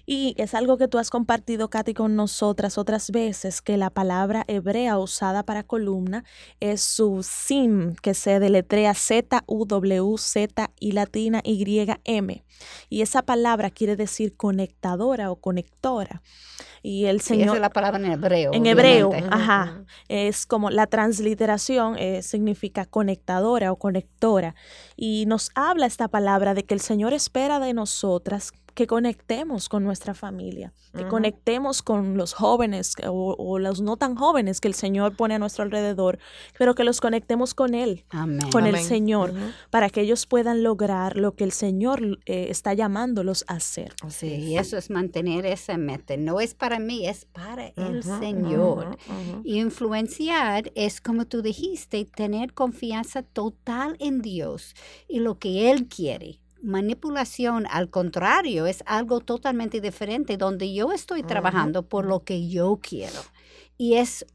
Y 0.07 0.35
es 0.39 0.55
algo 0.55 0.79
que 0.79 0.87
tú 0.87 0.99
has 0.99 1.11
compartido, 1.11 1.69
Katy, 1.69 1.93
con 1.93 2.15
nosotras 2.15 2.79
otras 2.79 3.11
veces, 3.11 3.61
que 3.61 3.77
la 3.77 3.91
palabra 3.91 4.45
hebrea 4.47 4.99
usada 4.99 5.43
para 5.43 5.65
columna 5.65 6.25
es 6.61 6.81
su 6.81 7.25
sim, 7.25 7.95
que 7.97 8.15
se 8.15 8.39
deletrea 8.39 8.95
Z-U-W-Z 8.95 10.71
y 10.79 10.93
latina 10.93 11.41
Y-M. 11.45 12.45
Y 12.89 13.03
esa 13.03 13.23
palabra 13.23 13.71
quiere 13.71 13.97
decir 13.97 14.37
conectadora 14.37 15.31
o 15.31 15.37
conectora. 15.37 16.23
Y 16.83 17.07
el 17.07 17.21
Sí, 17.21 17.35
esa 17.35 17.41
Señor... 17.43 17.57
es 17.57 17.61
la 17.61 17.71
palabra 17.71 17.99
en 17.99 18.13
hebreo. 18.13 18.53
En 18.55 18.67
hebreo, 18.67 19.09
obviamente. 19.09 19.35
ajá. 19.37 19.85
Es 20.09 20.47
como 20.47 20.71
la 20.71 20.87
transliteración 20.87 21.97
eh, 21.99 22.23
significa 22.23 22.85
conectadora 22.85 23.73
o 23.73 23.77
conectora. 23.77 24.55
Y 24.97 25.25
nos 25.27 25.51
habla 25.57 25.87
esta 25.87 26.07
palabra 26.07 26.55
de 26.55 26.65
que 26.65 26.75
el 26.75 26.81
Señor 26.81 27.13
espera 27.13 27.59
de 27.59 27.75
nosotras 27.75 28.53
que 28.77 28.87
conectemos 28.87 29.70
con 29.70 29.83
nuestra 29.83 30.12
familia, 30.12 30.74
que 30.95 31.09
conectemos 31.09 31.83
con 31.83 32.18
los 32.18 32.35
jóvenes 32.35 32.95
o, 33.09 33.35
o 33.39 33.59
los 33.59 33.81
no 33.81 33.97
tan 33.97 34.14
jóvenes 34.14 34.61
que 34.61 34.68
el 34.68 34.74
Señor 34.74 35.16
pone 35.16 35.35
a 35.35 35.39
nuestro 35.39 35.64
alrededor, 35.64 36.18
pero 36.59 36.74
que 36.74 36.85
los 36.85 37.01
conectemos 37.01 37.55
con 37.55 37.74
Él, 37.74 38.05
Amén. 38.11 38.51
con 38.51 38.66
el. 38.66 38.77
Señor, 38.77 39.33
para 39.70 39.89
que 39.89 40.03
ellos 40.03 40.27
puedan 40.27 40.62
lograr 40.62 41.16
lo 41.16 41.35
que 41.35 41.45
el 41.45 41.53
Señor 41.53 42.20
eh, 42.27 42.49
está 42.51 42.74
llamándolos 42.74 43.47
a 43.49 43.55
hacer. 43.55 43.95
Sí, 44.11 44.27
y 44.27 44.59
eso 44.59 44.77
es 44.77 44.91
mantener 44.91 45.47
esa 45.47 45.79
meta. 45.79 46.18
No 46.18 46.41
es 46.41 46.55
para 46.55 46.79
mí, 46.79 47.07
es 47.07 47.24
para 47.24 47.68
el 47.68 48.03
Señor. 48.03 48.99
Y 49.43 49.59
influenciar 49.59 50.70
es, 50.74 51.01
como 51.01 51.24
tú 51.24 51.41
dijiste, 51.41 52.05
tener 52.05 52.53
confianza 52.53 53.22
total 53.22 53.97
en 54.01 54.20
Dios 54.20 54.74
y 55.09 55.20
lo 55.20 55.39
que 55.39 55.70
Él 55.70 55.89
quiere. 55.89 56.41
Manipulación, 56.63 57.67
al 57.71 57.91
contrario, 57.91 58.67
es 58.67 58.83
algo 58.87 59.21
totalmente 59.21 59.81
diferente, 59.81 60.37
donde 60.37 60.73
yo 60.73 60.93
estoy 60.93 61.23
trabajando 61.23 61.83
por 61.83 62.07
lo 62.07 62.25
que 62.25 62.49
yo 62.49 62.79
quiero. 62.83 63.21
Y 63.79 63.95
es 63.95 64.27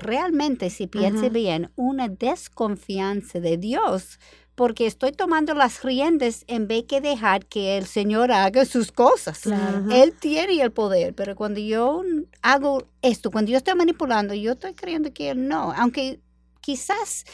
realmente, 0.00 0.70
si 0.70 0.86
piense 0.86 1.30
bien, 1.30 1.70
una 1.76 2.08
desconfianza 2.08 3.40
de 3.40 3.56
Dios, 3.56 4.18
porque 4.54 4.86
estoy 4.86 5.12
tomando 5.12 5.54
las 5.54 5.84
riendas 5.84 6.44
en 6.48 6.66
vez 6.66 6.82
que 6.88 7.00
dejar 7.00 7.46
que 7.46 7.78
el 7.78 7.86
Señor 7.86 8.32
haga 8.32 8.64
sus 8.64 8.90
cosas. 8.90 9.42
Claro. 9.42 9.86
Él 9.92 10.12
tiene 10.18 10.60
el 10.60 10.72
poder, 10.72 11.14
pero 11.14 11.36
cuando 11.36 11.60
yo 11.60 12.02
hago 12.42 12.82
esto, 13.00 13.30
cuando 13.30 13.52
yo 13.52 13.56
estoy 13.56 13.76
manipulando, 13.76 14.34
yo 14.34 14.52
estoy 14.52 14.74
creyendo 14.74 15.12
que 15.12 15.30
él 15.30 15.46
no, 15.46 15.72
aunque 15.76 16.20
quizás 16.60 17.24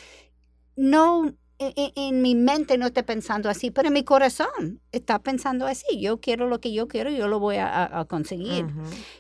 no 0.77 1.35
en, 1.59 2.23
mi 2.23 2.35
mente 2.35 2.79
no 2.79 2.87
estoy 2.87 3.05
pensando 3.05 3.49
así, 3.49 3.71
pero 3.71 3.89
en 3.89 3.95
mi 3.95 4.05
corazón 4.05 4.81
está 4.93 5.21
pensando 5.21 5.67
así. 5.67 6.01
Yo 6.01 6.21
quiero 6.21 6.49
lo 6.49 6.61
que 6.61 6.73
yo 6.73 6.89
quiero 6.89 7.11
y 7.11 7.17
yo 7.17 7.29
lo 7.29 7.39
voy 7.39 7.57
a, 7.59 8.07
conseguir. 8.09 8.67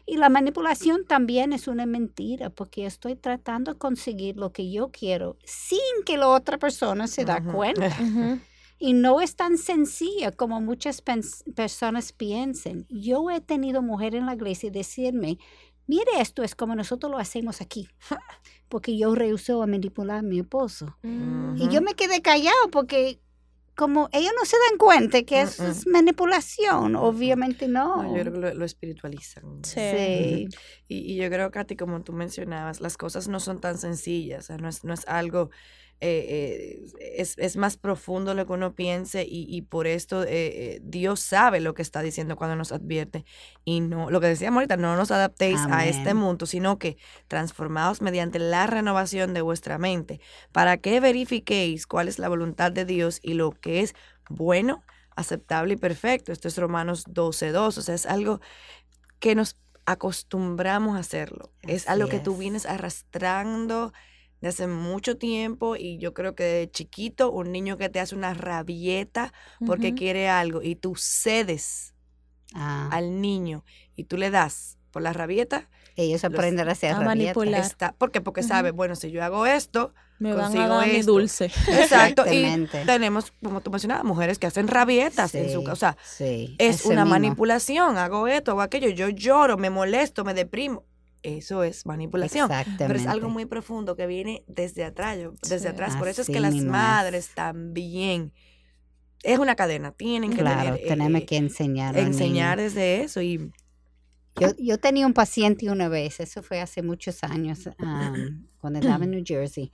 Y 0.06 0.16
la 0.16 0.28
manipulación 0.28 1.06
también 1.06 1.52
es 1.52 1.68
una 1.68 1.86
mentira 1.86 2.50
porque 2.50 2.86
estoy 2.86 3.16
tratando 3.16 3.72
de 3.72 3.78
conseguir 3.78 4.36
lo 4.36 4.52
que 4.52 4.70
yo 4.70 4.90
quiero 4.90 5.36
sin 5.44 5.78
que 6.04 6.16
la 6.16 6.28
otra 6.28 6.58
persona 6.58 7.06
se 7.06 7.24
da 7.24 7.42
cuenta. 7.42 7.90
Y 8.76 8.92
no 8.92 9.20
es 9.20 9.36
tan 9.36 9.56
sencilla 9.56 10.32
como 10.32 10.60
muchas 10.60 11.00
personas 11.00 12.12
piensan. 12.12 12.86
Yo 12.90 13.30
he 13.30 13.40
tenido 13.40 13.82
mujeres 13.82 14.20
en 14.20 14.26
la 14.26 14.34
iglesia 14.34 14.70
decirme, 14.70 15.38
mire, 15.86 16.10
esto 16.20 16.42
es 16.42 16.54
como 16.54 16.74
nosotros 16.74 17.10
lo 17.10 17.18
hacemos 17.18 17.60
aquí. 17.60 17.88
Porque 18.68 18.96
yo 18.96 19.14
rehuso 19.14 19.62
a 19.62 19.66
manipular 19.66 20.18
a 20.18 20.22
mi 20.22 20.40
esposo. 20.40 20.96
Y 21.02 21.68
yo 21.68 21.80
me 21.82 21.94
quedé 21.94 22.22
callado 22.22 22.70
porque 22.70 23.20
como 23.76 24.08
ellos 24.12 24.32
no 24.38 24.44
se 24.46 24.56
dan 24.70 24.78
cuenta 24.78 25.22
que 25.22 25.40
eso 25.42 25.64
Mm, 25.64 25.66
mm. 25.66 25.70
es 25.70 25.86
manipulación, 25.86 26.96
obviamente 26.96 27.66
no. 27.66 28.02
No, 28.02 28.16
yo 28.16 28.20
creo 28.22 28.32
que 28.32 28.38
lo, 28.38 28.54
lo 28.54 28.64
espiritualizan. 28.64 29.44
Sí. 29.64 29.80
Sí. 29.80 30.48
Y, 30.88 31.12
y 31.12 31.16
yo 31.16 31.28
creo, 31.30 31.50
Katy, 31.50 31.76
como 31.76 32.02
tú 32.02 32.12
mencionabas, 32.12 32.80
las 32.80 32.96
cosas 32.96 33.26
no 33.26 33.40
son 33.40 33.60
tan 33.60 33.78
sencillas, 33.78 34.44
o 34.44 34.46
sea, 34.48 34.56
no 34.58 34.68
es, 34.68 34.84
no 34.84 34.92
es 34.92 35.08
algo, 35.08 35.50
eh, 36.00 36.82
eh, 37.00 37.14
es, 37.16 37.36
es 37.38 37.56
más 37.56 37.76
profundo 37.76 38.34
lo 38.34 38.46
que 38.46 38.52
uno 38.52 38.74
piense 38.74 39.22
y, 39.24 39.46
y 39.48 39.62
por 39.62 39.86
esto 39.86 40.24
eh, 40.26 40.80
Dios 40.82 41.20
sabe 41.20 41.60
lo 41.60 41.74
que 41.74 41.82
está 41.82 42.02
diciendo 42.02 42.36
cuando 42.36 42.56
nos 42.56 42.72
advierte 42.72 43.24
y 43.64 43.80
no, 43.80 44.10
lo 44.10 44.20
que 44.20 44.26
decíamos 44.26 44.58
ahorita, 44.58 44.76
no 44.76 44.96
nos 44.96 45.10
adaptéis 45.10 45.60
a 45.70 45.86
este 45.86 46.14
mundo, 46.14 46.46
sino 46.46 46.78
que 46.78 46.96
transformaos 47.28 48.02
mediante 48.02 48.38
la 48.38 48.66
renovación 48.66 49.34
de 49.34 49.40
vuestra 49.42 49.78
mente, 49.78 50.20
para 50.52 50.76
que 50.78 51.00
verifiquéis 51.00 51.86
cuál 51.86 52.08
es 52.08 52.18
la 52.18 52.28
voluntad 52.28 52.72
de 52.72 52.84
Dios 52.84 53.20
y 53.22 53.34
lo 53.34 53.52
que 53.52 53.80
es 53.80 53.94
bueno, 54.28 54.84
aceptable 55.16 55.74
y 55.74 55.76
perfecto. 55.76 56.32
Esto 56.32 56.48
es 56.48 56.58
Romanos 56.58 57.06
12.2, 57.06 57.78
o 57.78 57.82
sea, 57.82 57.94
es 57.94 58.06
algo 58.06 58.40
que 59.20 59.34
nos 59.34 59.58
acostumbramos 59.86 60.96
a 60.96 61.00
hacerlo. 61.00 61.52
es 61.62 61.88
Así 61.88 61.88
algo 61.88 62.08
que 62.08 62.20
tú 62.20 62.36
es. 62.36 62.38
vienes 62.38 62.66
arrastrando 62.66 63.92
de 64.44 64.50
hace 64.50 64.66
mucho 64.68 65.16
tiempo 65.18 65.74
y 65.76 65.98
yo 65.98 66.14
creo 66.14 66.34
que 66.34 66.44
de 66.44 66.70
chiquito 66.70 67.32
un 67.32 67.50
niño 67.50 67.76
que 67.76 67.88
te 67.88 67.98
hace 68.00 68.14
una 68.14 68.34
rabieta 68.34 69.32
porque 69.66 69.94
quiere 69.94 70.28
algo 70.28 70.62
y 70.62 70.76
tú 70.76 70.94
cedes 70.96 71.94
Ah, 72.56 72.88
al 72.92 73.20
niño 73.20 73.64
y 73.96 74.04
tú 74.04 74.16
le 74.16 74.30
das 74.30 74.78
por 74.92 75.02
la 75.02 75.12
rabieta, 75.12 75.68
ellos 75.96 76.22
los- 76.22 76.32
aprenden 76.34 76.68
a 76.68 76.74
ser 76.76 76.92
a 76.94 77.00
manipular. 77.00 77.60
está, 77.64 77.92
¿por 77.92 78.12
qué? 78.12 78.20
Porque 78.20 78.44
sabe, 78.44 78.70
bueno, 78.70 78.94
si 78.94 79.10
yo 79.10 79.24
hago 79.24 79.44
esto, 79.44 79.92
Me 80.20 80.32
van 80.32 80.44
a 80.44 80.44
consigo 80.44 80.68
dar 80.68 80.88
mi 80.88 80.98
esto. 80.98 81.12
dulce. 81.12 81.46
exacto, 81.72 82.24
y 82.32 82.68
tenemos, 82.86 83.32
como 83.42 83.60
tú 83.60 83.72
mencionabas, 83.72 84.04
mujeres 84.04 84.38
que 84.38 84.46
hacen 84.46 84.68
rabietas 84.68 85.34
en 85.34 85.50
su 85.50 85.64
casa, 85.64 85.72
o 85.72 85.76
sea, 85.76 85.96
sí, 86.04 86.54
es 86.58 86.84
una 86.84 87.04
mismo. 87.04 87.10
manipulación, 87.10 87.98
hago 87.98 88.28
esto, 88.28 88.52
hago 88.52 88.60
aquello, 88.62 88.88
yo 88.90 89.08
lloro, 89.08 89.56
me 89.56 89.70
molesto, 89.70 90.24
me 90.24 90.32
deprimo. 90.34 90.84
Eso 91.24 91.64
es 91.64 91.86
manipulación. 91.86 92.44
Exactamente. 92.50 92.86
Pero 92.86 92.98
es 93.00 93.06
algo 93.06 93.30
muy 93.30 93.46
profundo 93.46 93.96
que 93.96 94.06
viene 94.06 94.44
desde 94.46 94.84
atrás, 94.84 95.18
desde 95.42 95.58
Sí. 95.60 95.66
atrás. 95.66 95.96
Por 95.96 96.06
eso 96.08 96.20
es 96.22 96.28
que 96.28 96.38
las 96.38 96.54
es. 96.54 96.64
madres 96.64 97.30
también 97.34 98.32
es 99.22 99.38
una 99.38 99.56
cadena, 99.56 99.90
tienen 99.92 100.30
que 100.32 100.38
Claro, 100.40 100.74
tener, 100.76 100.86
tenemos 100.88 101.22
eh, 101.22 101.26
que 101.26 101.36
enseñar. 101.38 101.96
enseñar 101.96 102.58
desde 102.58 103.02
eso 103.02 103.22
y 103.22 103.50
Yo, 104.38 104.48
yo 104.58 104.78
tenía 104.78 105.06
un 105.06 105.14
paciente 105.14 105.70
una 105.70 105.88
vez, 105.88 106.20
eso 106.20 106.42
fue 106.42 106.60
hace 106.60 106.82
muchos 106.82 107.22
años, 107.24 107.68
cuando 108.58 108.80
estaba 108.80 109.04
en 109.04 109.10
New 109.12 109.22
Jersey. 109.26 109.70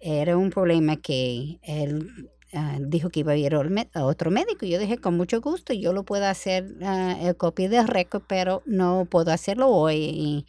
Era 0.00 0.36
un 0.38 0.50
problema 0.50 0.96
que 0.96 1.58
él 1.62 2.30
ah, 2.54 2.78
dijo 2.80 3.10
que 3.10 3.20
iba 3.20 3.32
a 3.32 3.36
ir 3.36 3.54
a 3.54 4.04
otro 4.04 4.30
médico. 4.30 4.64
Yo 4.66 4.78
dije, 4.78 4.98
con 4.98 5.16
mucho 5.16 5.40
gusto, 5.40 5.72
yo 5.74 5.92
lo 5.92 6.04
puedo 6.04 6.26
hacer 6.26 6.64
ah, 6.82 7.16
el 7.20 7.36
copia 7.36 7.68
de 7.68 7.82
récord, 7.86 8.22
pero 8.28 8.62
no 8.66 9.06
puedo 9.10 9.32
hacerlo 9.32 9.68
hoy. 9.68 9.96
Y, 9.96 10.46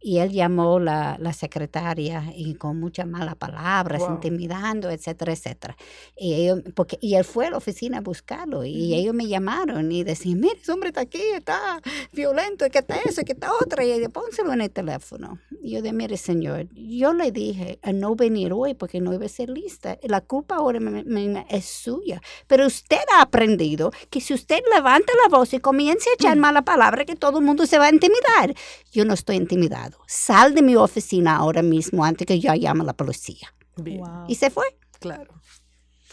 y 0.00 0.18
él 0.18 0.30
llamó 0.32 0.78
la, 0.78 1.16
la 1.20 1.32
secretaria 1.32 2.32
y 2.36 2.54
con 2.54 2.78
muchas 2.78 3.06
malas 3.06 3.36
palabras, 3.36 4.00
Wow. 4.02 4.14
intimidando, 4.14 4.90
etcétera, 4.90 5.32
etcétera. 5.32 5.76
Y, 6.16 6.34
ellos, 6.34 6.60
porque, 6.74 6.98
y 7.00 7.14
él 7.14 7.24
fue 7.24 7.46
a 7.46 7.50
la 7.50 7.56
oficina 7.56 7.98
a 7.98 8.00
buscarlo 8.02 8.64
y 8.64 8.94
ellos 8.94 9.14
me 9.14 9.26
llamaron 9.26 9.90
y 9.92 10.04
decían, 10.04 10.40
mire, 10.40 10.58
ese 10.60 10.70
hombre 10.72 10.88
está 10.90 11.00
aquí, 11.02 11.20
está 11.34 11.80
violento, 12.12 12.66
que 12.70 12.78
está 12.78 12.96
eso, 13.04 13.22
que 13.22 13.32
está 13.32 13.50
otra, 13.60 13.84
y 13.84 14.00
yo, 14.00 14.10
pónselo 14.10 14.52
en 14.52 14.60
el 14.60 14.70
teléfono. 14.70 15.38
Y 15.62 15.72
yo 15.72 15.82
dije, 15.82 15.92
mire, 15.94 16.16
señor, 16.16 16.68
yo 16.74 17.12
le 17.12 17.32
dije 17.32 17.78
a 17.82 17.92
no 17.92 18.14
venir 18.14 18.52
hoy 18.52 18.74
porque 18.74 19.00
no 19.00 19.12
iba 19.12 19.26
a 19.26 19.28
ser 19.28 19.48
lista. 19.50 19.98
La 20.02 20.20
culpa 20.20 20.56
ahora 20.56 20.78
me- 20.80 21.04
me- 21.04 21.46
es 21.50 21.64
suya. 21.64 22.20
Pero 22.46 22.66
usted 22.66 22.98
ha 23.14 23.22
aprendido 23.22 23.90
que 24.10 24.20
si 24.20 24.34
usted 24.34 24.60
levanta 24.74 25.12
la 25.24 25.36
voz 25.36 25.52
y 25.54 25.58
comienza 25.58 26.08
a 26.10 26.14
echar 26.14 26.36
mala 26.36 26.62
palabra, 26.62 27.04
que 27.04 27.16
todo 27.16 27.38
el 27.38 27.44
mundo 27.44 27.66
se 27.66 27.78
va 27.78 27.86
a 27.86 27.90
intimidar. 27.92 28.54
Yo 28.92 29.04
no 29.04 29.14
estoy 29.14 29.36
Sal 30.06 30.54
de 30.54 30.62
mi 30.62 30.76
oficina 30.76 31.36
ahora 31.36 31.62
mismo 31.62 32.04
antes 32.04 32.26
que 32.26 32.38
yo 32.40 32.52
llame 32.54 32.82
a 32.82 32.86
la 32.86 32.92
policía. 32.94 33.52
Wow, 33.76 34.24
Y 34.28 34.34
se 34.36 34.50
fue. 34.50 34.64
claro. 35.00 35.34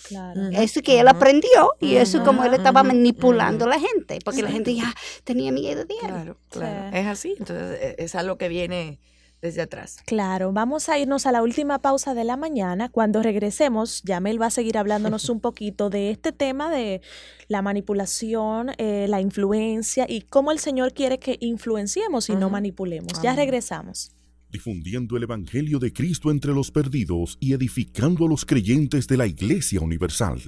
claro. 0.07 0.41
Eso 0.51 0.81
que 0.81 0.99
él 0.99 1.07
aprendió 1.07 1.73
y 1.79 1.95
eso 1.95 2.23
como 2.23 2.43
él 2.43 2.53
estaba 2.53 2.83
manipulando 2.83 3.65
a 3.65 3.69
la 3.69 3.79
gente, 3.79 4.19
porque 4.25 4.41
la 4.41 4.51
gente 4.51 4.75
ya 4.75 4.93
tenía 5.23 5.51
miedo 5.51 5.85
de 5.85 5.93
él. 5.93 5.99
Claro, 6.07 6.37
claro. 6.49 6.91
Sí. 6.91 6.97
Es 6.97 7.07
así, 7.07 7.35
entonces 7.39 7.79
e- 7.81 7.95
es 7.99 8.15
algo 8.15 8.37
que 8.37 8.49
viene 8.49 8.99
desde 9.43 9.61
atrás. 9.61 9.97
Claro, 10.05 10.53
vamos 10.53 10.87
a 10.89 10.97
irnos 10.97 11.25
a 11.27 11.31
la 11.33 11.43
última 11.43 11.79
pausa 11.79 12.13
de 12.13 12.23
la 12.23 12.37
mañana. 12.37 12.89
Cuando 12.89 13.21
regresemos, 13.21 14.01
Yamel 14.03 14.41
va 14.41 14.47
a 14.47 14.49
seguir 14.49 14.77
hablándonos 14.77 15.29
un 15.29 15.41
poquito 15.41 15.89
de 15.89 16.09
este 16.11 16.31
tema 16.31 16.71
de 16.71 17.01
la 17.49 17.61
manipulación, 17.61 18.71
eh, 18.77 19.05
la 19.09 19.19
influencia 19.19 20.05
y 20.07 20.21
cómo 20.21 20.51
el 20.51 20.59
Señor 20.59 20.93
quiere 20.93 21.19
que 21.19 21.37
influenciemos 21.41 22.29
y 22.29 22.35
no 22.35 22.49
manipulemos. 22.49 23.21
Ya 23.21 23.35
regresamos. 23.35 24.11
difundiendo 24.49 25.17
el 25.17 25.23
Evangelio 25.23 25.79
de 25.79 25.91
Cristo 25.91 26.29
entre 26.29 26.53
los 26.53 26.69
perdidos 26.69 27.39
y 27.39 27.53
edificando 27.53 28.27
a 28.27 28.29
los 28.29 28.45
creyentes 28.45 29.07
de 29.07 29.17
la 29.17 29.25
Iglesia 29.25 29.81
Universal. 29.81 30.39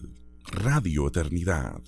Radio 0.45 1.07
Eternidad. 1.07 1.81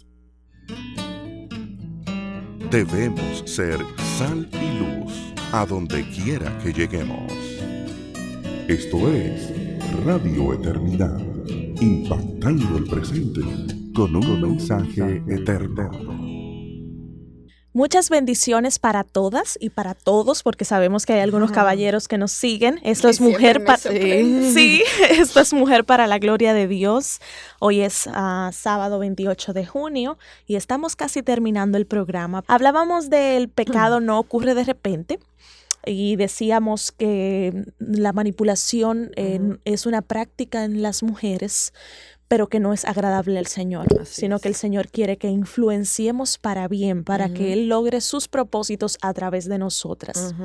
Debemos 2.71 3.43
ser 3.45 3.79
sal 4.17 4.49
y 4.51 4.79
luz 4.79 5.36
a 5.51 5.65
donde 5.65 6.07
quiera 6.09 6.57
que 6.59 6.73
lleguemos. 6.73 7.31
Esto 8.67 9.09
es 9.09 9.49
Radio 10.05 10.53
Eternidad, 10.53 11.19
impactando 11.79 12.77
el 12.77 12.85
presente 12.85 13.41
con 13.93 14.15
un 14.15 14.41
mensaje 14.41 15.23
eterno. 15.27 16.17
Muchas 17.77 18.09
bendiciones 18.09 18.79
para 18.79 19.03
todas 19.03 19.55
y 19.61 19.69
para 19.69 19.93
todos, 19.93 20.41
porque 20.41 20.65
sabemos 20.65 21.05
que 21.05 21.13
hay 21.13 21.19
algunos 21.19 21.51
caballeros 21.51 22.07
que 22.07 22.17
nos 22.17 22.31
siguen. 22.31 22.79
Esto 22.81 23.07
es 23.07 23.21
mujer 23.21 23.63
para 23.63 23.77
sí, 23.77 24.81
esto 25.11 25.39
es 25.39 25.53
mujer 25.53 25.85
para 25.85 26.07
la 26.07 26.17
gloria 26.17 26.55
de 26.55 26.67
Dios. 26.67 27.19
Hoy 27.59 27.81
es 27.81 28.09
ah, 28.11 28.49
sábado 28.51 28.97
28 28.97 29.53
de 29.53 29.63
junio 29.63 30.17
y 30.47 30.55
estamos 30.55 30.95
casi 30.95 31.21
terminando 31.21 31.77
el 31.77 31.85
programa. 31.85 32.43
Hablábamos 32.47 33.11
del 33.11 33.47
pecado 33.47 33.99
no 34.01 34.17
ocurre 34.17 34.55
de 34.55 34.63
repente. 34.63 35.19
Y 35.87 36.15
decíamos 36.17 36.91
que 36.91 37.65
la 37.79 38.13
manipulación 38.13 39.11
eh, 39.15 39.39
es 39.65 39.85
una 39.85 40.01
práctica 40.01 40.63
en 40.65 40.81
las 40.81 41.01
mujeres, 41.03 41.73
pero 42.27 42.47
que 42.47 42.59
no 42.59 42.73
es 42.73 42.83
agradable 42.83 43.39
al 43.39 43.45
Señor, 43.47 43.87
Así 44.01 44.21
sino 44.21 44.35
es. 44.35 44.41
que 44.41 44.49
el 44.49 44.55
Señor 44.55 44.89
quiere 44.89 45.17
que 45.17 45.29
influenciemos 45.29 46.37
para 46.37 46.67
bien, 46.67 47.05
para 47.05 47.29
que 47.33 47.53
Él 47.53 47.69
logre 47.69 48.01
sus 48.01 48.27
propósitos 48.27 48.97
a 49.01 49.13
través 49.13 49.47
de 49.47 49.57
nosotras. 49.57 50.35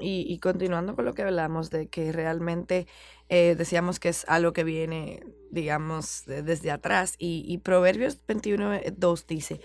Y, 0.00 0.26
y 0.28 0.38
continuando 0.40 0.94
con 0.94 1.06
lo 1.06 1.14
que 1.14 1.22
hablamos 1.22 1.70
de 1.70 1.86
que 1.88 2.12
realmente 2.12 2.86
eh, 3.30 3.54
decíamos 3.56 3.98
que 3.98 4.10
es 4.10 4.26
algo 4.28 4.52
que 4.52 4.62
viene, 4.62 5.24
digamos, 5.50 6.24
de- 6.26 6.42
desde 6.42 6.70
atrás. 6.70 7.14
Y, 7.18 7.44
y 7.48 7.56
Proverbios 7.58 8.18
21, 8.28 8.74
eh, 8.74 8.92
2 8.94 9.26
dice, 9.26 9.60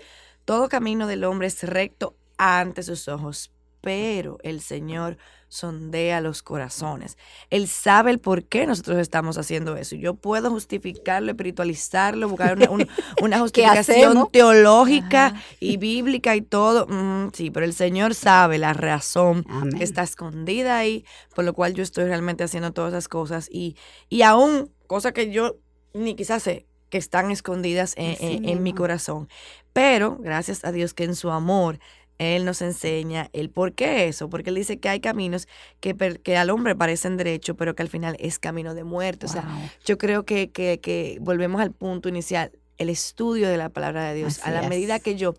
todo 0.46 0.68
camino 0.70 1.06
del 1.06 1.24
hombre 1.24 1.48
es 1.48 1.62
recto 1.64 2.16
ante 2.38 2.82
sus 2.82 3.08
ojos, 3.08 3.50
pero 3.80 4.38
el 4.42 4.60
Señor 4.60 5.16
sondea 5.50 6.20
los 6.20 6.42
corazones. 6.42 7.16
Él 7.48 7.68
sabe 7.68 8.10
el 8.10 8.18
por 8.18 8.44
qué 8.44 8.66
nosotros 8.66 8.98
estamos 8.98 9.38
haciendo 9.38 9.76
eso. 9.76 9.96
Yo 9.96 10.14
puedo 10.14 10.50
justificarlo, 10.50 11.30
espiritualizarlo, 11.30 12.28
buscar 12.28 12.56
una, 12.56 12.68
un- 12.70 12.88
una 13.22 13.38
justificación 13.38 14.28
teológica 14.30 15.26
Ajá. 15.28 15.42
y 15.60 15.78
bíblica 15.78 16.36
y 16.36 16.42
todo. 16.42 16.86
Mm, 16.88 17.30
sí, 17.32 17.50
pero 17.50 17.64
el 17.64 17.72
Señor 17.72 18.14
sabe 18.14 18.58
la 18.58 18.74
razón 18.74 19.44
Amén. 19.48 19.78
que 19.78 19.84
está 19.84 20.02
escondida 20.02 20.76
ahí, 20.76 21.04
por 21.34 21.44
lo 21.44 21.54
cual 21.54 21.72
yo 21.74 21.82
estoy 21.82 22.04
realmente 22.04 22.44
haciendo 22.44 22.72
todas 22.72 22.92
esas 22.92 23.08
cosas 23.08 23.48
y, 23.50 23.76
y 24.10 24.22
aún 24.22 24.70
cosas 24.86 25.12
que 25.12 25.30
yo 25.30 25.56
ni 25.94 26.14
quizás 26.14 26.42
sé 26.42 26.66
que 26.90 26.98
están 26.98 27.30
escondidas 27.30 27.94
en, 27.96 28.12
Así 28.12 28.26
en- 28.36 28.48
en 28.48 28.62
mi 28.62 28.74
corazón. 28.74 29.28
Pero 29.72 30.16
gracias 30.20 30.64
a 30.64 30.72
Dios 30.72 30.92
que 30.94 31.04
en 31.04 31.14
su 31.14 31.30
amor 31.30 31.78
Él 32.18 32.44
nos 32.44 32.62
enseña 32.62 33.30
el 33.32 33.48
por 33.48 33.72
qué 33.72 34.08
eso, 34.08 34.28
porque 34.28 34.50
Él 34.50 34.56
dice 34.56 34.78
que 34.78 34.88
hay 34.88 35.00
caminos 35.00 35.48
que, 35.80 36.36
al 36.36 36.50
hombre 36.50 36.74
parecen 36.74 37.16
derecho, 37.16 37.56
pero 37.56 37.74
que 37.74 37.82
al 37.82 37.88
final 37.88 38.16
es 38.18 38.38
camino 38.38 38.74
de 38.74 38.84
muerte. 38.84 39.26
O 39.26 39.28
sea, 39.28 39.44
yo 39.84 39.98
creo 39.98 40.24
que, 40.24 40.50
que, 40.50 40.80
que 40.80 41.18
volvemos 41.20 41.60
al 41.60 41.72
punto 41.72 42.08
inicial, 42.08 42.52
el 42.76 42.88
estudio 42.88 43.48
de 43.48 43.56
la 43.56 43.68
palabra 43.68 44.08
de 44.08 44.14
Dios, 44.14 44.40
a 44.44 44.50
la 44.50 44.68
medida 44.68 44.98
que 44.98 45.16
yo, 45.16 45.34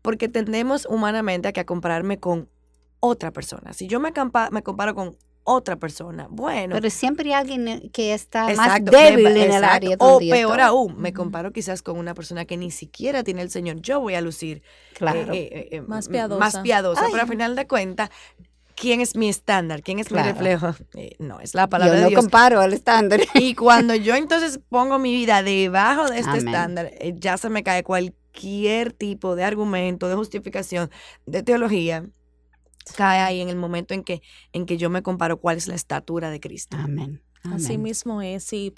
porque 0.00 0.28
tendemos 0.28 0.86
humanamente 0.86 1.48
a 1.48 1.52
que 1.52 1.60
a 1.60 1.66
compararme 1.66 2.18
con 2.18 2.48
otra 3.00 3.30
persona. 3.30 3.72
Si 3.72 3.86
yo 3.86 4.00
me, 4.00 4.12
me 4.50 4.62
comparo 4.62 4.94
con 4.94 5.16
otra 5.44 5.76
persona, 5.76 6.28
bueno, 6.30 6.74
Pero 6.76 6.88
siempre 6.90 7.28
hay 7.30 7.40
alguien 7.40 7.66
eh, 7.68 7.90
que 7.92 8.14
está 8.14 8.42
más 8.44 8.50
Exacto, 8.52 8.92
me 8.92 8.98
débil 9.10 9.24
pa- 9.24 9.30
en 9.30 9.36
el 9.38 9.42
exacto. 9.50 9.74
área 9.74 9.96
O 9.98 10.18
peor 10.18 10.60
aún, 10.60 11.00
me 11.00 11.12
comparo 11.12 11.52
quizás 11.52 11.82
con 11.82 11.98
una 11.98 12.14
persona 12.14 12.44
que 12.44 12.56
ni 12.56 12.70
siquiera 12.70 13.24
tiene 13.24 13.42
el 13.42 13.50
Señor. 13.50 13.80
Yo 13.80 14.00
voy 14.00 14.14
a 14.14 14.20
lucir 14.20 14.62
Claro. 14.94 15.32
eh, 15.32 15.48
eh, 15.52 15.68
eh, 15.72 15.80
Más 15.80 16.08
piadosa. 16.08 16.38
Más 16.38 16.58
piadosa, 16.60 17.02
pero 17.10 17.22
al 17.22 17.28
final 17.28 17.56
de 17.56 17.66
cuentas, 17.66 18.10
¿quién 18.76 19.00
es 19.00 19.16
mi 19.16 19.28
estándar? 19.28 19.82
¿Quién 19.82 19.98
es 19.98 20.06
Claro. 20.08 20.26
mi 20.26 20.32
reflejo? 20.32 20.74
Eh, 20.94 21.16
no, 21.18 21.40
es 21.40 21.54
la 21.54 21.68
palabra 21.68 21.92
yo 21.94 21.98
de 21.98 22.02
no 22.04 22.08
Dios. 22.10 22.20
comparo 22.20 22.60
al 22.60 22.72
estándar. 22.72 23.20
Y 23.34 23.54
cuando 23.54 23.94
yo 24.06 24.14
entonces 24.14 24.60
pongo 24.68 24.98
mi 25.00 25.12
vida 25.12 25.42
debajo 25.42 26.08
de 26.08 26.18
este 26.18 26.30
Amén. 26.30 26.46
estándar, 26.48 26.90
eh, 27.00 27.14
ya 27.16 27.36
se 27.36 27.50
me 27.50 27.64
cae 27.64 27.82
cualquier 27.82 28.92
tipo 28.92 29.34
de 29.34 29.42
argumento, 29.44 30.08
de 30.08 30.14
justificación, 30.14 30.90
de 31.26 31.42
teología, 31.42 32.04
cae 32.96 33.20
ahí 33.20 33.40
en 33.40 33.48
el 33.48 33.56
momento 33.56 33.94
en 33.94 34.02
que, 34.04 34.22
en 34.52 34.66
que 34.66 34.76
yo 34.76 34.90
me 34.90 35.02
comparo 35.02 35.38
cuál 35.40 35.56
es 35.56 35.66
la 35.68 35.74
estatura 35.74 36.30
de 36.30 36.40
Cristo. 36.40 36.76
Amén. 36.78 37.22
Así 37.42 37.74
Amén. 37.74 37.82
mismo 37.82 38.22
es. 38.22 38.52
Y 38.52 38.72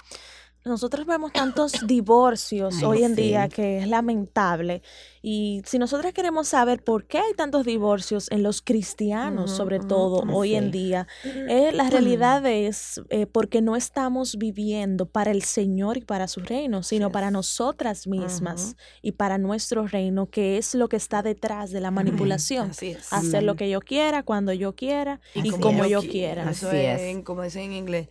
nosotros 0.65 1.05
vemos 1.05 1.31
tantos 1.33 1.73
divorcios 1.85 2.75
Ay, 2.79 2.83
hoy 2.85 3.03
en 3.03 3.15
día 3.15 3.47
que 3.47 3.77
es 3.79 3.87
lamentable. 3.87 4.81
Y 5.21 5.61
si 5.65 5.79
nosotros 5.79 6.13
queremos 6.13 6.47
saber 6.49 6.83
por 6.83 7.05
qué 7.05 7.17
hay 7.17 7.33
tantos 7.33 7.65
divorcios 7.65 8.29
en 8.31 8.43
los 8.43 8.61
cristianos, 8.61 9.49
sobre 9.51 9.79
todo 9.79 10.23
hoy 10.31 10.53
en 10.55 10.69
día, 10.71 11.07
eh, 11.23 11.71
la 11.73 11.89
realidad 11.89 12.45
es 12.45 13.01
eh, 13.09 13.25
porque 13.25 13.61
no 13.61 13.75
estamos 13.75 14.37
viviendo 14.37 15.07
para 15.07 15.31
el 15.31 15.41
Señor 15.41 15.97
y 15.97 16.01
para 16.01 16.27
su 16.27 16.41
reino, 16.41 16.83
sino 16.83 17.11
para 17.11 17.31
nosotras 17.31 18.05
mismas 18.05 18.75
y 19.01 19.13
para 19.13 19.39
nuestro 19.39 19.87
reino, 19.87 20.27
que 20.29 20.57
es 20.59 20.75
lo 20.75 20.89
que 20.89 20.97
está 20.97 21.23
detrás 21.23 21.71
de 21.71 21.81
la 21.81 21.89
manipulación. 21.89 22.69
Así 22.69 22.89
es. 22.91 23.11
Hacer 23.11 23.41
lo 23.43 23.51
Amén. 23.53 23.57
que 23.57 23.69
yo 23.71 23.79
quiera, 23.81 24.21
cuando 24.21 24.53
yo 24.53 24.75
quiera 24.75 25.21
y, 25.33 25.49
como 25.49 25.85
yo 25.85 26.01
qui- 26.01 26.11
quiera. 26.11 26.51
Eso 26.51 26.67
Así 26.67 26.77
es, 26.77 27.01
es. 27.01 27.07
en- 27.15 27.23
como 27.23 27.41
dicen 27.41 27.63
en 27.63 27.73
inglés, 27.73 28.09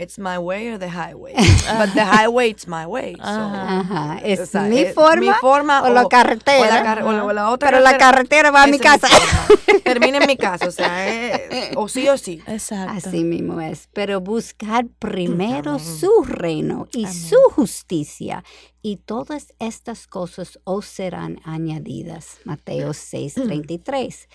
it's 0.00 0.18
my 0.18 0.38
way 0.38 0.72
or 0.72 0.78
the 0.78 0.88
highway. 0.90 1.34
But 1.78 1.94
the 1.94 2.04
highway 2.04 2.48
it's 2.50 2.66
my 2.66 2.86
way. 2.86 3.14
so, 3.16 3.22
Ajá. 3.24 4.18
Es 4.24 4.40
o 4.40 4.46
sea, 4.46 4.62
mi 4.62 4.78
es 4.80 4.94
forma, 4.94 5.20
mi 5.20 5.32
forma 5.40 5.82
o 5.82 5.90
la 5.90 6.08
carretera. 6.08 6.60
O 6.60 6.64
la, 6.64 6.82
car- 6.82 7.02
o 7.04 7.12
la- 7.12 7.24
o 7.24 7.32
la 7.32 7.50
otra 7.50 7.68
pero 7.70 7.80
la 7.80 7.96
carretera 7.98 8.50
va 8.50 8.62
a 8.64 8.66
mi 8.66 8.78
casa. 8.78 9.06
forma. 9.08 9.80
Termina 9.84 10.18
en 10.18 10.26
mi 10.26 10.36
casa, 10.36 10.66
o 10.66 10.70
sea, 10.70 11.08
eh, 11.08 11.72
o 11.76 11.88
sí 11.88 12.08
o 12.08 12.16
sí. 12.18 12.40
Exacto. 12.46 13.08
Así 13.08 13.24
mismo 13.24 13.60
es. 13.60 13.88
Pero 13.92 14.20
buscar 14.20 14.86
primero 14.98 15.72
Amén. 15.72 15.84
su 15.84 16.24
reino 16.24 16.86
y 16.92 17.04
Amén. 17.04 17.14
su 17.16 17.36
justicia. 17.54 18.44
Y 18.82 18.96
todas 18.96 19.52
estas 19.58 20.06
cosas 20.06 20.58
os 20.64 20.86
serán 20.86 21.40
añadidas. 21.44 22.38
Mateo 22.44 22.90
6:33. 22.94 24.28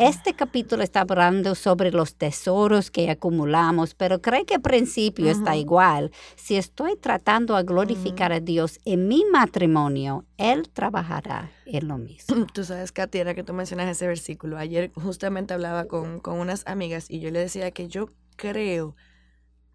Este 0.00 0.32
capítulo 0.32 0.82
está 0.82 1.02
hablando 1.02 1.54
sobre 1.54 1.90
los 1.90 2.14
tesoros 2.14 2.90
que 2.90 3.10
acumulamos, 3.10 3.94
pero 3.94 4.22
creo 4.22 4.46
que 4.46 4.54
al 4.54 4.62
principio 4.62 5.30
está 5.30 5.56
igual. 5.56 6.10
Si 6.36 6.56
estoy 6.56 6.96
tratando 6.96 7.54
a 7.54 7.62
glorificar 7.62 8.32
a 8.32 8.40
Dios 8.40 8.80
en 8.86 9.08
mi 9.08 9.26
matrimonio, 9.30 10.24
Él 10.38 10.70
trabajará 10.72 11.50
en 11.66 11.86
lo 11.86 11.98
mismo. 11.98 12.46
Tú 12.54 12.64
sabes, 12.64 12.92
Katy, 12.92 13.18
era 13.18 13.34
que 13.34 13.44
tú 13.44 13.52
mencionas 13.52 13.90
ese 13.90 14.06
versículo. 14.06 14.56
Ayer 14.56 14.90
justamente 14.94 15.52
hablaba 15.52 15.84
con, 15.84 16.18
con 16.20 16.38
unas 16.38 16.66
amigas 16.66 17.04
y 17.10 17.20
yo 17.20 17.30
le 17.30 17.40
decía 17.40 17.70
que 17.70 17.86
yo 17.86 18.08
creo 18.36 18.96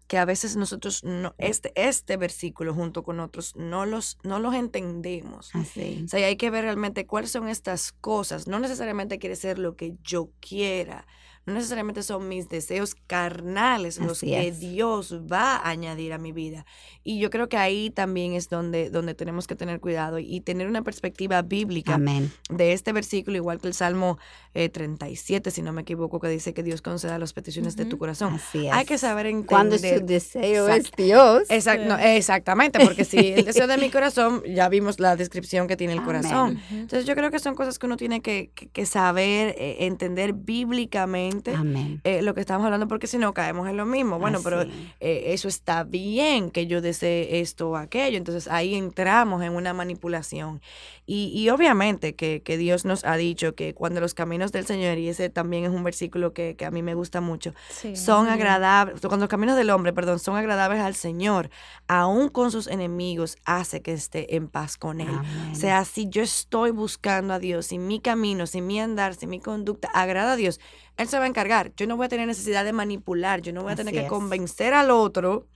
que 0.06 0.18
a 0.18 0.24
veces 0.24 0.56
nosotros, 0.56 1.02
no, 1.04 1.34
este, 1.38 1.72
este 1.74 2.16
versículo 2.16 2.74
junto 2.74 3.02
con 3.02 3.20
otros, 3.20 3.56
no 3.56 3.86
los, 3.86 4.18
no 4.22 4.38
los 4.38 4.54
entendemos. 4.54 5.54
Así. 5.54 6.02
O 6.04 6.08
sea, 6.08 6.26
hay 6.26 6.36
que 6.36 6.50
ver 6.50 6.64
realmente 6.64 7.06
cuáles 7.06 7.30
son 7.30 7.48
estas 7.48 7.92
cosas. 7.92 8.46
No 8.46 8.60
necesariamente 8.60 9.18
quiere 9.18 9.36
ser 9.36 9.58
lo 9.58 9.76
que 9.76 9.96
yo 10.02 10.30
quiera. 10.40 11.06
No 11.46 11.54
necesariamente 11.54 12.02
son 12.02 12.26
mis 12.28 12.48
deseos 12.48 12.96
carnales 13.30 13.98
los 13.98 14.18
Así 14.18 14.26
que 14.26 14.48
es. 14.48 14.58
Dios 14.60 15.14
va 15.30 15.56
a 15.56 15.68
añadir 15.70 16.12
a 16.12 16.18
mi 16.18 16.32
vida. 16.32 16.66
Y 17.04 17.20
yo 17.20 17.30
creo 17.30 17.48
que 17.48 17.56
ahí 17.56 17.90
también 17.90 18.32
es 18.32 18.48
donde, 18.48 18.90
donde 18.90 19.14
tenemos 19.14 19.46
que 19.46 19.54
tener 19.54 19.78
cuidado 19.80 20.18
y 20.18 20.40
tener 20.40 20.66
una 20.66 20.82
perspectiva 20.82 21.42
bíblica 21.42 21.94
Amén. 21.94 22.32
de 22.50 22.72
este 22.72 22.92
versículo, 22.92 23.36
igual 23.36 23.60
que 23.60 23.68
el 23.68 23.74
Salmo 23.74 24.18
eh, 24.54 24.68
37, 24.68 25.50
si 25.52 25.62
no 25.62 25.72
me 25.72 25.82
equivoco, 25.82 26.18
que 26.18 26.28
dice 26.28 26.52
que 26.52 26.62
Dios 26.64 26.82
conceda 26.82 27.16
las 27.18 27.32
peticiones 27.32 27.76
de 27.76 27.84
tu 27.84 27.96
corazón. 27.98 28.34
Así 28.34 28.66
es. 28.66 28.72
Hay 28.72 28.84
que 28.84 28.98
saber 28.98 29.26
entender. 29.26 29.46
Cuando 29.46 29.78
su 29.78 29.84
deseo 30.04 30.68
es. 30.68 30.90
Dios. 30.96 31.44
Exact- 31.48 31.86
no, 31.86 31.96
exactamente, 31.98 32.80
porque 32.84 33.04
si 33.04 33.18
el 33.18 33.44
deseo 33.44 33.66
de 33.68 33.76
mi 33.78 33.90
corazón, 33.90 34.42
ya 34.52 34.68
vimos 34.68 34.98
la 34.98 35.14
descripción 35.14 35.68
que 35.68 35.76
tiene 35.76 35.92
el 35.92 36.00
Amén. 36.00 36.06
corazón. 36.22 36.60
Entonces 36.70 37.04
yo 37.06 37.14
creo 37.14 37.30
que 37.30 37.38
son 37.38 37.54
cosas 37.54 37.78
que 37.78 37.86
uno 37.86 37.96
tiene 37.96 38.20
que, 38.20 38.50
que- 38.54 38.66
que 38.68 38.84
saber, 38.86 39.54
eh, 39.58 39.76
entender 39.86 40.32
bíblicamente 40.32 41.35
Amén. 41.54 42.00
eh, 42.04 42.22
lo 42.22 42.34
que 42.34 42.40
estamos 42.40 42.64
hablando, 42.64 42.88
porque 42.88 43.06
si 43.06 43.18
no 43.18 43.32
caemos 43.34 43.68
en 43.68 43.76
lo 43.76 43.86
mismo. 43.86 44.18
Bueno, 44.18 44.40
pero 44.42 44.60
Así. 44.60 44.70
eh, 45.00 45.24
eso 45.28 45.48
está 45.48 45.84
bien 45.84 46.50
que 46.50 46.66
yo 46.66 46.80
desee 46.80 47.40
esto 47.40 47.70
o 47.70 47.76
aquello. 47.76 48.16
Entonces 48.18 48.48
ahí 48.48 48.74
entramos 48.74 49.42
en 49.42 49.52
una 49.54 49.72
manipulación. 49.74 50.60
Y, 51.06 51.30
y 51.34 51.50
obviamente 51.50 52.14
que, 52.16 52.42
que 52.42 52.56
Dios 52.58 52.84
nos 52.84 53.04
ha 53.04 53.16
dicho 53.16 53.54
que 53.54 53.74
cuando 53.74 54.00
los 54.00 54.12
caminos 54.14 54.50
del 54.50 54.66
Señor, 54.66 54.98
y 54.98 55.08
ese 55.08 55.30
también 55.30 55.64
es 55.64 55.70
un 55.70 55.84
versículo 55.84 56.32
que, 56.32 56.56
que 56.56 56.64
a 56.66 56.70
mí 56.72 56.82
me 56.82 56.94
gusta 56.94 57.20
mucho, 57.20 57.54
Sí, 57.70 57.94
son 57.94 58.26
agradables, 58.28 59.00
cuando 59.02 59.18
los 59.24 59.28
caminos 59.28 59.56
del 59.56 59.70
hombre, 59.70 59.92
perdón, 59.92 60.18
son 60.18 60.36
agradables 60.36 60.80
al 60.80 60.96
Señor, 60.96 61.48
aún 61.86 62.28
con 62.28 62.50
sus 62.50 62.66
enemigos, 62.66 63.36
hace 63.44 63.82
que 63.82 63.92
esté 63.92 64.34
en 64.34 64.48
paz 64.48 64.76
con 64.76 65.00
Él. 65.00 65.08
Amén. 65.08 65.52
O 65.52 65.54
sea, 65.54 65.84
si 65.84 66.08
yo 66.08 66.22
estoy 66.22 66.72
buscando 66.72 67.34
a 67.34 67.38
Dios, 67.38 67.66
si 67.66 67.78
mi 67.78 68.00
camino, 68.00 68.46
si 68.48 68.60
mi 68.60 68.80
andar, 68.80 69.14
si 69.14 69.26
mi 69.28 69.38
conducta 69.38 69.88
agrada 69.94 70.32
a 70.32 70.36
Dios, 70.36 70.58
Él 70.96 71.08
se 71.08 71.18
va 71.18 71.24
a 71.24 71.28
encargar. 71.28 71.72
Yo 71.76 71.86
no 71.86 71.96
voy 71.96 72.06
a 72.06 72.08
tener 72.08 72.26
necesidad 72.26 72.64
de 72.64 72.72
manipular, 72.72 73.42
yo 73.42 73.52
no 73.52 73.62
voy 73.62 73.72
a 73.72 73.76
tener 73.76 73.92
que 73.92 74.00
es. 74.00 74.08
convencer 74.08 74.74
al 74.74 74.90
otro 74.90 75.46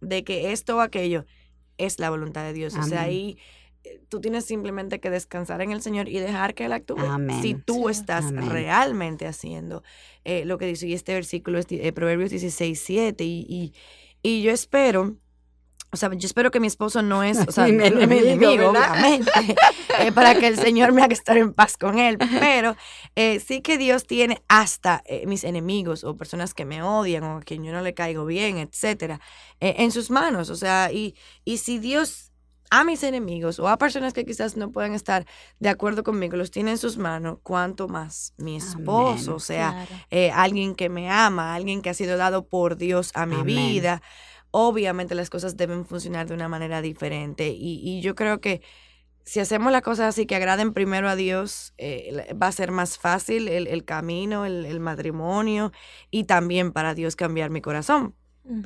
de 0.00 0.24
que 0.24 0.52
esto 0.52 0.76
o 0.76 0.80
aquello 0.80 1.24
es 1.78 1.98
la 1.98 2.10
voluntad 2.10 2.44
de 2.44 2.52
Dios. 2.52 2.76
O 2.76 2.82
sea, 2.82 3.02
ahí 3.02 3.38
eh, 3.84 4.00
tú 4.08 4.20
tienes 4.20 4.44
simplemente 4.44 5.00
que 5.00 5.10
descansar 5.10 5.62
en 5.62 5.72
el 5.72 5.80
Señor 5.82 6.08
y 6.08 6.18
dejar 6.18 6.54
que 6.54 6.66
Él 6.66 6.72
actúe. 6.72 6.98
Si 7.40 7.54
tú 7.54 7.88
estás 7.88 8.26
Amén. 8.26 8.50
realmente 8.50 9.26
haciendo 9.26 9.82
eh, 10.24 10.44
lo 10.44 10.58
que 10.58 10.66
dice, 10.66 10.86
y 10.86 10.92
este 10.92 11.14
versículo 11.14 11.58
es 11.58 11.66
eh, 11.70 11.92
Proverbios 11.92 12.30
16, 12.30 12.78
7, 12.78 13.24
y, 13.24 13.46
y, 13.48 13.74
y 14.22 14.42
yo 14.42 14.52
espero, 14.52 15.16
o 15.92 15.96
sea, 15.98 16.08
yo 16.14 16.26
espero 16.26 16.50
que 16.50 16.58
mi 16.58 16.66
esposo 16.68 17.02
no 17.02 17.22
es, 17.22 17.38
o 17.46 17.52
sea, 17.52 17.66
Mi 17.68 17.72
no 17.76 17.84
es 17.84 18.08
mi 18.08 18.18
enemigo, 18.18 18.70
obviamente, 18.70 19.30
eh, 20.00 20.10
para 20.12 20.34
que 20.34 20.46
el 20.46 20.56
Señor 20.58 20.92
me 20.92 21.02
haga 21.02 21.12
estar 21.12 21.36
en 21.36 21.52
paz 21.52 21.76
con 21.76 21.98
él, 21.98 22.16
pero 22.40 22.74
eh, 23.14 23.40
sí 23.40 23.60
que 23.60 23.76
Dios 23.76 24.06
tiene 24.06 24.42
hasta 24.48 25.02
eh, 25.04 25.26
mis 25.26 25.44
enemigos 25.44 26.02
o 26.04 26.16
personas 26.16 26.54
que 26.54 26.64
me 26.64 26.82
odian 26.82 27.24
o 27.24 27.36
a 27.36 27.40
quien 27.42 27.62
yo 27.62 27.72
no 27.72 27.82
le 27.82 27.92
caigo 27.92 28.24
bien, 28.24 28.56
etcétera, 28.56 29.20
eh, 29.60 29.74
en 29.78 29.90
sus 29.92 30.10
manos, 30.10 30.48
o 30.48 30.56
sea, 30.56 30.90
y, 30.90 31.14
y 31.44 31.58
si 31.58 31.78
Dios 31.78 32.30
a 32.70 32.84
mis 32.84 33.02
enemigos 33.02 33.58
o 33.58 33.68
a 33.68 33.76
personas 33.76 34.14
que 34.14 34.24
quizás 34.24 34.56
no 34.56 34.70
puedan 34.72 34.94
estar 34.94 35.26
de 35.58 35.68
acuerdo 35.68 36.02
conmigo, 36.02 36.38
los 36.38 36.50
tiene 36.50 36.70
en 36.70 36.78
sus 36.78 36.96
manos, 36.96 37.36
cuanto 37.42 37.86
más 37.86 38.32
mi 38.38 38.56
esposo, 38.56 39.32
Amén. 39.32 39.36
o 39.36 39.40
sea, 39.40 39.86
Claro. 40.08 40.32
alguien 40.40 40.74
que 40.74 40.88
me 40.88 41.10
ama, 41.10 41.54
alguien 41.54 41.82
que 41.82 41.90
ha 41.90 41.94
sido 41.94 42.16
dado 42.16 42.46
por 42.48 42.78
Dios 42.78 43.10
a 43.12 43.26
mi 43.26 43.34
Amén. 43.34 43.44
vida. 43.44 44.02
Obviamente 44.52 45.14
las 45.14 45.30
cosas 45.30 45.56
deben 45.56 45.86
funcionar 45.86 46.28
de 46.28 46.34
una 46.34 46.48
manera 46.48 46.82
diferente 46.82 47.48
y, 47.50 47.80
y 47.82 48.02
yo 48.02 48.14
creo 48.14 48.40
que 48.40 48.62
si 49.24 49.40
hacemos 49.40 49.72
las 49.72 49.82
cosas 49.82 50.08
así 50.08 50.26
que 50.26 50.36
agraden 50.36 50.72
primero 50.74 51.08
a 51.08 51.16
Dios, 51.16 51.74
eh, 51.78 52.34
va 52.40 52.48
a 52.48 52.52
ser 52.52 52.72
más 52.72 52.98
fácil 52.98 53.48
el, 53.48 53.66
el 53.68 53.84
camino, 53.84 54.44
el, 54.46 54.66
el 54.66 54.80
matrimonio 54.80 55.72
y 56.10 56.24
también 56.24 56.72
para 56.72 56.94
Dios 56.94 57.16
cambiar 57.16 57.50
mi 57.50 57.60
corazón. 57.62 58.16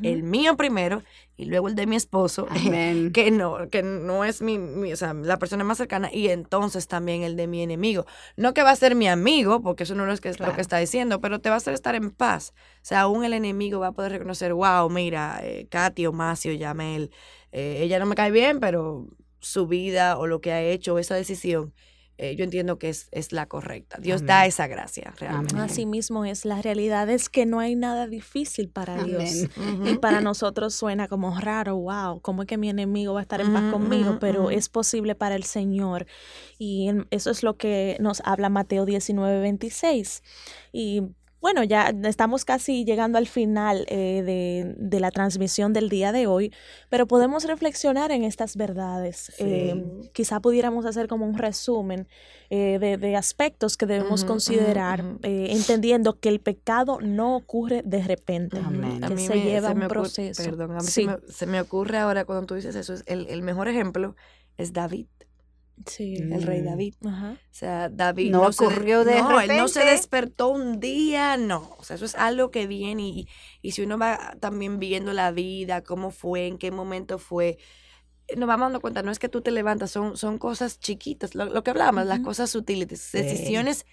El 0.02 0.22
mío 0.22 0.56
primero 0.56 1.02
y 1.36 1.44
luego 1.44 1.68
el 1.68 1.74
de 1.74 1.86
mi 1.86 1.96
esposo, 1.96 2.46
Amén. 2.50 3.12
que 3.12 3.30
no, 3.30 3.68
que 3.70 3.82
no 3.82 4.24
es 4.24 4.40
mi, 4.40 4.58
mi- 4.58 4.92
o 4.92 4.96
sea, 4.96 5.12
la 5.12 5.38
persona 5.38 5.64
más 5.64 5.76
cercana, 5.78 6.08
y 6.12 6.28
entonces 6.28 6.88
también 6.88 7.22
el 7.22 7.36
de 7.36 7.46
mi 7.46 7.62
enemigo. 7.62 8.06
No 8.36 8.54
que 8.54 8.62
va 8.62 8.70
a 8.70 8.76
ser 8.76 8.94
mi 8.94 9.06
amigo, 9.06 9.60
porque 9.62 9.82
eso 9.82 9.94
no 9.94 10.10
es 10.10 10.20
que, 10.20 10.30
lo 10.30 10.36
Claro. 10.36 10.54
que 10.54 10.60
está 10.62 10.78
diciendo, 10.78 11.20
pero 11.20 11.40
te 11.40 11.50
va 11.50 11.56
a 11.56 11.58
hacer 11.58 11.74
estar 11.74 11.94
en 11.94 12.10
paz. 12.10 12.52
O 12.56 12.80
sea, 12.82 13.02
aún 13.02 13.24
el 13.24 13.34
enemigo 13.34 13.78
va 13.80 13.88
a 13.88 13.92
poder 13.92 14.12
reconocer, 14.12 14.54
wow, 14.54 14.88
mira, 14.88 15.40
eh, 15.42 15.66
Katy 15.70 16.06
o 16.06 16.12
Macio, 16.12 16.52
Yamel, 16.54 17.10
eh, 17.52 17.80
ella 17.82 17.98
no 17.98 18.06
me 18.06 18.14
cae 18.14 18.30
bien, 18.30 18.60
pero 18.60 19.06
su 19.40 19.66
vida 19.66 20.16
o 20.18 20.26
lo 20.26 20.40
que 20.40 20.52
ha 20.52 20.62
hecho, 20.62 20.98
esa 20.98 21.14
decisión, 21.14 21.74
eh, 22.18 22.34
yo 22.34 22.44
entiendo 22.44 22.78
que 22.78 22.88
es, 22.88 23.08
es 23.12 23.32
la 23.32 23.46
correcta. 23.46 23.98
Dios 24.00 24.24
da 24.24 24.46
esa 24.46 24.66
gracia 24.66 25.12
realmente. 25.18 25.54
Amén. 25.54 25.70
Así 25.70 25.84
mismo 25.84 26.24
es. 26.24 26.44
La 26.44 26.62
realidad 26.62 27.10
es 27.10 27.28
que 27.28 27.44
no 27.44 27.60
hay 27.60 27.76
nada 27.76 28.06
difícil 28.06 28.68
para 28.68 29.02
Dios. 29.02 29.48
Y 29.84 29.98
para 29.98 30.20
nosotros 30.20 30.74
suena 30.74 31.08
como 31.08 31.38
raro, 31.38 31.76
wow, 31.76 32.20
¿cómo 32.20 32.42
es 32.42 32.48
que 32.48 32.56
mi 32.56 32.70
enemigo 32.70 33.12
va 33.12 33.20
a 33.20 33.22
estar 33.22 33.40
en 33.40 33.52
paz 33.52 33.70
conmigo? 33.70 34.18
Pero 34.18 34.50
es 34.50 34.68
posible 34.68 35.14
para 35.14 35.34
el 35.34 35.44
Señor. 35.44 36.06
Y 36.58 36.90
eso 37.10 37.30
es 37.30 37.42
lo 37.42 37.56
que 37.56 37.96
nos 38.00 38.22
habla 38.24 38.48
Mateo 38.48 38.86
19, 38.86 39.40
26. 39.40 40.22
Y 40.72 41.02
bueno, 41.46 41.62
ya 41.62 41.94
estamos 42.04 42.44
casi 42.44 42.84
llegando 42.84 43.18
al 43.18 43.28
final 43.28 43.86
eh, 43.88 44.22
de, 44.24 44.74
de 44.76 44.98
la 44.98 45.12
transmisión 45.12 45.72
del 45.72 45.88
día 45.88 46.10
de 46.10 46.26
hoy, 46.26 46.52
pero 46.88 47.06
podemos 47.06 47.44
reflexionar 47.44 48.10
en 48.10 48.24
estas 48.24 48.56
verdades. 48.56 49.32
Eh, 49.38 49.80
quizá 50.12 50.40
pudiéramos 50.40 50.86
hacer 50.86 51.06
como 51.06 51.24
un 51.24 51.38
resumen 51.38 52.08
eh, 52.50 52.78
de, 52.80 52.96
de 52.96 53.14
aspectos 53.14 53.76
que 53.76 53.86
debemos 53.86 54.22
Ujú, 54.22 54.24
ujú, 54.24 54.32
considerar, 54.32 55.04
ujú. 55.04 55.18
eh, 55.22 55.48
entendiendo 55.50 56.18
que 56.18 56.30
el 56.30 56.40
pecado 56.40 56.98
no 57.00 57.36
ocurre 57.36 57.82
de 57.84 58.02
repente, 58.02 58.58
Amén. 58.58 59.04
A 59.04 59.08
que 59.08 59.14
mí 59.14 59.22
se 59.24 59.34
me- 59.36 59.44
lleva 59.44 59.70
un 59.70 59.78
me 59.78 59.86
ocurre- 59.86 59.88
proceso. 60.00 60.42
Perdón, 60.42 60.72
a 60.72 60.78
mí 60.78 60.80
Sí. 60.88 61.02
se, 61.04 61.06
me, 61.06 61.16
se 61.28 61.46
me 61.46 61.60
ocurre 61.60 61.98
ahora 61.98 62.24
cuando 62.24 62.44
tú 62.46 62.54
dices 62.56 62.74
eso, 62.74 62.92
es 62.92 63.04
el, 63.06 63.28
el 63.28 63.42
mejor 63.42 63.68
ejemplo 63.68 64.16
es 64.58 64.72
David, 64.72 65.06
Sí. 65.84 66.14
el 66.16 66.42
rey 66.42 66.62
Mm. 66.62 66.64
David. 66.64 66.94
Ajá. 67.04 67.32
O 67.32 67.54
sea, 67.54 67.88
David 67.90 68.30
No 68.30 68.46
ocurrió 68.46 69.04
de 69.04 69.20
no, 69.20 69.40
él 69.40 69.48
no 69.56 69.68
se 69.68 69.80
repente. 69.80 69.96
despertó 69.96 70.48
un 70.48 70.80
día, 70.80 71.36
no. 71.36 71.74
O 71.78 71.84
sea, 71.84 71.96
eso 71.96 72.04
es 72.06 72.14
algo 72.14 72.50
que 72.50 72.66
viene 72.66 73.02
y, 73.02 73.28
y 73.62 73.72
si 73.72 73.82
uno 73.82 73.98
va 73.98 74.36
también 74.40 74.78
viendo 74.78 75.12
la 75.12 75.30
vida, 75.32 75.82
cómo 75.82 76.10
fue, 76.10 76.46
en 76.46 76.56
qué 76.58 76.70
momento 76.70 77.18
fue, 77.18 77.58
eh, 78.28 78.36
nos 78.36 78.48
vamos 78.48 78.66
dando 78.66 78.80
cuenta, 78.80 79.02
no 79.02 79.10
es 79.12 79.18
que 79.18 79.28
tú 79.28 79.42
te 79.42 79.50
levantas, 79.50 79.90
son, 79.90 80.16
son 80.16 80.38
cosas 80.38 80.80
chiquitas, 80.80 81.34
lo, 81.34 81.44
lo 81.44 81.62
que 81.62 81.70
hablábamos, 81.70 82.06
las 82.06 82.20
cosas 82.20 82.50
sutiles, 82.50 83.00
Sí. 83.00 83.18
decisiones 83.18 83.84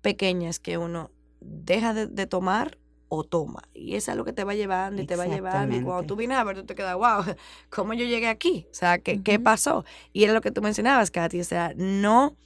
pequeñas 0.00 0.58
que 0.58 0.78
uno 0.78 1.10
deja 1.40 1.92
de, 1.94 2.06
de 2.06 2.26
tomar 2.26 2.78
o 3.08 3.24
toma. 3.24 3.62
Y 3.74 3.94
es 3.94 4.08
algo 4.08 4.24
que 4.24 4.32
te 4.32 4.44
va 4.44 4.54
llevando 4.54 5.00
y 5.02 5.06
te 5.06 5.16
va 5.16 5.24
llevando. 5.36 5.74
Y 5.76 5.78
cuando 5.84 6.06
tú 6.06 6.16
vienes 6.16 6.38
a 6.38 6.44
ver, 6.44 6.56
tú 6.56 6.64
te 6.64 6.74
quedas, 6.74 6.94
wow, 6.96 7.24
¿cómo 7.70 7.94
yo 7.94 8.04
llegué 8.04 8.28
aquí? 8.28 8.66
O 8.70 8.74
sea, 8.74 8.98
¿qué, 8.98 9.22
¿qué 9.22 9.38
pasó? 9.38 9.84
Y 10.12 10.24
era 10.24 10.32
lo 10.32 10.40
que 10.40 10.50
tú 10.50 10.62
mencionabas, 10.62 11.10
Katy, 11.10 11.40
o 11.40 11.44
sea, 11.44 11.72
no 11.76 12.36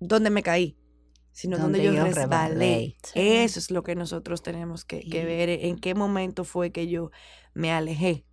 donde 0.00 0.30
me 0.30 0.42
caí, 0.42 0.76
sino 1.32 1.58
donde, 1.58 1.78
Donde 1.84 1.96
yo 1.98 2.04
resbalé. 2.14 2.96
Sí. 3.02 3.18
Eso 3.20 3.58
es 3.58 3.70
lo 3.70 3.82
que 3.82 3.94
nosotros 3.96 4.42
tenemos 4.42 4.84
que, 4.84 5.00
que 5.08 5.24
ver, 5.24 5.48
en 5.50 5.78
qué 5.78 5.94
momento 5.94 6.44
fue 6.44 6.70
que 6.70 6.86
yo 6.88 7.10
me 7.54 7.72
alejé 7.72 8.24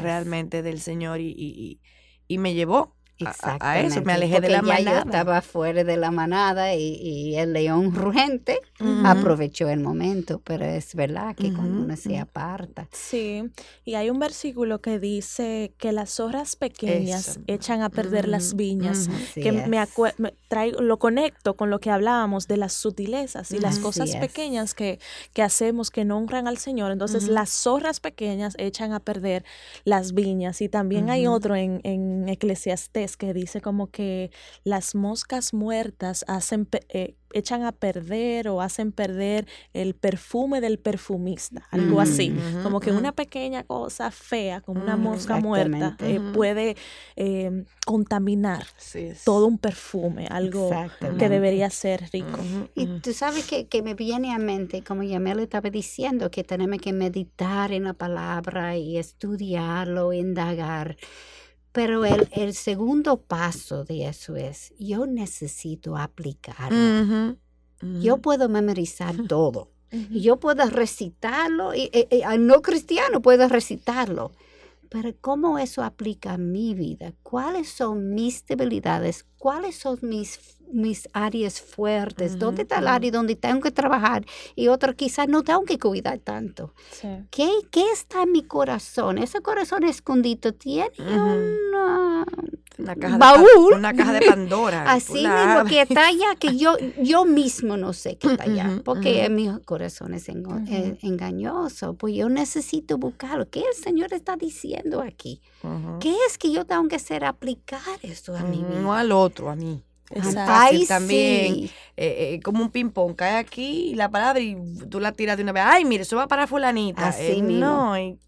realmente 0.00 0.62
del 0.62 0.80
Señor 0.80 1.20
y, 1.20 1.30
y- 1.36 1.80
y 2.28 2.38
me 2.38 2.54
llevó 2.54 2.94
a- 3.26 3.58
a, 3.60 3.80
eso, 3.80 4.02
me 4.02 4.12
alejé 4.12 4.34
de 4.34 4.40
porque 4.40 4.52
la 4.52 4.62
ya 4.62 4.62
manada. 4.62 4.92
yo 5.02 5.06
estaba 5.06 5.40
fuera 5.42 5.84
de 5.84 5.96
la 5.96 6.10
manada 6.10 6.74
y, 6.74 6.94
y 6.96 7.36
el 7.36 7.52
león 7.52 7.94
rugente 7.94 8.60
Ujú. 8.80 9.06
aprovechó 9.06 9.68
el 9.68 9.80
momento, 9.80 10.40
pero 10.44 10.64
es 10.64 10.94
verdad 10.94 11.34
que 11.36 11.52
cuando 11.52 11.74
Ujú, 11.76 11.84
uno 11.84 11.96
se 11.96 12.18
aparta, 12.18 12.88
Sí, 12.92 13.42
y 13.84 13.94
hay 13.94 14.10
un 14.10 14.18
versículo 14.18 14.80
que 14.80 14.98
dice 14.98 15.72
que 15.78 15.92
las 15.92 16.10
zorras 16.14 16.56
pequeñas 16.56 17.28
Eso. 17.28 17.40
echan 17.46 17.82
a 17.82 17.88
perder 17.90 18.26
las 18.28 18.48
Ujú, 18.48 18.56
viñas. 18.56 19.08
ujú. 19.08 19.16
así 19.16 19.40
que 19.42 19.52
me, 19.52 19.86
me 20.18 20.34
traigo, 20.48 20.80
lo 20.80 20.98
conecto 20.98 21.54
con 21.56 21.70
lo 21.70 21.78
que 21.78 21.90
hablábamos 21.90 22.48
de 22.48 22.56
las 22.56 22.72
sutilezas 22.72 23.52
y 23.52 23.58
las 23.58 23.78
cosas 23.78 24.16
pequeñas 24.16 24.74
que, 24.74 24.98
que 25.32 25.42
hacemos 25.42 25.90
que 25.90 26.04
no 26.04 26.16
honran 26.18 26.48
al 26.48 26.58
Señor. 26.58 26.90
Entonces 26.92 27.28
las 27.28 27.50
zorras 27.50 28.00
pequeñas 28.00 28.54
echan 28.58 28.92
a 28.92 29.00
perder 29.00 29.44
las 29.84 30.12
viñas. 30.14 30.60
Y 30.60 30.68
también 30.68 31.10
hay 31.10 31.26
otro 31.26 31.54
en, 31.56 31.80
en 31.84 32.28
Eclesiastés 33.10 33.16
que 33.16 33.32
dice 33.34 33.60
como 33.60 33.88
que 33.88 34.30
las 34.64 34.94
moscas 34.94 35.52
muertas 35.54 36.24
hacen, 36.28 36.68
eh, 36.88 37.14
echan 37.32 37.64
a 37.64 37.72
perder 37.72 38.48
o 38.48 38.60
hacen 38.60 38.92
perder 38.92 39.46
el 39.72 39.94
perfume 39.94 40.60
del 40.60 40.78
perfumista, 40.78 41.66
algo 41.70 42.00
así. 42.00 42.30
Ujú, 42.36 42.62
Como 42.62 42.80
que 42.80 42.90
ujú. 42.90 42.98
una 42.98 43.12
pequeña 43.12 43.64
cosa 43.64 44.10
fea, 44.10 44.60
como 44.60 44.80
una 44.82 44.96
Ujú, 44.96 45.02
mosca 45.04 45.36
muerta, 45.36 45.96
eh, 46.00 46.20
puede 46.32 46.76
eh, 47.16 47.64
contaminar 47.86 48.64
todo 49.24 49.46
un 49.46 49.58
perfume, 49.58 50.26
algo 50.30 50.70
que 51.18 51.28
debería 51.28 51.68
ser 51.70 52.08
rico. 52.12 52.38
Y 52.74 52.86
tú 53.02 53.12
sabes 53.12 53.44
que, 53.44 53.66
que 53.68 53.82
me 53.82 53.94
viene 53.94 54.32
a 54.32 54.38
mente, 54.38 54.82
como 54.82 55.02
Yamel 55.02 55.40
estaba 55.40 55.70
diciendo, 55.70 56.30
que 56.30 56.42
tenemos 56.44 56.78
que 56.80 56.92
meditar 56.92 57.72
en 57.72 57.84
la 57.84 57.92
palabra 57.94 58.76
y 58.76 58.96
estudiarlo, 58.98 60.12
indagar. 60.12 60.96
Pero 61.72 62.04
el, 62.04 62.28
el 62.32 62.54
segundo 62.54 63.18
paso 63.20 63.84
de 63.84 64.08
eso 64.08 64.34
es, 64.36 64.72
yo 64.78 65.06
necesito 65.06 65.96
aplicarlo. 65.96 66.76
Yo 68.02 68.18
puedo 68.18 68.48
memorizar 68.48 69.14
todo. 69.28 69.70
Y 69.92 70.20
yo 70.20 70.36
puedo 70.38 70.64
recitarlo, 70.70 71.74
y, 71.74 71.90
y- 71.92 72.16
y 72.16 72.22
al 72.22 72.46
no 72.46 72.62
cristiano 72.62 73.20
puedo 73.22 73.48
recitarlo. 73.48 74.32
Pero 74.90 75.12
¿cómo 75.20 75.58
eso 75.60 75.84
aplica 75.84 76.32
a 76.32 76.36
mi 76.36 76.74
vida? 76.74 77.12
¿Cuáles 77.22 77.68
son 77.68 78.12
mis 78.12 78.44
debilidades? 78.44 79.24
¿Cuáles 79.38 79.76
son 79.76 80.00
mis, 80.02 80.58
mis 80.72 81.08
áreas 81.12 81.60
fuertes? 81.60 82.40
¿Dónde 82.40 82.62
está 82.62 82.80
el 82.80 82.88
área 82.88 83.12
donde 83.12 83.36
tengo 83.36 83.60
que 83.60 83.70
trabajar? 83.70 84.26
Y 84.56 84.66
otro 84.66 84.96
quizás 84.96 85.28
no 85.28 85.44
tengo 85.44 85.62
que 85.62 85.78
cuidar 85.78 86.18
tanto. 86.18 86.74
Sí. 86.90 87.06
¿Qué, 87.30 87.48
qué 87.70 87.84
está 87.92 88.24
en 88.24 88.32
mi 88.32 88.42
corazón? 88.42 89.18
Ese 89.18 89.40
corazón 89.40 89.84
escondido 89.84 90.52
tiene 90.54 90.90
una, 90.98 92.26
Una 92.82 92.96
caja, 92.96 93.16
baúl. 93.18 93.70
De, 93.72 93.78
una 93.78 93.92
caja 93.94 94.12
de 94.12 94.20
Pandora. 94.26 94.84
Así 94.92 95.22
la 95.22 95.46
mismo 95.46 95.64
que 95.64 95.82
está 95.82 96.08
allá, 96.08 96.34
que 96.38 96.56
yo, 96.56 96.76
yo 97.02 97.24
mismo 97.24 97.76
no 97.76 97.92
sé 97.92 98.18
allá, 98.38 98.68
Ujú, 98.70 98.82
porque 98.82 99.28
mi 99.30 99.48
corazón 99.64 100.14
es 100.14 100.28
Ujú. 100.28 100.64
eh, 100.68 100.98
engañoso, 101.02 101.94
pues 101.94 102.14
yo 102.14 102.28
necesito 102.28 102.98
buscarlo. 102.98 103.48
¿Qué 103.48 103.60
el 103.60 103.74
Señor 103.82 104.12
está 104.12 104.36
diciendo 104.36 105.02
aquí? 105.02 105.40
¿Qué 106.00 106.14
es 106.26 106.38
que 106.38 106.50
yo 106.52 106.64
tengo 106.64 106.88
que 106.88 106.96
hacer 106.96 107.24
aplicar 107.24 107.80
esto 108.02 108.36
a 108.36 108.42
mi 108.42 108.58
vida? 108.58 108.80
No 108.80 108.94
al 108.94 109.12
otro, 109.12 109.50
a 109.50 109.56
mí. 109.56 109.82
Es 110.10 110.34
fácil 110.34 110.88
también. 110.88 111.54
sí. 111.54 111.70
eh, 111.96 112.34
eh, 112.34 112.40
como 112.42 112.64
un 112.64 112.70
ping-pong, 112.70 113.14
cae 113.14 113.36
aquí 113.36 113.94
la 113.94 114.08
palabra 114.10 114.40
y 114.40 114.56
tú 114.90 114.98
la 114.98 115.12
tiras 115.12 115.36
de 115.36 115.44
una 115.44 115.52
vez. 115.52 115.62
Ay, 115.64 115.84
mire, 115.84 116.02
eso 116.02 116.16
va 116.16 116.26
para 116.26 116.48
fulanita. 116.48 117.08
Así 117.08 117.22
Eh, 117.38 117.42
mismo. 117.42 117.60
No, 117.60 117.96
y- 117.98 118.18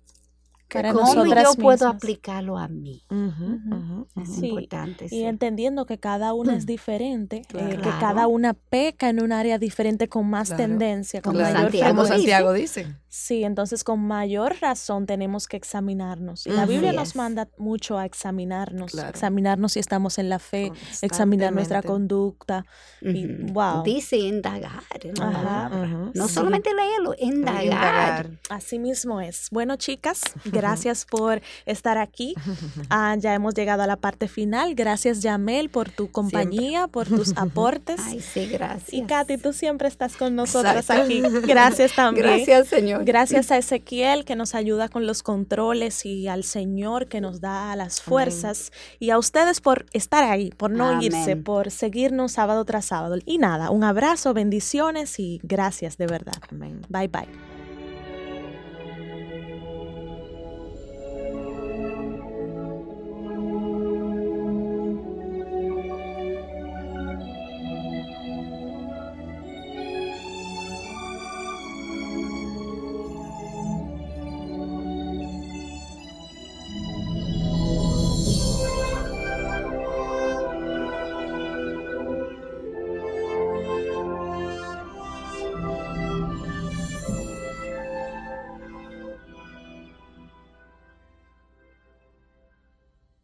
Para 0.72 0.92
¿Cómo 0.92 1.14
nosotras 1.14 1.44
yo 1.44 1.54
puedo 1.62 1.72
mismas. 1.76 1.94
aplicarlo 1.96 2.58
a 2.58 2.68
mí? 2.68 3.02
Ujú, 3.10 4.06
Es. 4.16 4.34
Sí, 4.40 4.46
importante. 4.48 5.04
Y 5.06 5.08
sí. 5.08 5.22
entendiendo 5.24 5.84
que 5.86 5.98
cada 5.98 6.32
una 6.34 6.56
es 6.56 6.66
diferente, 6.66 7.38
eh, 7.38 7.42
que 7.48 7.76
Claro. 7.76 7.96
cada 8.00 8.26
una 8.26 8.54
peca 8.54 9.08
en 9.08 9.22
un 9.22 9.32
área 9.32 9.58
diferente 9.58 10.08
con 10.08 10.28
más 10.28 10.48
Claro. 10.48 10.62
tendencia, 10.64 11.20
con 11.22 11.32
Como 11.34 11.44
mayor 11.44 11.60
Santiago 11.62 11.88
Como. 11.90 12.08
Santiago 12.08 12.52
dice. 12.52 12.86
Sí, 13.14 13.44
entonces 13.44 13.84
con 13.84 14.00
mayor 14.00 14.56
razón 14.62 15.04
tenemos 15.04 15.46
que 15.46 15.58
examinarnos. 15.58 16.46
Y 16.46 16.50
la. 16.50 16.64
Biblia 16.64 16.94
nos 16.94 17.14
manda 17.14 17.46
mucho 17.58 17.98
a 17.98 18.06
examinarnos, 18.06 18.92
Claro. 18.92 19.10
examinarnos 19.10 19.72
si 19.74 19.80
estamos 19.80 20.16
en 20.16 20.30
la 20.30 20.38
fe, 20.38 20.72
examinar 21.02 21.52
nuestra 21.52 21.82
conducta. 21.82 22.64
y, 23.02 23.26
wow. 23.52 23.82
Dice 23.82 24.16
indagar 24.16 24.82
en 25.02 25.14
la 25.16 25.66
Ajá. 25.66 26.10
No 26.14 26.26
Sí. 26.26 26.32
solamente 26.34 26.70
leerlo, 26.72 27.14
indagar. 27.18 27.64
Indagar. 27.64 28.30
Así 28.48 28.78
mismo 28.78 29.20
es. 29.20 29.48
Bueno, 29.50 29.76
chicas, 29.76 30.22
gracias 30.46 31.04
por 31.04 31.42
estar 31.66 31.98
aquí. 31.98 32.34
Ah, 32.88 33.14
ya 33.18 33.34
hemos 33.34 33.52
llegado 33.54 33.82
a 33.82 33.86
la 33.86 33.96
parte 33.96 34.26
final. 34.26 34.74
Gracias, 34.74 35.20
Yamel, 35.20 35.68
por 35.68 35.90
tu 35.90 36.10
compañía, 36.10 36.88
por 36.88 37.08
tus 37.08 37.32
aportes. 37.36 38.00
Ay, 38.06 38.20
sí, 38.20 38.46
gracias. 38.46 38.92
y 38.94 39.02
Katy, 39.02 39.36
tú 39.36 39.52
siempre 39.52 39.88
estás 39.88 40.16
con 40.16 40.34
nosotras 40.34 40.76
Exacto. 40.76 41.04
aquí. 41.04 41.20
Gracias 41.46 41.94
también. 41.94 42.26
Gracias, 42.26 42.68
Señor. 42.68 43.01
Gracias 43.04 43.50
a 43.50 43.58
Ezequiel 43.58 44.24
que 44.24 44.36
nos 44.36 44.54
ayuda 44.54 44.88
con 44.88 45.06
los 45.06 45.22
controles 45.22 46.04
y 46.06 46.28
al 46.28 46.44
Señor 46.44 47.08
que 47.08 47.20
nos 47.20 47.40
da 47.40 47.74
las 47.76 48.00
fuerzas 48.00 48.72
y 48.98 49.10
a 49.10 49.18
ustedes 49.18 49.60
por 49.60 49.86
estar 49.92 50.24
ahí, 50.24 50.50
por 50.50 50.70
no 50.70 50.88
Amén. 50.88 51.02
irse, 51.02 51.36
por 51.36 51.70
seguirnos 51.70 52.32
sábado 52.32 52.64
tras 52.64 52.86
sábado. 52.86 53.16
Y 53.24 53.38
nada, 53.38 53.70
un 53.70 53.84
abrazo, 53.84 54.34
bendiciones 54.34 55.18
y 55.18 55.40
gracias 55.42 55.96
de 55.98 56.06
verdad. 56.06 56.34
Amén. 56.50 56.80
Bye 56.88 57.08
bye. 57.08 57.51